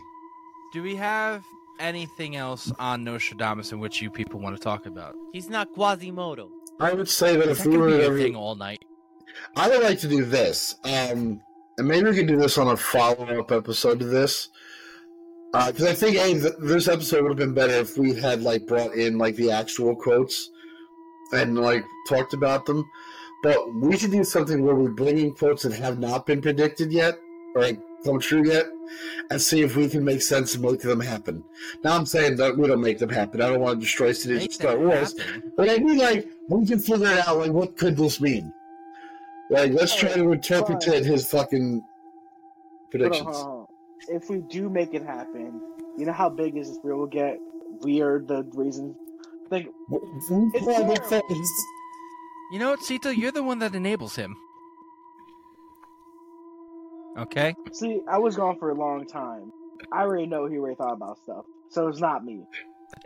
Do 0.72 0.82
we 0.82 0.96
have 0.96 1.42
anything 1.78 2.36
else 2.36 2.70
on 2.78 3.04
Nostradamus 3.04 3.72
in 3.72 3.78
which 3.80 4.00
you 4.02 4.10
people 4.10 4.38
want 4.40 4.56
to 4.56 4.62
talk 4.62 4.86
about? 4.86 5.14
He's 5.32 5.48
not 5.48 5.72
Quasimodo. 5.72 6.48
I 6.80 6.94
would 6.94 7.08
say 7.08 7.36
that 7.36 7.48
if 7.48 7.58
that 7.58 7.68
we 7.68 7.76
were 7.76 7.88
be 7.88 8.04
a 8.04 8.10
thing 8.10 8.36
all 8.36 8.56
night? 8.56 8.82
I 9.56 9.68
would 9.68 9.82
like 9.82 9.98
to 10.00 10.08
do 10.08 10.24
this, 10.24 10.76
um, 10.84 11.40
and 11.76 11.88
maybe 11.88 12.08
we 12.08 12.16
could 12.16 12.28
do 12.28 12.36
this 12.36 12.56
on 12.58 12.68
a 12.68 12.76
follow-up 12.76 13.52
episode 13.52 13.98
to 14.00 14.06
this, 14.06 14.48
because 15.52 15.84
I 15.84 15.92
think 15.94 16.16
hey, 16.16 16.40
th- 16.40 16.54
this 16.60 16.88
episode 16.88 17.22
would 17.22 17.30
have 17.30 17.38
been 17.38 17.54
better 17.54 17.74
if 17.74 17.98
we 17.98 18.14
had 18.14 18.42
like 18.42 18.66
brought 18.66 18.94
in 18.94 19.18
like 19.18 19.36
the 19.36 19.50
actual 19.50 19.94
quotes 19.94 20.50
and 21.32 21.58
like 21.58 21.84
talked 22.08 22.34
about 22.34 22.66
them. 22.66 22.84
But 23.42 23.74
we 23.74 23.96
should 23.96 24.10
do 24.10 24.24
something 24.24 24.62
where 24.62 24.74
we 24.74 24.88
bring 24.88 25.18
in 25.18 25.34
quotes 25.34 25.62
that 25.62 25.72
have 25.72 25.98
not 25.98 26.26
been 26.26 26.42
predicted 26.42 26.92
yet 26.92 27.18
or 27.54 27.62
like, 27.62 27.80
come 28.04 28.20
true 28.20 28.46
yet, 28.46 28.66
and 29.30 29.40
see 29.40 29.62
if 29.62 29.76
we 29.76 29.88
can 29.88 30.04
make 30.04 30.22
sense 30.22 30.54
and 30.54 30.64
make 30.64 30.80
them 30.80 31.00
happen. 31.00 31.44
Now 31.84 31.96
I'm 31.96 32.06
saying 32.06 32.36
that 32.36 32.56
we 32.56 32.66
don't 32.66 32.80
make 32.80 32.98
them 32.98 33.10
happen. 33.10 33.40
I 33.40 33.48
don't 33.48 33.60
want 33.60 33.78
to 33.80 33.84
destroy 33.84 34.12
cities 34.12 34.40
Make 34.40 34.48
of 34.50 34.54
Star 34.54 34.78
Wars. 34.78 35.18
happen. 35.18 35.52
But 35.56 35.70
I 35.70 35.78
mean, 35.78 35.98
like, 35.98 36.28
we 36.48 36.66
can 36.66 36.78
figure 36.78 37.06
out. 37.26 37.38
Like, 37.38 37.52
what 37.52 37.76
could 37.76 37.96
this 37.96 38.20
mean? 38.20 38.52
Like, 39.50 39.72
let's 39.72 39.94
try 39.94 40.12
to 40.12 40.32
interpret 40.32 40.82
But- 40.86 41.04
his 41.04 41.28
fucking 41.30 41.82
predictions. 42.90 43.36
hold 43.36 43.36
uh, 43.36 43.50
on. 43.60 43.66
If 44.08 44.30
we 44.30 44.38
do 44.38 44.68
make 44.68 44.94
it 44.94 45.02
happen, 45.02 45.60
you 45.96 46.06
know 46.06 46.12
how 46.12 46.28
big 46.30 46.56
is 46.56 46.68
this 46.68 46.78
real 46.82 46.98
will 46.98 47.06
get? 47.06 47.38
Weird 47.82 48.28
the 48.28 48.42
reason. 48.54 48.94
Like 49.50 49.68
It's 49.90 50.28
terrible. 50.68 50.96
You 52.52 52.58
know 52.58 52.70
what, 52.70 52.80
Sito? 52.80 53.16
You're 53.16 53.32
the 53.32 53.42
one 53.42 53.58
that 53.60 53.74
enables 53.74 54.16
him. 54.16 54.36
Okay? 57.18 57.54
See, 57.72 58.00
I 58.08 58.18
was 58.18 58.36
gone 58.36 58.58
for 58.58 58.70
a 58.70 58.74
long 58.74 59.06
time. 59.06 59.52
I 59.92 60.02
already 60.02 60.26
know 60.26 60.46
he 60.46 60.58
already 60.58 60.76
thought 60.76 60.92
about 60.92 61.18
stuff, 61.22 61.44
so 61.70 61.88
it's 61.88 62.00
not 62.00 62.24
me. 62.24 62.44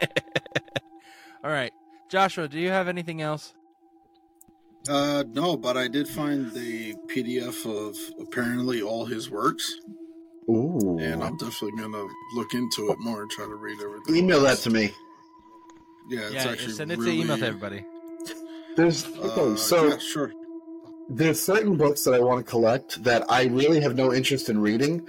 All 1.44 1.50
right. 1.50 1.72
Joshua, 2.08 2.48
do 2.48 2.58
you 2.58 2.70
have 2.70 2.88
anything 2.88 3.22
else? 3.22 3.54
Uh, 4.88 5.24
no, 5.32 5.56
but 5.56 5.76
I 5.76 5.88
did 5.88 6.06
find 6.06 6.52
the 6.52 6.94
PDF 7.08 7.64
of 7.64 7.96
apparently 8.20 8.82
all 8.82 9.06
his 9.06 9.30
works, 9.30 9.80
Ooh. 10.50 10.98
and 11.00 11.24
I'm 11.24 11.38
definitely 11.38 11.80
gonna 11.80 12.06
look 12.34 12.52
into 12.52 12.90
it 12.90 12.98
more 13.00 13.22
and 13.22 13.30
try 13.30 13.46
to 13.46 13.54
read 13.54 13.78
everything. 13.82 14.16
Email 14.16 14.42
that 14.42 14.58
to 14.58 14.70
me. 14.70 14.90
Yeah, 16.10 16.20
it's 16.20 16.34
yeah, 16.34 16.50
actually 16.50 16.74
send 16.74 16.92
it 16.92 16.98
really, 16.98 17.16
to 17.16 17.22
email 17.22 17.38
to 17.38 17.46
everybody. 17.46 17.86
There's 18.76 19.06
Uh, 19.06 19.22
okay, 19.22 19.56
so 19.56 19.88
yeah, 19.88 19.98
sure. 19.98 20.32
There's 21.08 21.40
certain 21.40 21.76
books 21.76 22.04
that 22.04 22.14
I 22.14 22.20
want 22.20 22.44
to 22.44 22.50
collect 22.50 23.02
that 23.04 23.30
I 23.30 23.44
really 23.44 23.80
have 23.80 23.96
no 23.96 24.12
interest 24.12 24.48
in 24.48 24.60
reading, 24.60 25.06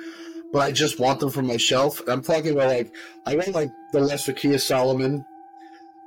but 0.52 0.60
I 0.60 0.72
just 0.72 1.00
want 1.00 1.20
them 1.20 1.30
from 1.30 1.48
my 1.48 1.58
shelf. 1.58 2.02
I'm 2.08 2.22
talking 2.22 2.52
about 2.52 2.68
like 2.68 2.94
I 3.26 3.36
read 3.36 3.54
like 3.54 3.72
the 3.94 4.02
Lesser 4.02 4.34
Key 4.34 4.54
of 4.56 4.62
Solomon, 4.62 5.26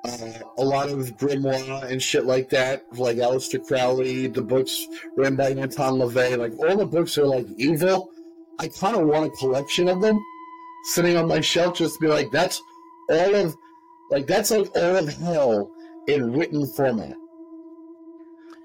uh, 0.04 0.32
a 0.58 0.64
lot 0.64 0.88
of 0.88 1.16
grimoire 1.16 1.90
and 1.90 2.02
shit 2.02 2.24
like 2.24 2.50
that, 2.50 2.84
like 2.96 3.16
Aleister 3.16 3.66
Crowley, 3.66 4.26
the 4.26 4.42
books 4.42 4.86
written 5.16 5.36
by 5.36 5.50
Anton 5.50 5.94
LaVey, 5.94 6.38
like 6.38 6.58
all 6.58 6.76
the 6.76 6.86
books 6.86 7.18
are 7.18 7.26
like 7.26 7.46
evil. 7.56 8.10
I 8.58 8.68
kind 8.68 8.96
of 8.96 9.06
want 9.06 9.32
a 9.32 9.36
collection 9.36 9.88
of 9.88 10.00
them 10.00 10.18
sitting 10.84 11.16
on 11.16 11.28
my 11.28 11.40
shelf, 11.40 11.76
just 11.76 11.94
to 11.94 12.00
be 12.00 12.08
like, 12.08 12.30
that's 12.30 12.60
all 13.10 13.34
of, 13.34 13.56
like 14.10 14.26
that's 14.26 14.50
like 14.50 14.70
all 14.76 14.96
of 14.96 15.08
hell 15.14 15.70
in 16.08 16.32
written 16.32 16.66
format. 16.66 17.14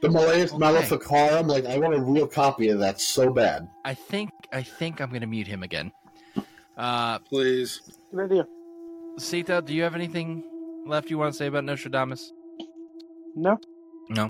The 0.03 0.09
Malleus 0.09 0.51
Okay. 0.51 0.59
Maleficarum, 0.59 1.47
like 1.47 1.65
I 1.65 1.77
want 1.77 1.93
a 1.93 2.01
real 2.01 2.27
copy 2.27 2.67
of 2.67 2.79
that 2.79 2.99
so 2.99 3.31
bad. 3.31 3.69
I 3.85 3.93
think 3.93 4.31
I 4.51 4.61
think 4.61 4.99
I'm 4.99 5.09
gonna 5.11 5.27
mute 5.27 5.47
him 5.47 5.63
again. 5.63 5.93
Uh 6.75 7.19
Please. 7.19 7.79
Good 8.11 8.25
idea. 8.25 8.47
Sito, 9.17 9.63
do 9.63 9.73
you 9.73 9.83
have 9.83 9.95
anything 9.95 10.43
left 10.85 11.09
you 11.09 11.17
want 11.17 11.31
to 11.33 11.37
say 11.37 11.47
about 11.47 11.63
Nostradamus? 11.63 12.33
No. 13.35 13.57
No. 14.09 14.29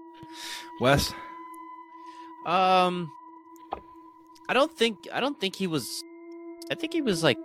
Wes? 0.80 1.11
Um, 2.45 3.09
I 4.47 4.53
don't 4.53 4.71
think 4.78 4.97
I 5.11 5.19
don't 5.19 5.39
think 5.39 5.55
he 5.55 5.65
was. 5.65 6.03
I 6.71 6.76
think 6.76 6.93
he 6.93 7.01
was 7.01 7.24
like 7.24 7.39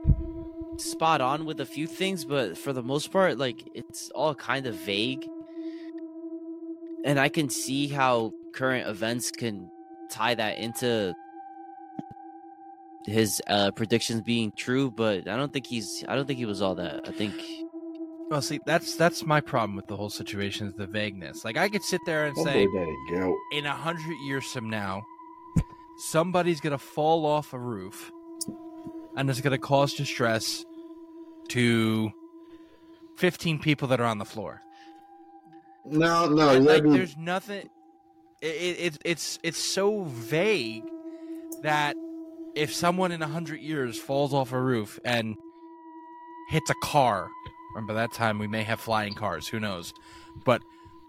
spot 0.76 1.20
on 1.20 1.46
with 1.46 1.60
a 1.60 1.66
few 1.66 1.86
things, 1.86 2.24
but 2.26 2.58
for 2.58 2.72
the 2.74 2.82
most 2.82 3.10
part, 3.10 3.38
like 3.38 3.70
it's 3.74 4.10
all 4.10 4.34
kind 4.34 4.66
of 4.66 4.74
vague. 4.74 5.26
And 7.08 7.18
I 7.18 7.30
can 7.30 7.48
see 7.48 7.88
how 7.88 8.32
current 8.52 8.86
events 8.86 9.30
can 9.30 9.70
tie 10.10 10.34
that 10.34 10.58
into 10.58 11.14
his 13.06 13.40
uh 13.46 13.70
predictions 13.70 14.20
being 14.20 14.52
true, 14.54 14.90
but 14.90 15.26
I 15.26 15.36
don't 15.36 15.50
think 15.50 15.66
he's 15.66 16.04
I 16.06 16.14
don't 16.14 16.26
think 16.26 16.38
he 16.38 16.44
was 16.44 16.60
all 16.60 16.74
that. 16.74 17.08
I 17.08 17.12
think 17.12 17.32
Well, 18.30 18.42
see, 18.42 18.60
that's 18.66 18.94
that's 18.96 19.24
my 19.24 19.40
problem 19.40 19.74
with 19.74 19.86
the 19.86 19.96
whole 19.96 20.10
situation 20.10 20.66
is 20.66 20.74
the 20.74 20.86
vagueness. 20.86 21.46
Like 21.46 21.56
I 21.56 21.70
could 21.70 21.82
sit 21.82 22.02
there 22.04 22.26
and 22.26 22.36
say, 22.36 22.66
go. 23.10 23.34
in 23.52 23.64
a 23.64 23.72
hundred 23.72 24.16
years 24.26 24.44
from 24.44 24.68
now, 24.68 25.02
somebody's 26.10 26.60
gonna 26.60 26.76
fall 26.76 27.24
off 27.24 27.54
a 27.54 27.58
roof, 27.58 28.12
and 29.16 29.30
it's 29.30 29.40
gonna 29.40 29.56
cause 29.56 29.94
distress 29.94 30.62
to 31.48 32.12
fifteen 33.16 33.58
people 33.58 33.88
that 33.88 33.98
are 33.98 34.04
on 34.06 34.18
the 34.18 34.26
floor. 34.26 34.60
No, 35.90 36.28
no, 36.28 36.50
And, 36.50 36.64
like 36.64 36.82
be- 36.82 36.90
there's 36.90 37.16
nothing. 37.16 37.68
It, 38.40 38.46
it, 38.46 38.76
it's 38.80 38.98
it's 39.04 39.38
it's 39.42 39.58
so 39.58 40.04
vague 40.04 40.84
that 41.62 41.96
if 42.54 42.72
someone 42.72 43.10
in 43.12 43.22
a 43.22 43.26
hundred 43.28 43.60
years 43.60 43.98
falls 43.98 44.32
off 44.32 44.52
a 44.52 44.60
roof 44.60 44.98
and 45.04 45.34
hits 46.50 46.70
a 46.70 46.74
car, 46.82 47.28
or 47.74 47.82
by 47.82 47.94
that 47.94 48.12
time 48.12 48.38
we 48.38 48.46
may 48.46 48.62
have 48.62 48.80
flying 48.80 49.14
cars, 49.14 49.48
who 49.48 49.58
knows? 49.60 49.92
But 50.44 50.62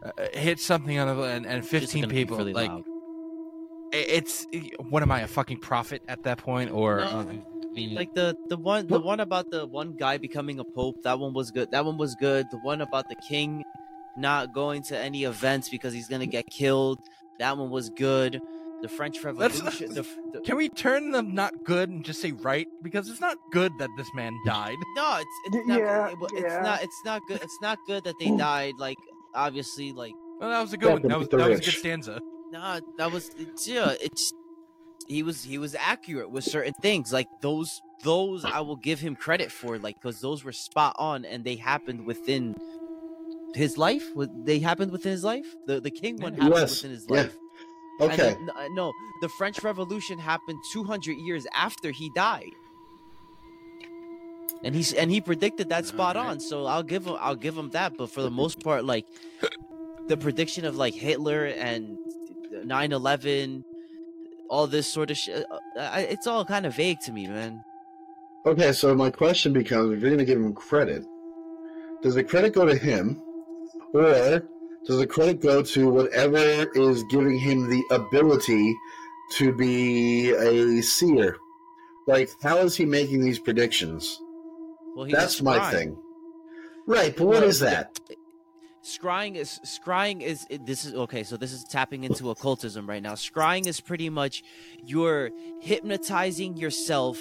uh, 0.04 0.12
hits 0.34 0.66
something 0.66 0.98
on 0.98 1.08
a, 1.08 1.22
and, 1.24 1.46
and 1.46 1.66
fifteen 1.66 2.10
people, 2.10 2.38
really 2.38 2.54
like 2.54 2.70
loud. 2.72 2.84
it- 3.92 4.10
it's 4.10 4.48
what 4.90 5.04
am 5.04 5.12
I 5.12 5.22
a 5.22 5.28
fucking 5.28 5.60
prophet 5.60 6.02
at 6.08 6.24
that 6.24 6.40
point? 6.40 6.72
Or 6.72 6.98
No. 7.02 7.44
like 7.76 8.14
the 8.16 8.36
the 8.48 8.58
one 8.58 8.88
the 8.88 9.00
one 9.00 9.20
about 9.20 9.52
the 9.52 9.68
one 9.68 9.96
guy 9.96 10.18
becoming 10.18 10.60
a 10.60 10.64
pope 10.64 10.96
that 11.04 11.20
one 11.20 11.34
was 11.34 11.52
good 11.52 11.70
that 11.72 11.86
one 11.86 11.98
was 11.98 12.16
good 12.16 12.48
the 12.52 12.58
one 12.58 12.82
about 12.82 13.08
the 13.10 13.16
king 13.28 13.64
not 14.18 14.54
going 14.54 14.82
to 14.84 14.98
any 14.98 15.24
events 15.24 15.70
because 15.70 15.94
he's 15.94 16.08
gonna 16.08 16.26
get 16.26 16.48
killed 16.50 17.00
that 17.40 17.58
one 17.58 17.70
was 17.70 17.90
good 17.90 18.42
the 18.82 18.88
french 18.90 19.16
Let's- 19.24 19.58
revolution 19.60 19.94
the, 19.94 20.04
the, 20.34 20.40
can 20.42 20.56
we 20.56 20.70
turn 20.70 21.12
them 21.12 21.34
not 21.36 21.66
good 21.66 21.90
and 21.90 22.04
just 22.06 22.22
say 22.22 22.32
right? 22.32 22.66
Because 22.82 23.10
it's 23.10 23.20
not 23.20 23.38
good 23.52 23.72
that 23.80 23.90
this 23.98 24.08
man 24.14 24.34
died. 24.46 24.78
no 24.96 25.18
it's 25.20 25.56
it's 25.58 25.68
not, 25.68 25.80
Yeah, 25.80 26.08
it- 26.10 26.18
it's 26.22 26.42
yeah. 26.44 26.62
not 26.62 26.82
it's 26.84 27.02
not 27.06 27.22
good 27.28 27.42
it's 27.42 27.58
not 27.62 27.78
good 27.88 28.04
that 28.06 28.16
they 28.20 28.32
died 28.38 28.76
like 28.78 28.98
obviously 29.36 29.92
like 29.92 30.14
Well, 30.40 30.50
that 30.50 30.62
was 30.62 30.74
a 30.74 30.78
good 30.78 30.94
one. 30.94 31.02
That 31.04 31.20
was 31.20 31.28
the 31.30 31.38
that 31.38 31.50
was 31.50 31.60
a 31.60 31.64
good 31.64 31.74
stanza. 31.74 32.22
nah 32.52 32.80
that 32.98 33.12
was 33.12 33.30
it's 33.38 33.68
yeah 33.68 33.96
it's 34.02 34.32
he 35.08 35.24
was 35.24 35.44
he 35.44 35.58
was 35.58 35.76
accurate 35.76 36.30
with 36.32 36.44
certain 36.44 36.74
things 36.74 37.12
like 37.12 37.28
those 37.42 37.82
those 38.04 38.46
i 38.46 38.60
will 38.62 38.76
give 38.78 39.00
him 39.00 39.16
credit 39.16 39.52
for 39.52 39.78
like 39.78 39.96
because 39.96 40.22
those 40.22 40.44
were 40.44 40.52
spot 40.54 40.96
on 40.98 41.26
and 41.26 41.44
they 41.44 41.56
happened 41.56 42.06
within 42.06 42.56
his 43.56 43.78
life 43.78 44.04
Wa- 44.16 44.28
they 44.46 44.60
happened 44.60 44.92
within 44.92 45.12
his 45.12 45.24
life? 45.24 45.46
The 45.68 45.80
the 45.82 45.92
king 45.92 46.18
one 46.22 46.34
happened 46.34 46.54
Yes, 46.56 46.84
within 46.84 46.92
his 46.92 47.10
life. 47.10 47.36
And 48.00 48.12
okay. 48.12 48.34
the- 48.34 48.40
no, 48.46 48.54
uh, 48.54 48.68
no 48.74 48.94
the 49.22 49.30
french 49.30 49.64
revolution 49.64 50.18
happened 50.20 50.58
200 50.72 51.14
years 51.14 51.46
after 51.56 51.92
he 51.92 52.10
died. 52.16 52.54
And 54.64 54.76
he's 54.76 54.94
and 54.94 55.10
he 55.12 55.22
predicted 55.22 55.70
that 55.70 55.86
spot 55.86 56.18
Alright. 56.18 56.32
on 56.32 56.40
so 56.40 56.66
i'll 56.66 56.84
give 56.84 57.06
him 57.06 57.16
i'll 57.20 57.36
give 57.36 57.58
him 57.58 57.70
that 57.70 57.98
but 57.98 58.10
for 58.12 58.22
the 58.22 58.32
most 58.32 58.62
part 58.62 58.84
like 58.84 59.06
the 60.08 60.18
prediction 60.18 60.66
of 60.66 60.76
like 60.76 60.94
hitler 60.94 61.46
and 61.46 61.98
9-11 62.66 63.64
all 64.50 64.68
this 64.68 64.92
sort 64.92 65.12
of 65.12 65.18
shit 65.18 65.46
uh, 65.50 65.80
uh, 65.80 66.04
it's 66.10 66.28
all 66.28 66.44
kind 66.44 66.66
of 66.66 66.76
vague 66.76 67.00
to 67.06 67.12
me 67.12 67.28
man. 67.28 67.64
Okay, 68.46 68.72
so 68.72 68.96
my 68.96 69.12
question 69.12 69.52
becomes: 69.52 69.92
If 69.94 70.00
you're 70.02 70.10
going 70.10 70.18
to 70.18 70.26
give 70.26 70.40
him 70.40 70.54
credit, 70.54 71.04
does 72.02 72.16
the 72.16 72.24
credit 72.24 72.54
go 72.54 72.66
to 72.66 72.74
him, 72.76 73.22
or 73.94 74.44
does 74.86 74.98
the 74.98 75.08
credit 75.08 75.42
go 75.42 75.62
to 75.62 75.90
whatever 75.90 76.38
is 76.76 77.04
giving 77.04 77.38
him 77.38 77.70
the 77.70 77.84
ability 77.92 78.76
to 79.34 79.54
be 79.54 80.32
a 80.32 80.82
seer? 80.82 81.38
Like, 82.08 82.30
how 82.42 82.58
is 82.58 82.76
he 82.76 82.86
making 82.86 83.22
these 83.22 83.40
predictions? 83.40 84.20
well 84.96 85.06
he's 85.06 85.16
That's 85.16 85.42
my 85.42 85.72
thing. 85.72 85.98
Right, 86.88 87.16
but 87.16 87.26
what 87.26 87.42
Well, 87.42 87.44
is 87.44 87.60
that? 87.60 88.00
scrying 88.82 89.36
is 89.36 89.60
scrying 89.66 90.22
is 90.22 90.48
this 90.62 90.86
is 90.86 90.94
okay 90.96 91.22
so 91.22 91.36
this 91.36 91.52
is 91.52 91.66
tapping 91.66 92.06
into 92.06 92.30
occultism 92.32 92.88
right 92.88 93.04
now 93.04 93.12
scrying 93.12 93.68
is 93.68 93.82
pretty 93.82 94.10
much 94.10 94.42
you're 94.86 95.32
hypnotizing 95.60 96.56
yourself 96.56 97.20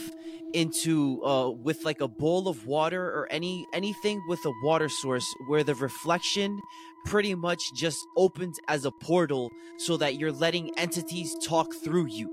into 0.54 1.22
uh 1.24 1.50
with 1.50 1.84
like 1.84 2.00
a 2.00 2.08
bowl 2.08 2.48
of 2.48 2.66
water 2.66 3.04
or 3.04 3.28
any 3.30 3.66
anything 3.72 4.20
with 4.28 4.44
a 4.46 4.52
water 4.62 4.88
source 4.88 5.26
where 5.46 5.62
the 5.62 5.74
reflection 5.74 6.58
pretty 7.04 7.34
much 7.34 7.62
just 7.74 7.98
opens 8.16 8.58
as 8.68 8.84
a 8.84 8.90
portal 8.90 9.50
so 9.78 9.96
that 9.96 10.16
you're 10.18 10.32
letting 10.32 10.70
entities 10.78 11.34
talk 11.44 11.72
through 11.84 12.06
you 12.06 12.28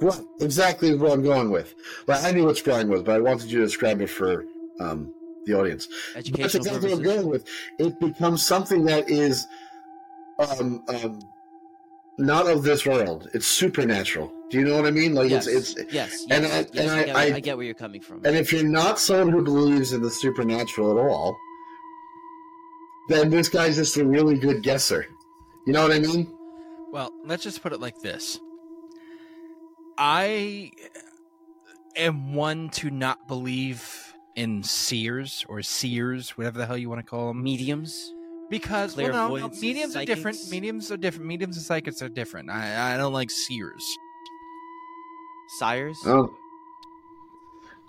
What 0.00 0.24
exactly 0.40 0.90
is 0.90 0.98
what 0.98 1.12
I'm 1.12 1.22
going 1.22 1.50
with? 1.50 1.74
Well, 2.06 2.24
I 2.24 2.32
knew 2.32 2.44
what 2.46 2.56
scrying 2.56 2.88
was, 2.88 3.02
but 3.02 3.16
I 3.16 3.20
wanted 3.20 3.50
you 3.50 3.58
to 3.58 3.64
describe 3.64 4.00
it 4.00 4.08
for 4.08 4.44
um, 4.78 5.12
the 5.44 5.54
audience. 5.54 5.88
That's 6.14 6.28
exactly 6.54 6.90
what 6.90 6.98
I'm 6.98 7.02
going 7.02 7.26
with. 7.28 7.44
It 7.78 7.98
becomes 7.98 8.44
something 8.44 8.84
that 8.84 9.10
is 9.10 9.46
um, 10.38 10.84
um, 10.88 11.20
not 12.18 12.46
of 12.48 12.62
this 12.62 12.84
world. 12.84 13.28
It's 13.34 13.46
supernatural. 13.46 14.32
Do 14.50 14.58
you 14.58 14.64
know 14.64 14.76
what 14.76 14.86
I 14.86 14.90
mean? 14.90 15.14
Like 15.14 15.30
yes, 15.30 15.46
it's 15.46 15.76
it's 15.76 15.92
yes, 15.92 16.26
and 16.30 16.44
yes, 16.44 16.52
I- 16.52 16.70
yes, 16.72 16.82
and 16.82 16.90
I, 16.90 16.98
I- 17.00 17.04
get, 17.04 17.16
I- 17.16 17.36
I 17.36 17.40
get 17.40 17.56
where 17.56 17.66
you're 17.66 17.74
coming 17.74 18.00
from. 18.00 18.22
and 18.24 18.36
if 18.36 18.52
you're 18.52 18.64
not 18.64 18.98
someone 18.98 19.28
who 19.30 19.42
believes 19.42 19.92
in 19.92 20.02
the 20.02 20.10
supernatural 20.10 20.98
at 20.98 21.04
all, 21.04 21.36
then 23.08 23.30
this 23.30 23.48
guy's 23.48 23.76
just 23.76 23.96
a 23.96 24.04
really 24.04 24.38
good 24.38 24.62
guesser. 24.62 25.06
You 25.66 25.72
know 25.72 25.82
what 25.82 25.92
I 25.92 25.98
mean? 25.98 26.32
Well, 26.92 27.12
let's 27.24 27.42
just 27.42 27.62
put 27.62 27.72
it 27.72 27.80
like 27.80 28.00
this. 28.00 28.40
I 29.98 30.70
am 31.96 32.34
one 32.34 32.70
to 32.70 32.90
not 32.90 33.26
believe 33.28 34.14
in 34.36 34.62
seers 34.62 35.44
or 35.48 35.60
seers, 35.62 36.30
whatever 36.30 36.58
the 36.58 36.66
hell 36.66 36.78
you 36.78 36.88
want 36.88 37.00
to 37.00 37.06
call 37.06 37.28
them. 37.28 37.42
Mediums, 37.42 38.12
Because 38.50 38.96
well, 38.96 39.08
no, 39.08 39.12
no, 39.12 39.28
Clairvoyants, 39.28 39.60
mediums 39.60 39.96
are 39.96 40.04
different. 40.04 40.38
Mediums 40.50 40.90
are 40.90 40.96
different. 40.96 41.26
Mediums 41.26 41.56
and 41.56 41.64
psychics 41.66 42.00
are 42.02 42.08
different. 42.08 42.50
I, 42.50 42.94
I 42.94 42.96
don't 42.96 43.12
like 43.12 43.30
seers. 43.30 43.84
sires. 45.58 45.98
Oh, 46.06 46.30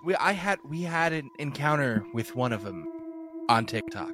We 0.03 0.15
I 0.15 0.33
had 0.33 0.59
we 0.67 0.81
had 0.81 1.13
an 1.13 1.29
encounter 1.39 2.05
with 2.13 2.35
one 2.35 2.53
of 2.53 2.63
them 2.63 2.85
on 3.47 3.65
TikTok. 3.65 4.11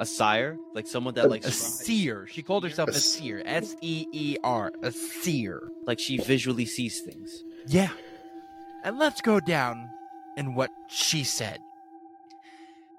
A 0.00 0.06
sire, 0.06 0.56
like 0.74 0.86
someone 0.86 1.14
that 1.14 1.28
like 1.28 1.44
a 1.44 1.50
seer. 1.50 2.26
She 2.30 2.42
called 2.42 2.62
herself 2.62 2.88
a 2.90 2.94
seer. 3.00 3.42
S 3.44 3.74
E 3.80 4.06
E 4.12 4.36
R. 4.44 4.72
A 4.82 4.92
seer. 4.92 5.60
like 5.86 5.98
she 5.98 6.18
visually 6.18 6.66
sees 6.66 7.00
things. 7.00 7.42
Yeah. 7.66 7.90
And 8.84 8.96
let's 8.98 9.20
go 9.20 9.40
down 9.40 9.88
in 10.36 10.54
what 10.54 10.70
she 10.88 11.24
said. 11.24 11.58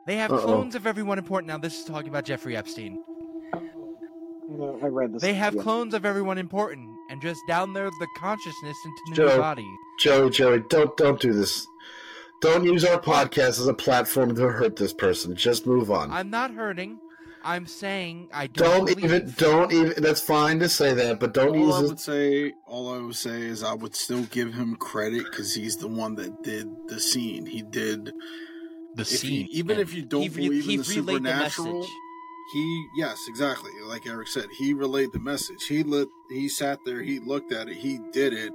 They 0.09 0.15
have 0.15 0.31
Uh-oh. 0.31 0.43
clones 0.43 0.73
of 0.73 0.87
everyone 0.87 1.19
important. 1.19 1.49
Now, 1.49 1.59
this 1.59 1.77
is 1.77 1.85
talking 1.85 2.09
about 2.09 2.25
Jeffrey 2.25 2.57
Epstein. 2.57 3.03
You 4.49 4.79
I 4.81 4.87
read 4.87 5.13
this. 5.13 5.21
They 5.21 5.35
have 5.35 5.53
yeah. 5.53 5.61
clones 5.61 5.93
of 5.93 6.03
everyone 6.03 6.39
important 6.39 6.89
and 7.11 7.21
just 7.21 7.39
down 7.47 7.73
there 7.73 7.91
the 7.91 8.07
consciousness 8.17 8.75
into 8.85 9.01
the 9.09 9.15
Joe. 9.15 9.27
new 9.27 9.37
body. 9.37 9.67
Joey, 9.99 10.31
Joey, 10.31 10.63
don't 10.67 10.97
don't 10.97 11.19
do 11.21 11.31
this. 11.31 11.63
Don't 12.41 12.63
use 12.63 12.83
our 12.85 12.99
podcast 12.99 13.59
as 13.59 13.67
a 13.67 13.73
platform 13.75 14.33
to 14.33 14.47
hurt 14.47 14.77
this 14.77 14.93
person. 14.93 15.35
Just 15.35 15.67
move 15.67 15.91
on. 15.91 16.11
I'm 16.11 16.31
not 16.31 16.55
hurting. 16.55 16.97
I'm 17.43 17.67
saying 17.67 18.29
I 18.33 18.47
don't, 18.47 18.87
don't 18.87 19.03
even 19.03 19.31
don't 19.37 19.71
even. 19.71 20.01
That's 20.01 20.21
fine 20.21 20.57
to 20.57 20.69
say 20.69 20.95
that, 20.95 21.19
but 21.19 21.35
don't 21.35 21.49
all 21.49 21.67
use 21.67 21.75
I 21.75 21.81
this. 21.81 21.89
would 21.91 21.99
say, 21.99 22.53
all 22.65 22.95
I 22.95 22.97
would 22.97 23.15
say 23.15 23.41
is 23.41 23.61
I 23.61 23.75
would 23.75 23.95
still 23.95 24.23
give 24.23 24.55
him 24.55 24.75
credit 24.75 25.25
because 25.25 25.53
he's 25.53 25.75
the 25.75 25.87
one 25.87 26.15
that 26.15 26.41
did 26.41 26.67
the 26.87 26.99
scene. 26.99 27.45
He 27.45 27.61
did 27.61 28.11
the 28.95 29.01
if 29.03 29.11
you- 29.11 29.17
scene. 29.17 29.47
even 29.51 29.79
if 29.79 29.93
you 29.93 30.03
don't 30.03 30.21
he 30.21 30.29
believe 30.29 30.63
he 30.65 30.73
in 30.75 30.81
the 30.81 30.83
relayed 30.83 30.87
the 30.87 30.93
supernatural, 30.93 31.79
message. 31.79 31.93
he 32.53 32.87
yes, 32.97 33.17
exactly. 33.27 33.71
Like 33.85 34.05
Eric 34.07 34.27
said, 34.27 34.45
he 34.57 34.73
relayed 34.73 35.11
the 35.13 35.19
message. 35.19 35.63
He 35.67 35.83
lit. 35.83 36.07
He 36.29 36.49
sat 36.49 36.79
there. 36.85 37.01
He 37.03 37.19
looked 37.19 37.51
at 37.51 37.69
it. 37.69 37.77
He 37.77 37.99
did 38.11 38.33
it, 38.33 38.51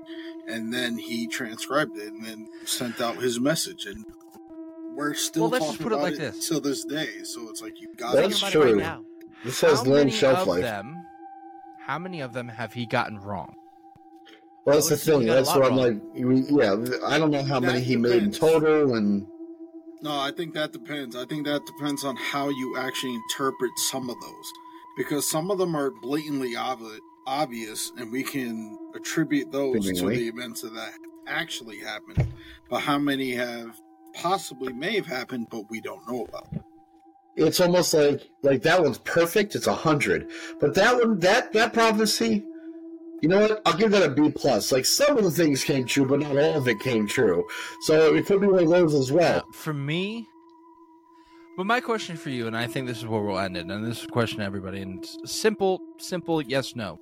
and 0.48 0.72
then 0.74 0.98
he 0.98 1.26
transcribed 1.28 1.96
it 1.96 2.12
and 2.12 2.24
then 2.24 2.48
sent 2.64 3.00
out 3.00 3.16
his 3.16 3.38
message. 3.40 3.86
And 3.86 4.04
we're 4.96 5.14
still 5.14 5.42
Well, 5.42 5.50
let's 5.52 5.64
just 5.66 5.78
talking 5.78 5.84
put 5.84 5.92
it 5.92 5.96
about 5.96 6.04
like 6.10 6.18
this. 6.18 6.48
till 6.48 6.60
this 6.60 6.84
day. 6.84 7.08
So 7.24 7.48
it's 7.50 7.62
like 7.62 7.80
you 7.80 7.88
got 7.96 8.14
That's 8.14 8.40
to 8.40 8.46
it 8.46 8.50
true. 8.52 8.62
right 8.64 8.76
now. 8.76 9.04
This 9.44 9.60
has 9.60 9.78
how 9.78 9.84
limited 9.84 9.98
many 10.06 10.10
shelf 10.12 10.38
of 10.40 10.46
life. 10.48 10.62
them? 10.62 10.94
How 11.86 11.98
many 11.98 12.20
of 12.22 12.32
them 12.32 12.48
have 12.48 12.72
he 12.72 12.86
gotten 12.86 13.18
wrong? 13.18 13.54
Well, 14.64 14.76
that's 14.76 14.88
the 14.88 14.94
would 14.94 15.00
say 15.00 15.12
he 15.12 15.18
thing. 15.18 15.26
That's 15.28 15.48
lot 15.48 15.60
what 15.60 15.72
I'm 15.72 15.78
wrong. 15.78 16.46
like. 16.56 16.90
Yeah, 16.90 17.06
I 17.06 17.18
don't 17.18 17.30
know 17.30 17.42
how 17.44 17.60
many 17.60 17.74
That 17.74 17.80
he 17.84 17.96
made 17.96 18.22
in 18.22 18.32
total, 18.32 18.94
and 18.94 19.26
No, 20.04 20.20
I 20.20 20.32
think 20.32 20.52
that 20.52 20.70
depends. 20.70 21.16
I 21.16 21.24
think 21.24 21.46
that 21.46 21.64
depends 21.64 22.04
on 22.04 22.14
how 22.16 22.50
you 22.50 22.76
actually 22.76 23.14
interpret 23.14 23.70
some 23.78 24.10
of 24.10 24.20
those. 24.20 24.52
Because 24.98 25.28
some 25.28 25.50
of 25.50 25.56
them 25.56 25.74
are 25.74 25.90
blatantly 26.02 26.54
obvi- 26.54 26.98
obvious, 27.26 27.90
and 27.96 28.12
we 28.12 28.22
can 28.22 28.78
attribute 28.94 29.50
those 29.50 29.90
to 29.90 30.08
the 30.10 30.28
events 30.28 30.60
that 30.60 30.92
actually 31.26 31.78
happened. 31.78 32.34
But 32.68 32.80
how 32.80 32.98
many 32.98 33.30
have 33.32 33.80
possibly 34.12 34.74
may 34.74 34.94
have 34.96 35.06
happened, 35.06 35.46
but 35.50 35.70
we 35.70 35.80
don't 35.80 36.06
know 36.06 36.26
about? 36.26 36.48
it's 37.36 37.58
almost 37.58 37.94
like 37.94 38.28
like 38.42 38.62
that 38.62 38.82
one's 38.82 38.98
perfect. 38.98 39.56
It's 39.56 39.66
a 39.66 39.74
hundred, 39.74 40.30
but 40.60 40.74
that 40.74 40.98
one 40.98 41.18
that 41.20 41.52
that 41.54 41.72
prophecy. 41.72 42.44
You 43.24 43.30
know 43.30 43.40
what? 43.40 43.62
I'll 43.64 43.72
give 43.72 43.90
that 43.92 44.02
a 44.02 44.10
B 44.10 44.30
plus. 44.30 44.70
Like 44.70 44.84
some 44.84 45.16
of 45.16 45.24
the 45.24 45.30
things 45.30 45.64
came 45.64 45.86
true, 45.86 46.04
but 46.04 46.20
not 46.20 46.36
all 46.36 46.58
of 46.58 46.68
it 46.68 46.78
came 46.78 47.06
true. 47.06 47.46
So 47.80 48.14
it 48.14 48.26
could 48.26 48.38
be 48.38 48.46
one 48.46 48.64
of 48.64 48.68
those 48.68 48.92
as 48.92 49.10
well. 49.10 49.38
Uh, 49.38 49.52
for 49.54 49.72
me, 49.72 50.28
but 51.56 51.64
my 51.64 51.80
question 51.80 52.18
for 52.18 52.28
you, 52.28 52.46
and 52.46 52.54
I 52.54 52.66
think 52.66 52.86
this 52.86 52.98
is 52.98 53.06
where 53.06 53.22
we'll 53.22 53.38
end 53.38 53.56
it, 53.56 53.64
and 53.64 53.82
this 53.82 54.00
is 54.00 54.04
a 54.04 54.08
question 54.08 54.40
to 54.40 54.44
everybody, 54.44 54.82
and 54.82 55.08
simple, 55.24 55.80
simple 55.96 56.42
yes, 56.42 56.76
no. 56.76 57.00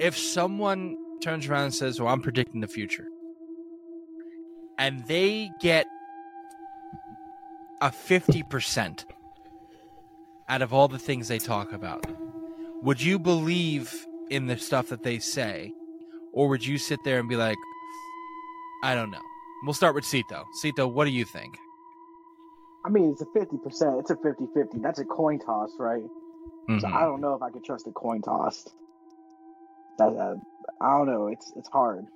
If 0.00 0.18
someone 0.18 0.96
turns 1.22 1.46
around 1.46 1.66
and 1.66 1.74
says, 1.74 2.00
Well, 2.00 2.12
I'm 2.12 2.20
predicting 2.20 2.60
the 2.60 2.66
future, 2.66 3.06
and 4.76 5.06
they 5.06 5.52
get 5.60 5.86
a 7.80 7.90
50% 7.90 9.04
out 10.48 10.62
of 10.62 10.74
all 10.74 10.88
the 10.88 10.98
things 10.98 11.28
they 11.28 11.38
talk 11.38 11.72
about, 11.72 12.04
would 12.82 13.00
you 13.00 13.20
believe 13.20 14.04
in 14.30 14.46
the 14.46 14.56
stuff 14.56 14.88
that 14.88 15.02
they 15.02 15.18
say? 15.18 15.72
Or 16.32 16.48
would 16.48 16.64
you 16.64 16.78
sit 16.78 16.98
there 17.04 17.20
and 17.20 17.28
be 17.28 17.36
like, 17.36 17.58
I 18.82 18.94
don't 18.94 19.10
know? 19.10 19.22
We'll 19.64 19.74
start 19.74 19.94
with 19.94 20.04
Cito. 20.04 20.44
Cito, 20.60 20.86
what 20.86 21.04
do 21.04 21.10
you 21.10 21.24
think? 21.24 21.56
I 22.84 22.90
mean, 22.90 23.10
it's 23.12 23.22
a 23.22 23.26
50%. 23.26 24.00
It's 24.00 24.10
a 24.10 24.16
50 24.16 24.46
50. 24.52 24.78
That's 24.80 24.98
a 24.98 25.04
coin 25.04 25.38
toss, 25.38 25.70
right? 25.78 26.02
So 26.80 26.86
Mhm. 26.88 26.92
I 26.94 27.04
don't 27.04 27.20
know 27.20 27.34
if 27.34 27.42
I 27.42 27.50
could 27.50 27.64
trust 27.64 27.86
a 27.86 27.92
coin 27.92 28.20
toss. 28.20 28.68
That, 29.98 30.12
uh, 30.16 30.36
I 30.80 30.98
don't 30.98 31.06
know. 31.06 31.28
It's 31.28 31.52
it's 31.56 31.68
hard. 31.68 32.06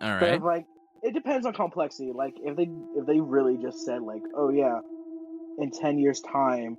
All 0.00 0.18
But 0.18 0.34
if, 0.34 0.42
like, 0.42 0.66
it 1.02 1.12
depends 1.12 1.46
on 1.46 1.52
complexity. 1.52 2.12
Like, 2.12 2.34
if 2.42 2.56
they 2.56 2.70
if 2.96 3.06
they 3.06 3.20
really 3.20 3.56
just 3.58 3.84
said 3.84 4.02
like, 4.02 4.22
oh 4.34 4.48
yeah, 4.50 4.80
in 5.58 5.70
ten 5.70 5.98
years' 5.98 6.20
time, 6.20 6.76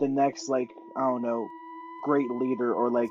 the 0.00 0.08
next 0.08 0.48
like 0.48 0.68
I 0.96 1.00
don't 1.00 1.22
know, 1.22 1.46
great 2.04 2.30
leader 2.30 2.72
or 2.74 2.90
like 2.90 3.10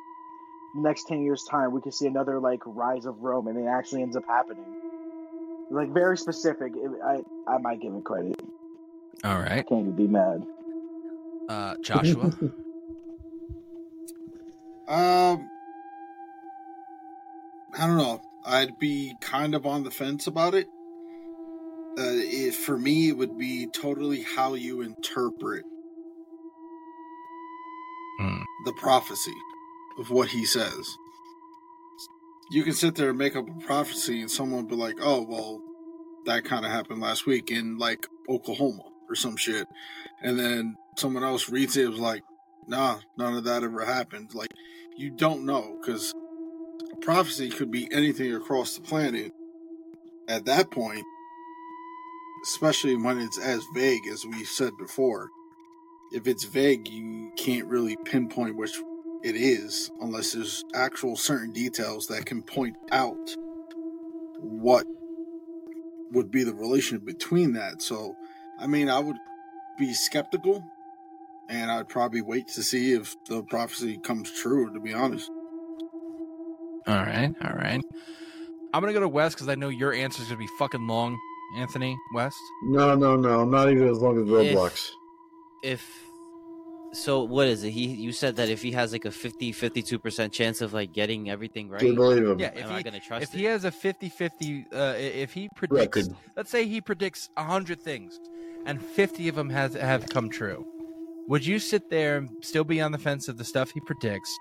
next 0.73 1.07
ten 1.07 1.21
years' 1.21 1.43
time, 1.43 1.71
we 1.71 1.81
could 1.81 1.93
see 1.93 2.07
another 2.07 2.39
like 2.39 2.61
rise 2.65 3.05
of 3.05 3.21
Rome, 3.21 3.47
and 3.47 3.57
it 3.57 3.67
actually 3.67 4.01
ends 4.03 4.15
up 4.15 4.23
happening. 4.27 4.65
Like 5.69 5.89
very 5.93 6.17
specific. 6.17 6.73
I 7.03 7.21
I 7.47 7.57
might 7.59 7.81
give 7.81 7.93
it 7.93 8.03
credit. 8.03 8.35
all 9.23 9.37
right 9.39 9.51
I 9.51 9.61
can't 9.63 9.81
even 9.81 9.91
be 9.91 10.07
mad. 10.07 10.45
Uh, 11.47 11.75
Joshua. 11.81 12.31
Um, 14.87 15.47
I 17.77 17.87
don't 17.87 17.97
know. 17.97 18.21
I'd 18.45 18.77
be 18.77 19.15
kind 19.21 19.55
of 19.55 19.65
on 19.65 19.83
the 19.83 19.91
fence 19.91 20.27
about 20.27 20.53
it. 20.53 20.67
Uh, 21.97 22.03
it 22.17 22.53
for 22.53 22.77
me, 22.77 23.07
it 23.09 23.17
would 23.17 23.37
be 23.37 23.67
totally 23.67 24.23
how 24.35 24.55
you 24.55 24.81
interpret 24.81 25.63
Hmm. 28.19 28.41
the 28.65 28.73
prophecy 28.73 29.33
of 29.97 30.09
what 30.09 30.29
he 30.29 30.45
says. 30.45 30.97
You 32.51 32.63
can 32.63 32.73
sit 32.73 32.95
there 32.95 33.09
and 33.09 33.17
make 33.17 33.35
up 33.35 33.47
a 33.47 33.65
prophecy, 33.65 34.21
and 34.21 34.29
someone 34.29 34.65
be 34.65 34.75
like, 34.75 34.97
"Oh, 35.01 35.21
well, 35.21 35.61
that 36.25 36.43
kind 36.45 36.65
of 36.65 36.71
happened 36.71 37.01
last 37.01 37.25
week 37.25 37.49
in 37.51 37.77
like 37.77 38.07
Oklahoma 38.29 38.83
or 39.09 39.15
some 39.15 39.37
shit," 39.37 39.67
and 40.21 40.37
then 40.37 40.75
someone 40.97 41.23
else 41.23 41.49
reads 41.49 41.77
it, 41.77 41.85
it 41.85 41.89
was 41.89 41.99
like, 41.99 42.23
"Nah, 42.67 42.99
none 43.17 43.35
of 43.35 43.45
that 43.45 43.63
ever 43.63 43.85
happened." 43.85 44.33
Like, 44.33 44.51
you 44.97 45.09
don't 45.09 45.45
know 45.45 45.77
because 45.79 46.13
a 46.91 46.97
prophecy 46.97 47.49
could 47.49 47.71
be 47.71 47.87
anything 47.91 48.33
across 48.33 48.75
the 48.75 48.81
planet. 48.81 49.33
At 50.27 50.45
that 50.45 50.71
point, 50.71 51.05
especially 52.43 52.95
when 52.95 53.19
it's 53.19 53.37
as 53.39 53.63
vague 53.73 54.07
as 54.07 54.25
we 54.25 54.43
said 54.43 54.73
before, 54.77 55.29
if 56.11 56.27
it's 56.27 56.43
vague, 56.43 56.87
you 56.87 57.31
can't 57.37 57.67
really 57.67 57.97
pinpoint 58.05 58.55
which 58.57 58.73
it 59.23 59.35
is 59.35 59.91
unless 60.01 60.33
there's 60.33 60.63
actual 60.73 61.15
certain 61.15 61.51
details 61.51 62.07
that 62.07 62.25
can 62.25 62.41
point 62.41 62.75
out 62.91 63.35
what 64.39 64.85
would 66.11 66.31
be 66.31 66.43
the 66.43 66.53
relation 66.53 66.99
between 66.99 67.53
that. 67.53 67.81
So, 67.81 68.15
I 68.59 68.67
mean, 68.67 68.89
I 68.89 68.99
would 68.99 69.17
be 69.77 69.93
skeptical 69.93 70.63
and 71.49 71.71
I'd 71.71 71.89
probably 71.89 72.21
wait 72.21 72.47
to 72.49 72.63
see 72.63 72.93
if 72.93 73.15
the 73.25 73.43
prophecy 73.43 73.97
comes 73.97 74.31
true, 74.31 74.73
to 74.73 74.79
be 74.79 74.93
honest. 74.93 75.29
All 76.87 76.95
right. 76.95 77.33
All 77.43 77.53
right. 77.53 77.81
I'm 78.73 78.81
gonna 78.81 78.93
go 78.93 79.01
to 79.01 79.07
West 79.07 79.35
because 79.35 79.49
I 79.49 79.55
know 79.55 79.69
your 79.69 79.93
answer's 79.93 80.27
gonna 80.27 80.39
be 80.39 80.47
fucking 80.57 80.87
long. 80.87 81.17
Anthony 81.57 81.97
West. 82.13 82.37
No, 82.63 82.95
no, 82.95 83.17
no, 83.17 83.43
not 83.43 83.69
even 83.69 83.89
as 83.89 83.97
long 83.97 84.17
as 84.17 84.23
Roblox. 84.23 84.89
If 85.63 85.85
So 86.93 87.23
what 87.23 87.47
is 87.47 87.63
it? 87.63 87.71
He 87.71 87.85
you 87.87 88.11
said 88.11 88.35
that 88.35 88.49
if 88.49 88.61
he 88.61 88.71
has 88.73 88.91
like 88.91 89.05
a 89.05 89.11
50 89.11 89.51
52 89.53 89.97
percent 89.99 90.33
chance 90.33 90.61
of 90.61 90.73
like 90.73 90.91
getting 90.93 91.29
everything 91.29 91.69
right, 91.69 91.79
Do 91.79 91.87
you 91.87 91.95
believe 91.95 92.25
him? 92.25 92.39
Yeah, 92.39 92.47
am 92.49 92.57
if 92.57 92.65
I 92.71 92.77
he 92.77 92.83
gonna 92.83 92.99
trust 92.99 93.23
if 93.23 93.33
it? 93.33 93.37
he 93.37 93.43
has 93.45 93.63
a 93.63 93.71
50-50 93.71 94.65
uh, 94.73 94.95
if 94.97 95.31
he 95.33 95.49
predicts 95.55 95.97
Record. 95.97 96.15
let's 96.35 96.49
say 96.51 96.65
he 96.67 96.81
predicts 96.81 97.29
100 97.35 97.81
things 97.81 98.19
and 98.65 98.81
50 98.81 99.29
of 99.29 99.35
them 99.35 99.49
has 99.49 99.73
have 99.73 100.09
come 100.09 100.29
true. 100.29 100.65
Would 101.29 101.45
you 101.45 101.59
sit 101.59 101.89
there 101.89 102.17
and 102.17 102.29
still 102.41 102.63
be 102.65 102.81
on 102.81 102.91
the 102.91 102.97
fence 102.97 103.27
of 103.29 103.37
the 103.37 103.45
stuff 103.45 103.71
he 103.71 103.79
predicts 103.81 104.35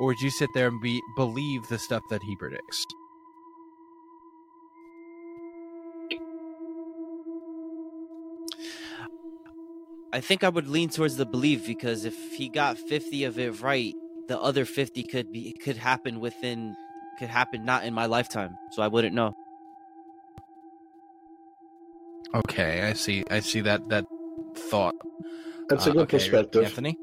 or 0.00 0.06
would 0.08 0.20
you 0.20 0.30
sit 0.30 0.48
there 0.54 0.66
and 0.68 0.80
be 0.80 1.00
believe 1.16 1.62
the 1.68 1.78
stuff 1.78 2.02
that 2.10 2.22
he 2.22 2.34
predicts? 2.36 2.84
I 10.12 10.20
think 10.20 10.44
I 10.44 10.48
would 10.48 10.68
lean 10.68 10.90
towards 10.90 11.16
the 11.16 11.26
belief 11.26 11.66
because 11.66 12.04
if 12.04 12.14
he 12.34 12.48
got 12.48 12.78
50 12.78 13.24
of 13.24 13.38
it 13.38 13.60
right, 13.62 13.94
the 14.28 14.38
other 14.40 14.64
50 14.64 15.02
could 15.04 15.32
be 15.32 15.52
could 15.64 15.76
happen 15.78 16.20
within 16.20 16.76
could 17.18 17.28
happen 17.28 17.64
not 17.64 17.84
in 17.84 17.94
my 17.94 18.06
lifetime. 18.06 18.56
So 18.72 18.82
I 18.82 18.88
wouldn't 18.88 19.14
know. 19.14 19.34
Okay, 22.34 22.82
I 22.82 22.92
see 22.94 23.24
I 23.30 23.40
see 23.40 23.60
that 23.62 23.88
that 23.88 24.06
thought. 24.56 24.94
That's 25.68 25.86
a 25.86 25.90
Uh, 25.90 25.92
good 25.94 26.02
okay, 26.02 26.16
perspective. 26.18 26.64
Anthony? 26.64 26.96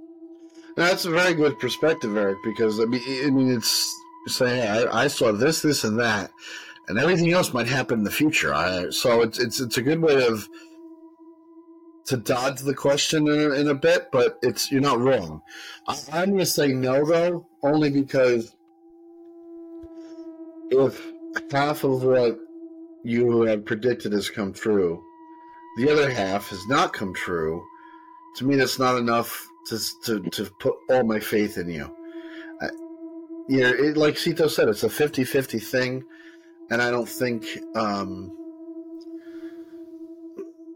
That's 0.75 1.05
a 1.05 1.09
very 1.09 1.33
good 1.33 1.59
perspective, 1.59 2.15
Eric. 2.15 2.37
Because 2.43 2.79
I 2.79 2.85
mean, 2.85 3.01
I 3.25 3.29
mean, 3.29 3.51
it's 3.51 3.93
saying 4.27 4.61
hey, 4.61 4.67
I, 4.87 5.03
I 5.05 5.07
saw 5.07 5.31
this, 5.31 5.61
this, 5.61 5.83
and 5.83 5.99
that, 5.99 6.31
and 6.87 6.97
everything 6.99 7.31
else 7.31 7.53
might 7.53 7.67
happen 7.67 7.99
in 7.99 8.03
the 8.05 8.11
future. 8.11 8.53
I, 8.53 8.89
so 8.91 9.21
it's 9.21 9.39
it's 9.39 9.59
it's 9.59 9.77
a 9.77 9.81
good 9.81 10.01
way 10.01 10.25
of 10.25 10.47
to 12.09 12.17
dodge 12.17 12.61
the 12.61 12.73
question 12.73 13.27
in 13.27 13.39
a, 13.39 13.53
in 13.53 13.67
a 13.67 13.75
bit, 13.75 14.09
but 14.11 14.39
it's 14.41 14.71
you're 14.71 14.81
not 14.81 14.99
wrong. 14.99 15.43
I'm 15.87 16.29
going 16.29 16.39
to 16.39 16.45
say 16.45 16.69
no 16.69 17.05
though, 17.05 17.45
only 17.61 17.91
because 17.91 18.55
if 20.71 20.99
half 21.51 21.83
of 21.83 22.03
what 22.03 22.39
you 23.03 23.41
had 23.41 23.63
predicted 23.63 24.13
has 24.13 24.27
come 24.27 24.53
true, 24.53 25.03
the 25.77 25.91
other 25.91 26.09
half 26.09 26.49
has 26.49 26.65
not 26.67 26.93
come 26.93 27.13
true. 27.13 27.63
To 28.37 28.45
me, 28.45 28.55
that's 28.55 28.79
not 28.79 28.97
enough 28.97 29.47
to 29.67 29.79
to, 30.05 30.19
to 30.31 30.45
put 30.59 30.73
all 30.89 31.03
my 31.03 31.19
faith 31.19 31.59
in 31.59 31.69
you. 31.69 31.95
You 33.47 33.61
know, 33.61 33.69
it, 33.69 33.97
like 33.97 34.15
Sito 34.15 34.49
said, 34.49 34.67
it's 34.67 34.83
a 34.83 34.89
50-50 34.89 35.61
thing, 35.61 36.03
and 36.69 36.83
I 36.83 36.91
don't 36.91 37.09
think 37.09 37.45
um, 37.75 38.31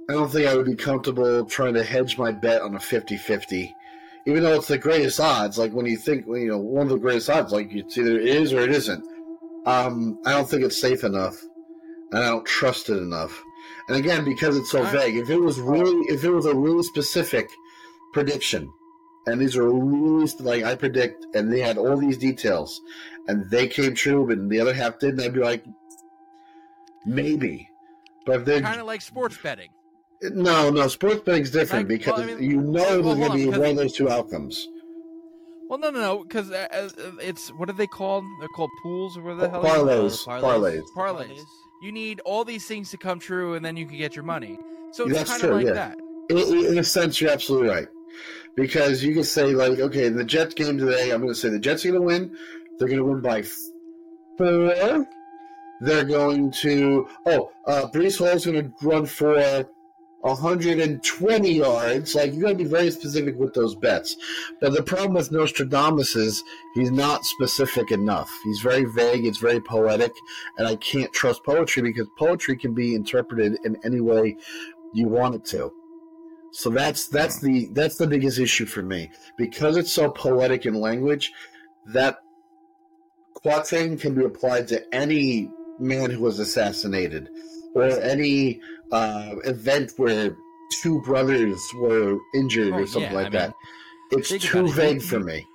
I 0.09 0.13
don't 0.13 0.29
think 0.29 0.47
I 0.47 0.55
would 0.55 0.65
be 0.65 0.75
comfortable 0.75 1.45
trying 1.45 1.75
to 1.75 1.83
hedge 1.83 2.17
my 2.17 2.31
bet 2.31 2.61
on 2.61 2.75
a 2.75 2.79
50-50. 2.79 3.73
Even 4.25 4.43
though 4.43 4.55
it's 4.55 4.67
the 4.67 4.77
greatest 4.77 5.19
odds, 5.19 5.57
like 5.57 5.71
when 5.71 5.85
you 5.85 5.97
think, 5.97 6.25
you 6.27 6.47
know, 6.47 6.57
one 6.57 6.83
of 6.83 6.89
the 6.89 6.97
greatest 6.97 7.29
odds, 7.29 7.51
like 7.51 7.73
it's 7.73 7.97
either 7.97 8.19
it 8.19 8.27
is 8.27 8.53
or 8.53 8.61
it 8.61 8.71
isn't. 8.71 9.05
Um, 9.65 10.19
I 10.25 10.31
don't 10.31 10.49
think 10.49 10.63
it's 10.63 10.79
safe 10.79 11.03
enough, 11.03 11.41
and 12.11 12.23
I 12.23 12.27
don't 12.27 12.45
trust 12.45 12.89
it 12.89 12.97
enough. 12.97 13.41
And 13.87 13.97
again, 13.97 14.25
because 14.25 14.57
it's 14.57 14.71
so 14.71 14.83
vague, 14.83 15.15
if 15.15 15.29
it 15.29 15.39
was 15.39 15.59
really, 15.59 16.05
if 16.13 16.23
it 16.23 16.31
was 16.31 16.45
a 16.45 16.55
really 16.55 16.83
specific 16.83 17.49
prediction, 18.13 18.71
and 19.25 19.39
these 19.39 19.55
are 19.55 19.69
really 19.69 20.29
like 20.39 20.63
I 20.63 20.75
predict, 20.75 21.25
and 21.33 21.51
they 21.51 21.59
had 21.59 21.77
all 21.77 21.97
these 21.97 22.17
details, 22.17 22.81
and 23.27 23.49
they 23.49 23.67
came 23.67 23.95
true, 23.95 24.25
but 24.27 24.49
the 24.49 24.59
other 24.59 24.73
half 24.73 24.99
didn't, 24.99 25.21
I'd 25.21 25.33
be 25.33 25.39
like, 25.39 25.63
maybe. 27.05 27.69
But 28.25 28.41
if 28.41 28.45
they're 28.45 28.61
Kind 28.61 28.79
of 28.81 28.87
like 28.87 29.01
sports 29.01 29.37
betting. 29.37 29.69
No, 30.31 30.69
no, 30.69 30.87
sports 30.87 31.21
betting's 31.21 31.51
different 31.51 31.89
Like, 31.89 31.99
because 31.99 32.19
well, 32.19 32.29
I 32.29 32.33
mean- 32.33 32.49
you 32.49 32.61
know 32.61 33.01
well, 33.01 33.15
there's 33.15 33.27
going 33.27 33.31
to 33.31 33.51
be 33.51 33.57
one 33.57 33.69
of 33.71 33.75
those 33.75 33.93
two 33.93 34.09
outcomes. 34.09 34.69
Well, 35.69 35.79
no, 35.79 35.89
no, 35.89 35.99
no, 35.99 36.23
because 36.23 36.51
uh, 36.51 36.67
uh, 36.71 36.89
it's 37.21 37.49
what 37.49 37.69
are 37.69 37.73
they 37.73 37.87
called? 37.87 38.23
They're 38.39 38.49
called 38.49 38.69
pools, 38.83 39.17
or 39.17 39.23
what 39.23 39.39
the 39.39 39.49
hell? 39.49 39.63
Parlays, 39.63 40.23
Parlays. 40.25 40.41
parlays. 40.41 40.83
Parlays. 40.95 41.43
You 41.81 41.91
need 41.91 42.19
all 42.25 42.45
these 42.45 42.65
things 42.65 42.91
to 42.91 42.97
come 42.97 43.19
true, 43.19 43.55
and 43.55 43.65
then 43.65 43.75
you 43.75 43.85
can 43.85 43.97
get 43.97 44.15
your 44.15 44.23
money. 44.23 44.57
So 44.91 45.09
it's 45.09 45.29
kind 45.29 45.43
of 45.43 45.51
like 45.51 45.65
yeah. 45.65 45.73
that. 45.73 45.97
In, 46.29 46.37
in- 46.37 46.65
in 46.73 46.77
a 46.77 46.83
sense, 46.83 47.19
you're 47.19 47.31
absolutely 47.31 47.69
right. 47.69 47.87
Because 48.55 49.03
you 49.03 49.15
can 49.15 49.23
say, 49.23 49.47
like, 49.47 49.79
okay, 49.79 50.09
the 50.09 50.23
Jets 50.23 50.53
game 50.53 50.77
today, 50.77 51.09
I'm 51.09 51.21
going 51.21 51.33
to 51.33 51.39
say 51.39 51.49
the 51.49 51.59
Jets 51.59 51.83
are 51.85 51.91
going 51.91 52.01
to 52.01 52.05
win. 52.05 52.37
They're 52.77 52.87
going 52.87 52.99
to 52.99 53.05
win 53.05 53.21
by 53.21 53.43
four. 54.37 55.07
They're 55.81 56.05
going 56.05 56.51
to, 56.51 57.07
oh, 57.25 57.51
uh, 57.65 57.87
Breece 57.93 58.19
Hall's 58.19 58.45
going 58.45 58.63
to 58.63 58.87
run 58.87 59.05
for 59.05 59.65
120 60.23 61.51
yards. 61.51 62.15
Like, 62.15 62.33
you 62.33 62.41
got 62.41 62.49
to 62.49 62.55
be 62.55 62.63
very 62.63 62.89
specific 62.91 63.37
with 63.37 63.53
those 63.53 63.75
bets. 63.75 64.15
But 64.61 64.73
the 64.73 64.81
problem 64.81 65.13
with 65.13 65.31
Nostradamus 65.31 66.15
is 66.15 66.43
he's 66.75 66.91
not 66.91 67.25
specific 67.25 67.91
enough. 67.91 68.31
He's 68.45 68.61
very 68.61 68.85
vague, 68.85 69.25
it's 69.25 69.37
very 69.37 69.59
poetic, 69.59 70.13
and 70.57 70.67
I 70.67 70.77
can't 70.77 71.11
trust 71.11 71.43
poetry 71.43 71.83
because 71.83 72.07
poetry 72.17 72.57
can 72.57 72.73
be 72.73 72.95
interpreted 72.95 73.57
in 73.65 73.77
any 73.83 73.99
way 73.99 74.37
you 74.93 75.09
want 75.09 75.35
it 75.35 75.45
to. 75.45 75.73
So 76.53 76.69
that's 76.69 77.07
that's 77.07 77.41
the 77.41 77.67
that's 77.73 77.97
the 77.97 78.07
biggest 78.07 78.39
issue 78.39 78.67
for 78.67 78.83
me 78.83 79.11
because 79.37 79.75
it's 79.75 79.91
so 79.91 80.09
poetic 80.09 80.65
in 80.65 80.75
language. 80.75 81.33
That 81.87 82.19
quatrain 83.33 83.97
can 83.97 84.13
be 84.13 84.23
applied 84.23 84.67
to 84.69 84.81
any 84.95 85.49
man 85.79 86.11
who 86.11 86.21
was 86.21 86.39
assassinated, 86.39 87.29
or 87.75 87.83
any 87.83 88.61
uh, 88.91 89.35
event 89.45 89.93
where 89.97 90.35
two 90.81 91.01
brothers 91.01 91.59
were 91.75 92.17
injured 92.35 92.73
Oh, 92.73 92.79
or 92.79 92.87
something 92.87 93.11
yeah, 93.11 93.17
like 93.17 93.27
I 93.27 93.29
that. 93.29 93.53
mean, 94.11 94.19
It's 94.19 94.29
too 94.29 94.59
about 94.59 94.69
it. 94.69 94.73
vague 94.75 95.01
for 95.01 95.19
me. 95.19 95.45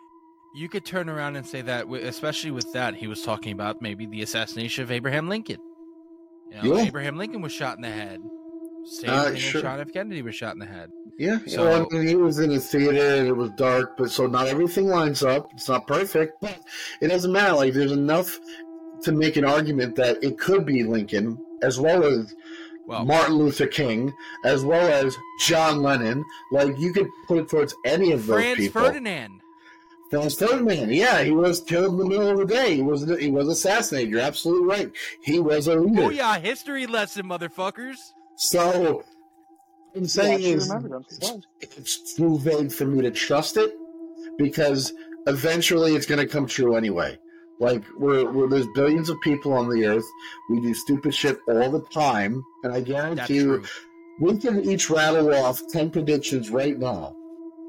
You 0.55 0.69
could 0.69 0.85
turn 0.85 1.09
around 1.09 1.37
and 1.37 1.47
say 1.47 1.63
that, 1.63 1.87
especially 1.89 2.51
with 2.51 2.73
that, 2.73 2.95
he 2.95 3.07
was 3.07 3.23
talking 3.23 3.53
about 3.53 3.81
maybe 3.81 4.07
the 4.07 4.23
assassination 4.23 4.83
of 4.83 4.91
Abraham 4.91 5.29
Lincoln. 5.29 5.59
You 6.51 6.71
know, 6.71 6.77
Yeah. 6.79 6.85
Abraham 6.87 7.17
Lincoln 7.17 7.43
was 7.43 7.53
shot 7.53 7.77
in 7.77 7.83
the 7.83 7.91
head. 7.91 8.21
Same 8.85 9.11
Uh, 9.11 9.25
thing 9.25 9.37
sure. 9.37 9.61
John 9.61 9.81
F. 9.81 9.93
Kennedy 9.93 10.23
was 10.23 10.35
shot 10.35 10.55
in 10.55 10.61
the 10.61 10.67
head. 10.67 10.91
Yeah, 11.19 11.39
So- 11.47 11.65
well, 11.65 11.87
I 11.93 11.95
mean, 11.99 12.07
he 12.09 12.17
was 12.17 12.39
in 12.39 12.51
a 12.53 12.59
theater 12.59 13.17
and 13.17 13.29
it 13.29 13.37
was 13.37 13.51
dark, 13.57 13.97
but 13.99 14.11
so 14.11 14.27
not 14.27 14.47
everything 14.49 14.89
lines 14.89 15.23
up. 15.23 15.51
It's 15.53 15.69
not 15.69 15.87
perfect, 15.87 16.41
but 16.41 16.59
it 17.03 17.09
doesn't 17.09 17.31
matter. 17.31 17.55
Like, 17.55 17.75
there's 17.75 17.93
enough 17.93 18.41
to 19.03 19.13
make 19.13 19.37
an 19.37 19.45
argument 19.45 19.97
that 19.97 20.25
it 20.25 20.39
could 20.39 20.65
be 20.65 20.83
Lincoln, 20.85 21.39
as 21.63 21.79
well 21.79 22.05
as 22.05 22.35
Well, 22.87 23.05
Martin 23.05 23.35
Luther 23.35 23.67
King, 23.67 24.13
as 24.45 24.65
well 24.65 24.91
as 24.91 25.17
John 25.41 25.83
Lennon. 25.83 26.25
Like, 26.53 26.79
you 26.79 26.93
could 26.93 27.09
put 27.27 27.39
it 27.39 27.49
towards 27.49 27.75
any 27.85 28.13
of 28.13 28.27
those 28.27 28.41
Franz 28.41 28.59
people. 28.59 28.83
Ferdinand. 28.83 29.41
Franz 30.11 30.35
Ferdinand, 30.37 30.93
yeah, 30.93 31.23
he 31.23 31.33
was 31.33 31.61
killed 31.61 31.93
in 31.93 31.99
the 31.99 32.07
middle 32.07 32.29
of 32.29 32.39
the 32.39 32.47
day. 32.47 32.77
He 32.77 32.83
was 32.83 33.07
he 33.19 33.31
was 33.31 33.49
assassinated. 33.49 34.11
You're 34.11 34.21
absolutely 34.21 34.67
right. 34.67 34.91
He 35.23 35.39
was 35.39 35.67
a 35.67 35.77
leader. 35.77 36.05
Oh 36.05 36.11
yeah, 36.11 36.39
history 36.39 36.87
lesson, 36.87 37.27
motherfuckers. 37.27 37.97
So, 38.37 39.05
I'm 39.95 40.07
saying 40.07 40.35
actually 40.35 40.51
is, 40.53 40.69
remembered 40.69 40.93
him. 40.93 41.05
He 41.11 41.27
was. 41.27 41.47
it's 41.61 42.15
too 42.15 42.39
vague 42.39 42.73
for 42.73 42.87
me 42.87 43.03
to 43.03 43.11
trust 43.11 43.59
it 43.59 43.75
because 44.39 44.95
eventually 45.27 45.95
it's 45.95 46.07
going 46.07 46.21
to 46.21 46.27
come 46.27 46.47
true 46.47 46.77
anyway. 46.77 47.19
Like 47.61 47.83
we're, 47.97 48.31
we're 48.31 48.49
there's 48.49 48.69
billions 48.75 49.09
of 49.09 49.21
people 49.21 49.53
on 49.53 49.69
the 49.69 49.85
earth. 49.87 50.05
We 50.49 50.61
do 50.61 50.75
stupid 50.75 51.15
shit 51.15 51.39
all 51.49 51.71
the 51.71 51.83
time, 51.93 52.45
and 52.63 52.73
I 52.73 52.77
That's 52.81 52.89
guarantee 52.91 53.35
you, 53.35 53.59
true. 53.59 53.65
we 54.21 54.39
can 54.39 54.65
each 54.65 54.89
rattle 54.91 55.35
off 55.35 55.61
ten 55.69 55.91
predictions 55.91 56.51
right 56.51 56.79
now, 56.79 57.17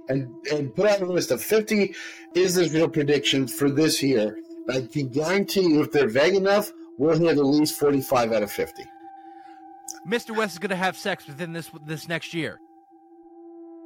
and 0.07 0.31
and 0.51 0.75
put 0.75 0.85
out 0.87 1.01
a 1.01 1.05
list 1.05 1.31
of 1.31 1.41
fifty 1.41 1.95
is 2.35 2.53
this 2.55 2.71
real 2.71 2.87
predictions 2.89 3.51
for 3.53 3.69
this 3.69 4.03
year. 4.03 4.37
I 4.69 4.81
can 4.81 5.09
guarantee 5.09 5.61
you, 5.63 5.81
if 5.81 5.91
they're 5.91 6.07
vague 6.07 6.35
enough, 6.35 6.71
we'll 6.99 7.17
hit 7.17 7.37
at 7.37 7.43
least 7.43 7.79
forty-five 7.79 8.31
out 8.31 8.43
of 8.43 8.51
fifty. 8.51 8.83
Mr. 10.07 10.35
West 10.37 10.53
is 10.53 10.59
gonna 10.59 10.75
have 10.75 10.95
sex 10.95 11.25
within 11.25 11.51
this 11.51 11.71
this 11.87 12.07
next 12.07 12.33
year. 12.35 12.59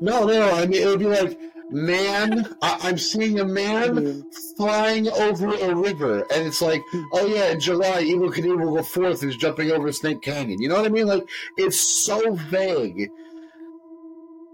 No, 0.02 0.26
no, 0.26 0.52
I 0.52 0.66
mean 0.66 0.82
it 0.82 0.86
would 0.88 1.00
be 1.00 1.06
like, 1.06 1.40
man, 1.74 2.56
I, 2.62 2.78
I'm 2.84 2.98
seeing 2.98 3.40
a 3.40 3.46
man 3.46 3.98
hmm. 3.98 4.22
flying 4.56 5.10
over 5.10 5.54
a 5.54 5.76
river, 5.76 6.20
and 6.32 6.48
it's 6.48 6.62
like, 6.62 6.82
hmm. 6.92 7.04
oh 7.14 7.26
yeah, 7.26 7.52
in 7.52 7.60
July, 7.60 8.04
Evel 8.04 8.34
Knievel 8.34 8.78
the 8.78 8.84
Fourth 8.84 9.24
is 9.24 9.36
jumping 9.36 9.72
over 9.72 9.92
Snake 9.92 10.22
Canyon. 10.22 10.62
You 10.62 10.70
know 10.70 10.76
what 10.76 10.86
I 10.86 10.90
mean? 10.90 11.08
Like, 11.08 11.28
it's 11.58 11.80
so 11.80 12.36
vague. 12.36 13.10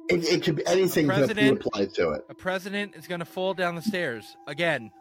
It, 0.09 0.23
it 0.23 0.43
could 0.43 0.55
be 0.55 0.65
anything 0.65 1.09
A 1.09 1.13
could 1.13 1.27
be 1.27 1.33
president- 1.35 1.65
applied 1.65 1.93
to 1.95 2.11
it. 2.11 2.25
A 2.29 2.33
president 2.33 2.95
is 2.95 3.05
gonna 3.05 3.25
fall 3.25 3.53
down 3.53 3.75
the 3.75 3.81
stairs 3.81 4.37
again. 4.47 4.91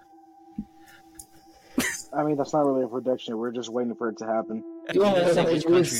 I 2.12 2.24
mean, 2.24 2.36
that's 2.36 2.52
not 2.52 2.66
really 2.66 2.84
a 2.84 2.88
prediction. 2.88 3.36
We're 3.36 3.52
just 3.52 3.68
waiting 3.68 3.94
for 3.94 4.08
it 4.08 4.18
to 4.18 4.26
happen. 4.26 4.64
You 4.94 5.04
didn't 5.04 5.34
say 5.34 5.44
which 5.44 5.66
country. 5.66 5.98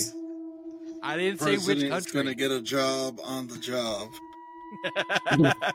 I 1.03 1.16
didn't 1.19 1.40
say 1.40 1.57
which 1.59 1.89
country. 1.90 2.12
gonna 2.12 2.35
get 2.35 2.51
a 2.51 2.62
job 2.62 3.20
on 3.23 3.47
the 3.47 3.59
job. 3.59 4.09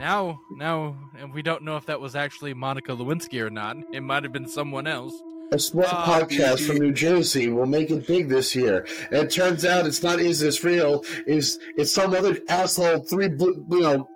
now, 0.00 0.40
now, 0.50 0.96
and 1.18 1.32
we 1.32 1.42
don't 1.42 1.62
know 1.62 1.76
if 1.76 1.86
that 1.86 2.00
was 2.00 2.16
actually 2.16 2.54
Monica 2.54 2.92
Lewinsky 2.92 3.40
or 3.40 3.50
not. 3.50 3.76
It 3.92 4.00
might 4.00 4.22
have 4.24 4.32
been 4.32 4.48
someone 4.48 4.86
else. 4.86 5.14
A 5.52 5.58
small 5.58 5.84
Uh, 5.84 6.06
podcast 6.20 6.66
from 6.66 6.76
New 6.78 6.92
Jersey 6.92 7.48
will 7.48 7.66
make 7.66 7.90
it 7.90 8.06
big 8.06 8.28
this 8.28 8.54
year. 8.56 8.86
And 9.10 9.24
it 9.24 9.30
turns 9.30 9.64
out 9.64 9.84
it's 9.86 10.02
not 10.02 10.20
"Is 10.20 10.40
this 10.40 10.62
real?" 10.64 11.04
Is 11.26 11.58
it's 11.76 11.92
some 11.92 12.14
other 12.14 12.38
asshole 12.48 13.00
three 13.00 13.26
you 13.38 13.80
know 13.80 14.08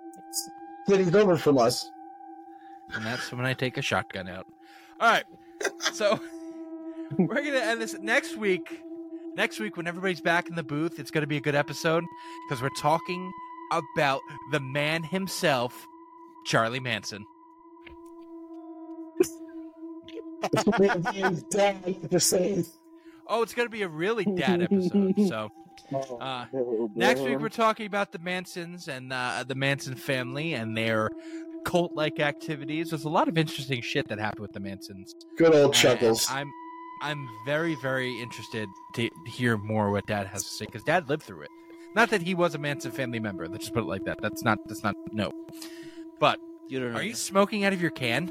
cities 0.87 1.13
over 1.15 1.37
from 1.37 1.57
us. 1.57 1.89
and 2.93 3.05
that's 3.05 3.31
when 3.31 3.45
I 3.45 3.53
take 3.53 3.77
a 3.77 3.81
shotgun 3.81 4.27
out. 4.29 4.45
All 5.01 5.09
right, 5.11 5.25
so 5.93 6.19
we're 7.17 7.35
gonna 7.43 7.57
end 7.59 7.81
this 7.81 7.95
next 7.99 8.37
week. 8.37 8.81
Next 9.35 9.59
week, 9.59 9.75
when 9.75 9.85
everybody's 9.87 10.21
back 10.21 10.47
in 10.47 10.55
the 10.55 10.63
booth, 10.63 10.99
it's 10.99 11.11
gonna 11.11 11.27
be 11.27 11.37
a 11.37 11.41
good 11.41 11.55
episode 11.55 12.05
because 12.47 12.61
we're 12.63 12.69
talking 12.79 13.29
about 13.71 14.21
the 14.51 14.59
man 14.59 15.03
himself, 15.03 15.87
Charlie 16.45 16.79
Manson. 16.79 17.25
Oh, 23.27 23.41
it's 23.41 23.53
gonna 23.53 23.69
be 23.69 23.81
a 23.81 23.87
really 23.87 24.25
dad 24.35 24.61
episode. 24.61 25.15
So 25.27 25.51
uh, 26.19 26.45
next 26.95 27.21
week 27.21 27.39
we're 27.39 27.49
talking 27.49 27.85
about 27.85 28.11
the 28.11 28.19
Mansons 28.19 28.87
and 28.87 29.11
uh, 29.11 29.43
the 29.47 29.55
Manson 29.55 29.95
family 29.95 30.53
and 30.53 30.77
their 30.77 31.09
cult-like 31.65 32.19
activities. 32.19 32.89
There's 32.91 33.05
a 33.05 33.09
lot 33.09 33.27
of 33.27 33.37
interesting 33.37 33.81
shit 33.81 34.07
that 34.09 34.19
happened 34.19 34.41
with 34.41 34.53
the 34.53 34.59
Mansons. 34.59 35.15
Good 35.37 35.53
old 35.55 35.65
And 35.65 35.73
chuckles. 35.73 36.27
I'm 36.29 36.51
I'm 37.01 37.27
very 37.45 37.75
very 37.81 38.19
interested 38.21 38.69
to 38.93 39.09
hear 39.27 39.57
more 39.57 39.91
what 39.91 40.05
Dad 40.07 40.27
has 40.27 40.43
to 40.43 40.49
say 40.49 40.65
because 40.65 40.83
Dad 40.83 41.09
lived 41.09 41.23
through 41.23 41.41
it. 41.41 41.49
Not 41.95 42.09
that 42.09 42.21
he 42.21 42.35
was 42.35 42.53
a 42.55 42.57
Manson 42.57 42.91
family 42.91 43.19
member. 43.19 43.47
Let's 43.47 43.63
just 43.65 43.73
put 43.73 43.83
it 43.83 43.87
like 43.87 44.03
that. 44.03 44.19
That's 44.21 44.43
not. 44.43 44.59
That's 44.67 44.83
not. 44.83 44.95
No. 45.13 45.31
But 46.19 46.39
You 46.67 46.79
don't 46.79 46.91
know. 46.93 46.99
are 46.99 47.03
you 47.03 47.13
smoking 47.15 47.63
out 47.63 47.73
of 47.73 47.81
your 47.81 47.91
can? 47.91 48.29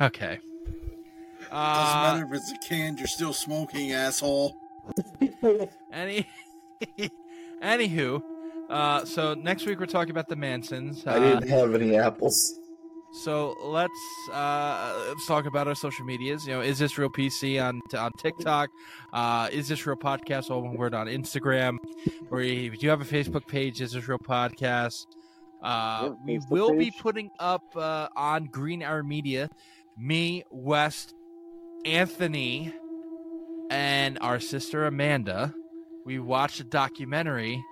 Okay. 0.00 0.38
Doesn't 0.38 1.52
Uh, 1.52 2.12
matter 2.20 2.26
if 2.26 2.32
it's 2.40 2.52
a 2.52 2.68
can, 2.68 2.96
you're 2.96 3.06
still 3.06 3.32
smoking, 3.32 3.92
asshole. 3.92 4.56
any, 5.92 6.26
anywho, 7.62 8.22
uh, 8.68 9.04
so 9.04 9.34
next 9.34 9.64
week 9.66 9.80
we're 9.80 9.86
talking 9.86 10.10
about 10.10 10.28
the 10.28 10.36
Mansons. 10.36 11.04
I 11.06 11.16
Uh, 11.16 11.18
didn't 11.40 11.48
have 11.48 11.74
any 11.74 11.96
apples. 11.96 12.58
So 13.22 13.56
let's 13.62 13.92
uh, 14.30 15.06
let's 15.08 15.26
talk 15.26 15.46
about 15.46 15.66
our 15.66 15.74
social 15.74 16.04
medias. 16.04 16.46
You 16.46 16.54
know, 16.54 16.60
is 16.60 16.78
this 16.78 16.98
real 16.98 17.08
PC 17.08 17.62
on 17.62 17.80
on 17.98 18.12
TikTok? 18.18 18.68
Uh, 19.12 19.48
is 19.50 19.68
this 19.68 19.86
real 19.86 19.96
podcast? 19.96 20.50
All 20.50 20.62
one 20.62 20.76
word 20.76 20.94
on 20.94 21.06
Instagram. 21.06 21.78
Or 22.30 22.40
if 22.42 22.82
you 22.82 22.90
have 22.90 23.00
a 23.00 23.04
Facebook 23.06 23.46
page, 23.46 23.80
is 23.80 23.92
this 23.92 24.06
real 24.06 24.18
podcast? 24.18 25.06
Uh, 25.62 26.10
we 26.26 26.38
will 26.50 26.74
be 26.76 26.90
putting 27.00 27.30
up 27.40 27.62
uh, 27.74 28.08
on 28.14 28.44
Green 28.52 28.82
Hour 28.82 29.02
Media, 29.02 29.48
me, 29.96 30.44
West, 30.50 31.14
Anthony, 31.86 32.72
and 33.70 34.18
our 34.20 34.38
sister 34.40 34.84
Amanda. 34.84 35.54
We 36.04 36.18
watched 36.18 36.60
a 36.60 36.64
documentary, 36.64 37.64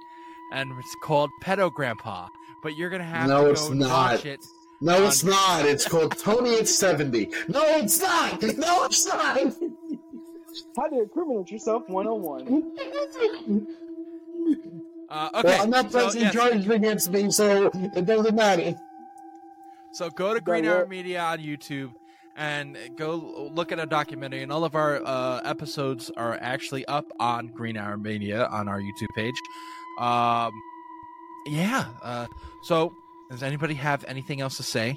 and 0.53 0.73
it's 0.79 0.97
called 1.03 1.31
Pedo 1.43 1.71
Grandpa. 1.73 2.29
But 2.62 2.77
you're 2.79 2.89
gonna 2.91 3.05
have 3.05 3.29
No, 3.29 3.45
to 3.45 3.51
it's 3.51 3.69
go 3.69 3.75
not. 3.75 3.91
watch 4.15 4.25
it. 4.25 4.41
No, 4.85 5.06
it's 5.06 5.24
not. 5.24 5.65
It's 5.65 5.89
called 5.89 6.16
Tony 6.19 6.59
at 6.59 6.69
70. 6.69 7.31
No, 7.48 7.62
it's 7.78 8.01
not. 8.02 8.43
No, 8.43 8.85
it's 8.85 9.06
not. 9.06 9.39
How 10.77 10.89
to 10.89 11.01
incriminate 11.01 11.51
yourself 11.51 11.89
101. 11.89 12.77
Uh, 15.09 15.31
okay, 15.36 15.48
Well, 15.48 15.62
I'm 15.62 15.70
not 15.70 15.90
so, 15.90 15.98
pressing 16.01 16.20
yes, 16.20 16.35
charges 16.35 16.69
against 16.69 17.11
me, 17.11 17.31
so 17.31 17.70
it 17.74 18.05
doesn't 18.05 18.35
matter. 18.35 18.74
so 19.93 20.11
go 20.11 20.35
to 20.35 20.40
Green 20.40 20.66
it. 20.66 20.69
Hour 20.69 20.86
Media 20.86 21.20
on 21.23 21.39
YouTube 21.39 21.93
and 22.36 22.77
go 22.97 23.51
look 23.55 23.73
at 23.73 23.78
a 23.78 23.86
documentary. 23.86 24.43
And 24.43 24.52
all 24.52 24.65
of 24.65 24.74
our 24.74 25.01
uh, 25.05 25.40
episodes 25.44 26.11
are 26.16 26.36
actually 26.43 26.85
up 26.86 27.06
on 27.19 27.47
Green 27.47 27.77
Hour 27.78 27.97
Media 27.97 28.47
on 28.48 28.69
our 28.69 28.81
YouTube 28.81 29.15
page. 29.15 29.36
Um, 29.98 30.51
yeah. 31.47 31.86
Uh, 32.02 32.27
so, 32.65 32.93
does 33.30 33.42
anybody 33.42 33.74
have 33.74 34.05
anything 34.09 34.40
else 34.40 34.56
to 34.59 34.62
say 34.62 34.96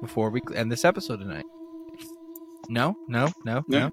before 0.00 0.30
we 0.30 0.40
end 0.54 0.70
this 0.72 0.84
episode 0.84 1.18
tonight? 1.20 1.44
No, 2.68 2.96
no, 3.08 3.28
no, 3.44 3.64
no. 3.68 3.78
No. 3.78 3.90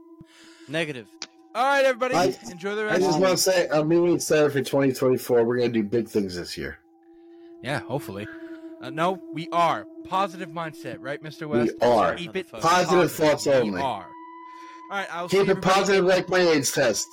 Negative. 0.68 1.08
All 1.56 1.64
right, 1.66 1.86
everybody, 1.86 2.16
I- 2.16 2.36
enjoy 2.50 2.74
the 2.76 2.86
rest. 2.86 2.96
I 2.96 3.06
just 3.06 3.20
want 3.20 3.32
to 3.32 3.38
say, 3.38 3.68
I'm 3.70 3.88
really 3.88 4.16
excited 4.16 4.52
for 4.52 4.60
2024. 4.60 5.44
We're 5.44 5.58
going 5.58 5.72
to 5.72 5.82
do 5.82 5.88
big 5.88 6.08
things 6.10 6.36
this 6.36 6.58
year. 6.58 6.80
Yeah, 7.62 7.80
hopefully. 7.80 8.28
Uh, 8.82 8.90
no, 8.90 9.22
we 9.34 9.48
are 9.52 9.86
positive 10.10 10.50
mindset, 10.50 10.98
right, 11.00 11.22
Mister 11.22 11.48
West? 11.48 11.74
We 11.80 11.88
West? 11.88 12.00
are. 12.00 12.16
Keep 12.16 12.36
it 12.36 12.52
Positive 12.52 13.12
thoughts 13.12 13.46
only. 13.48 13.62
We 13.64 13.70
only. 13.70 13.82
are. 13.82 14.08
All 14.92 14.98
right, 14.98 15.08
I'll 15.12 15.30
see 15.30 15.38
Keep 15.38 15.48
it 15.48 15.50
everybody- 15.52 15.74
positive 15.74 16.06
like 16.06 16.30
my 16.30 16.40
AIDS 16.40 16.72
test. 16.72 17.08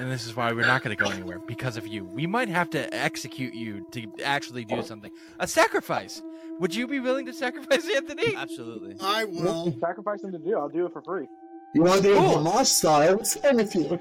And 0.00 0.10
this 0.10 0.26
is 0.26 0.34
why 0.34 0.50
we're 0.52 0.66
not 0.66 0.82
going 0.82 0.96
to 0.96 1.04
go 1.04 1.10
anywhere 1.10 1.38
because 1.40 1.76
of 1.76 1.86
you. 1.86 2.06
We 2.06 2.26
might 2.26 2.48
have 2.48 2.70
to 2.70 2.94
execute 2.94 3.52
you 3.52 3.86
to 3.90 4.06
actually 4.24 4.64
do 4.64 4.82
something. 4.82 5.10
A 5.38 5.46
sacrifice. 5.46 6.22
Would 6.58 6.74
you 6.74 6.86
be 6.86 7.00
willing 7.00 7.26
to 7.26 7.34
sacrifice 7.34 7.86
Anthony? 7.94 8.34
Absolutely. 8.34 8.96
I 8.98 9.24
will. 9.24 9.76
Sacrifice 9.78 10.22
him 10.24 10.32
to 10.32 10.38
do. 10.38 10.56
I'll 10.56 10.70
do 10.70 10.86
it 10.86 10.92
for 10.94 11.02
free. 11.02 11.26
You 11.74 11.82
want 11.82 12.00
to 12.02 12.08
do 12.08 12.14
it 12.14 12.18
Cool. 12.18 12.36
Hamas 12.38 12.66
style? 12.66 13.16
What's 13.16 13.36
wrong 13.44 13.56
with 13.56 13.74
you? 13.74 13.98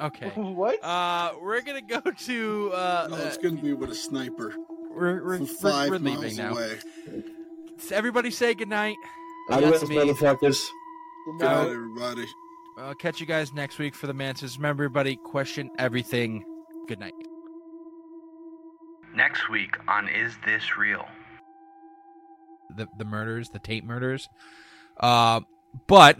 Okay. 0.00 0.28
what? 0.34 0.82
Uh, 0.82 1.32
we're 1.42 1.60
gonna 1.60 1.82
go 1.82 2.00
to. 2.00 2.72
Uh, 2.72 3.08
No, 3.10 3.16
it's 3.18 3.36
going 3.36 3.56
to 3.58 3.62
be 3.62 3.74
with 3.74 3.90
a 3.90 3.94
sniper 3.94 4.54
we're 4.90 5.22
we're, 5.24 5.36
from 5.38 5.48
we're, 5.62 5.90
we're 5.90 5.98
miles 5.98 6.20
leaving 6.22 6.36
now. 6.38 6.52
away. 6.52 6.78
Everybody 7.90 8.30
say 8.30 8.54
goodnight. 8.54 8.96
Adios, 9.50 9.80
That's 9.80 9.90
me. 9.90 9.96
motherfuckers. 9.96 10.40
Good 11.26 11.38
Good 11.38 11.44
night. 11.44 11.62
night, 11.64 11.68
everybody. 11.70 12.26
I'll 12.76 12.94
catch 12.94 13.20
you 13.20 13.26
guys 13.26 13.52
next 13.52 13.78
week 13.78 13.94
for 13.94 14.06
the 14.06 14.14
Mansons. 14.14 14.56
Remember, 14.56 14.84
everybody, 14.84 15.16
question 15.16 15.70
everything. 15.78 16.44
Good 16.88 16.98
night. 16.98 17.14
Next 19.14 19.48
week 19.48 19.76
on 19.88 20.08
Is 20.08 20.32
This 20.44 20.76
Real? 20.76 21.06
The 22.76 22.88
the 22.98 23.04
murders, 23.04 23.50
the 23.50 23.60
Tate 23.60 23.84
murders. 23.84 24.28
Uh, 24.98 25.40
but 25.86 26.18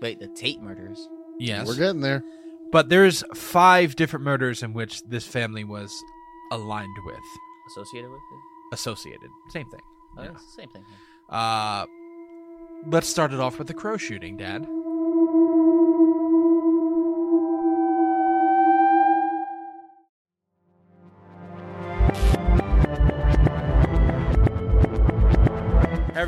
Wait, 0.00 0.20
the 0.20 0.28
Tate 0.28 0.62
murders. 0.62 1.06
yes, 1.38 1.66
We're 1.66 1.76
getting 1.76 2.00
there. 2.00 2.22
but 2.72 2.88
there's 2.88 3.22
five 3.34 3.94
different 3.96 4.24
murders 4.24 4.62
in 4.62 4.72
which 4.72 5.02
this 5.02 5.26
family 5.26 5.64
was 5.64 5.92
aligned 6.50 6.96
with, 7.04 7.18
Associated 7.72 8.10
with 8.10 8.20
it? 8.20 8.74
associated. 8.74 9.30
Same 9.50 9.68
thing. 9.70 9.80
Oh, 10.18 10.22
Yeah. 10.22 10.30
same 10.56 10.68
thing. 10.70 10.84
Uh, 11.28 11.86
let's 12.86 13.08
start 13.08 13.32
it 13.32 13.40
off 13.40 13.58
with 13.58 13.66
the 13.68 13.74
Crowe 13.74 13.96
shooting, 13.98 14.36
Dad. 14.36 14.66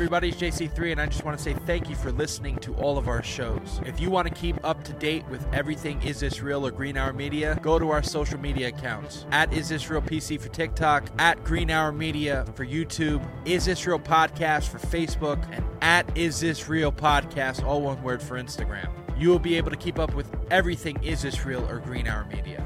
Everybody, 0.07 0.29
it's 0.29 0.37
JC3, 0.37 0.93
and 0.93 1.01
I 1.01 1.05
just 1.05 1.25
want 1.25 1.37
to 1.37 1.43
say 1.43 1.53
thank 1.65 1.89
you 1.89 1.95
for 1.97 2.13
listening 2.13 2.55
to 2.59 2.73
all 2.75 2.97
of 2.97 3.09
our 3.09 3.21
shows. 3.21 3.81
If 3.85 3.99
you 3.99 4.09
want 4.09 4.25
to 4.25 4.33
keep 4.33 4.55
up 4.63 4.81
to 4.85 4.93
date 4.93 5.27
with 5.27 5.45
everything 5.51 6.01
Is 6.01 6.21
This 6.21 6.41
Real 6.41 6.65
or 6.65 6.71
Green 6.71 6.95
Hour 6.95 7.11
Media, 7.11 7.59
go 7.61 7.77
to 7.77 7.89
our 7.89 8.01
social 8.01 8.39
media 8.39 8.69
accounts 8.69 9.25
at 9.31 9.51
Is 9.51 9.67
This 9.67 9.89
Real 9.89 10.01
PC 10.01 10.39
for 10.39 10.47
TikTok, 10.47 11.09
at 11.19 11.43
Green 11.43 11.69
Hour 11.69 11.91
Media 11.91 12.45
for 12.55 12.65
YouTube, 12.65 13.21
Is 13.43 13.65
This 13.65 13.85
Real 13.85 13.99
Podcast 13.99 14.69
for 14.69 14.79
Facebook, 14.79 15.45
and 15.51 15.65
at 15.81 16.17
Is 16.17 16.39
This 16.39 16.69
Real 16.69 16.93
Podcast, 16.93 17.65
all 17.65 17.81
one 17.81 18.01
word 18.01 18.23
for 18.23 18.41
Instagram. 18.41 18.89
You 19.17 19.27
will 19.27 19.39
be 19.39 19.57
able 19.57 19.71
to 19.71 19.77
keep 19.77 19.99
up 19.99 20.13
with 20.13 20.33
everything 20.49 21.03
Is 21.03 21.23
This 21.23 21.45
Real 21.45 21.69
or 21.69 21.79
Green 21.79 22.07
Hour 22.07 22.25
Media. 22.31 22.65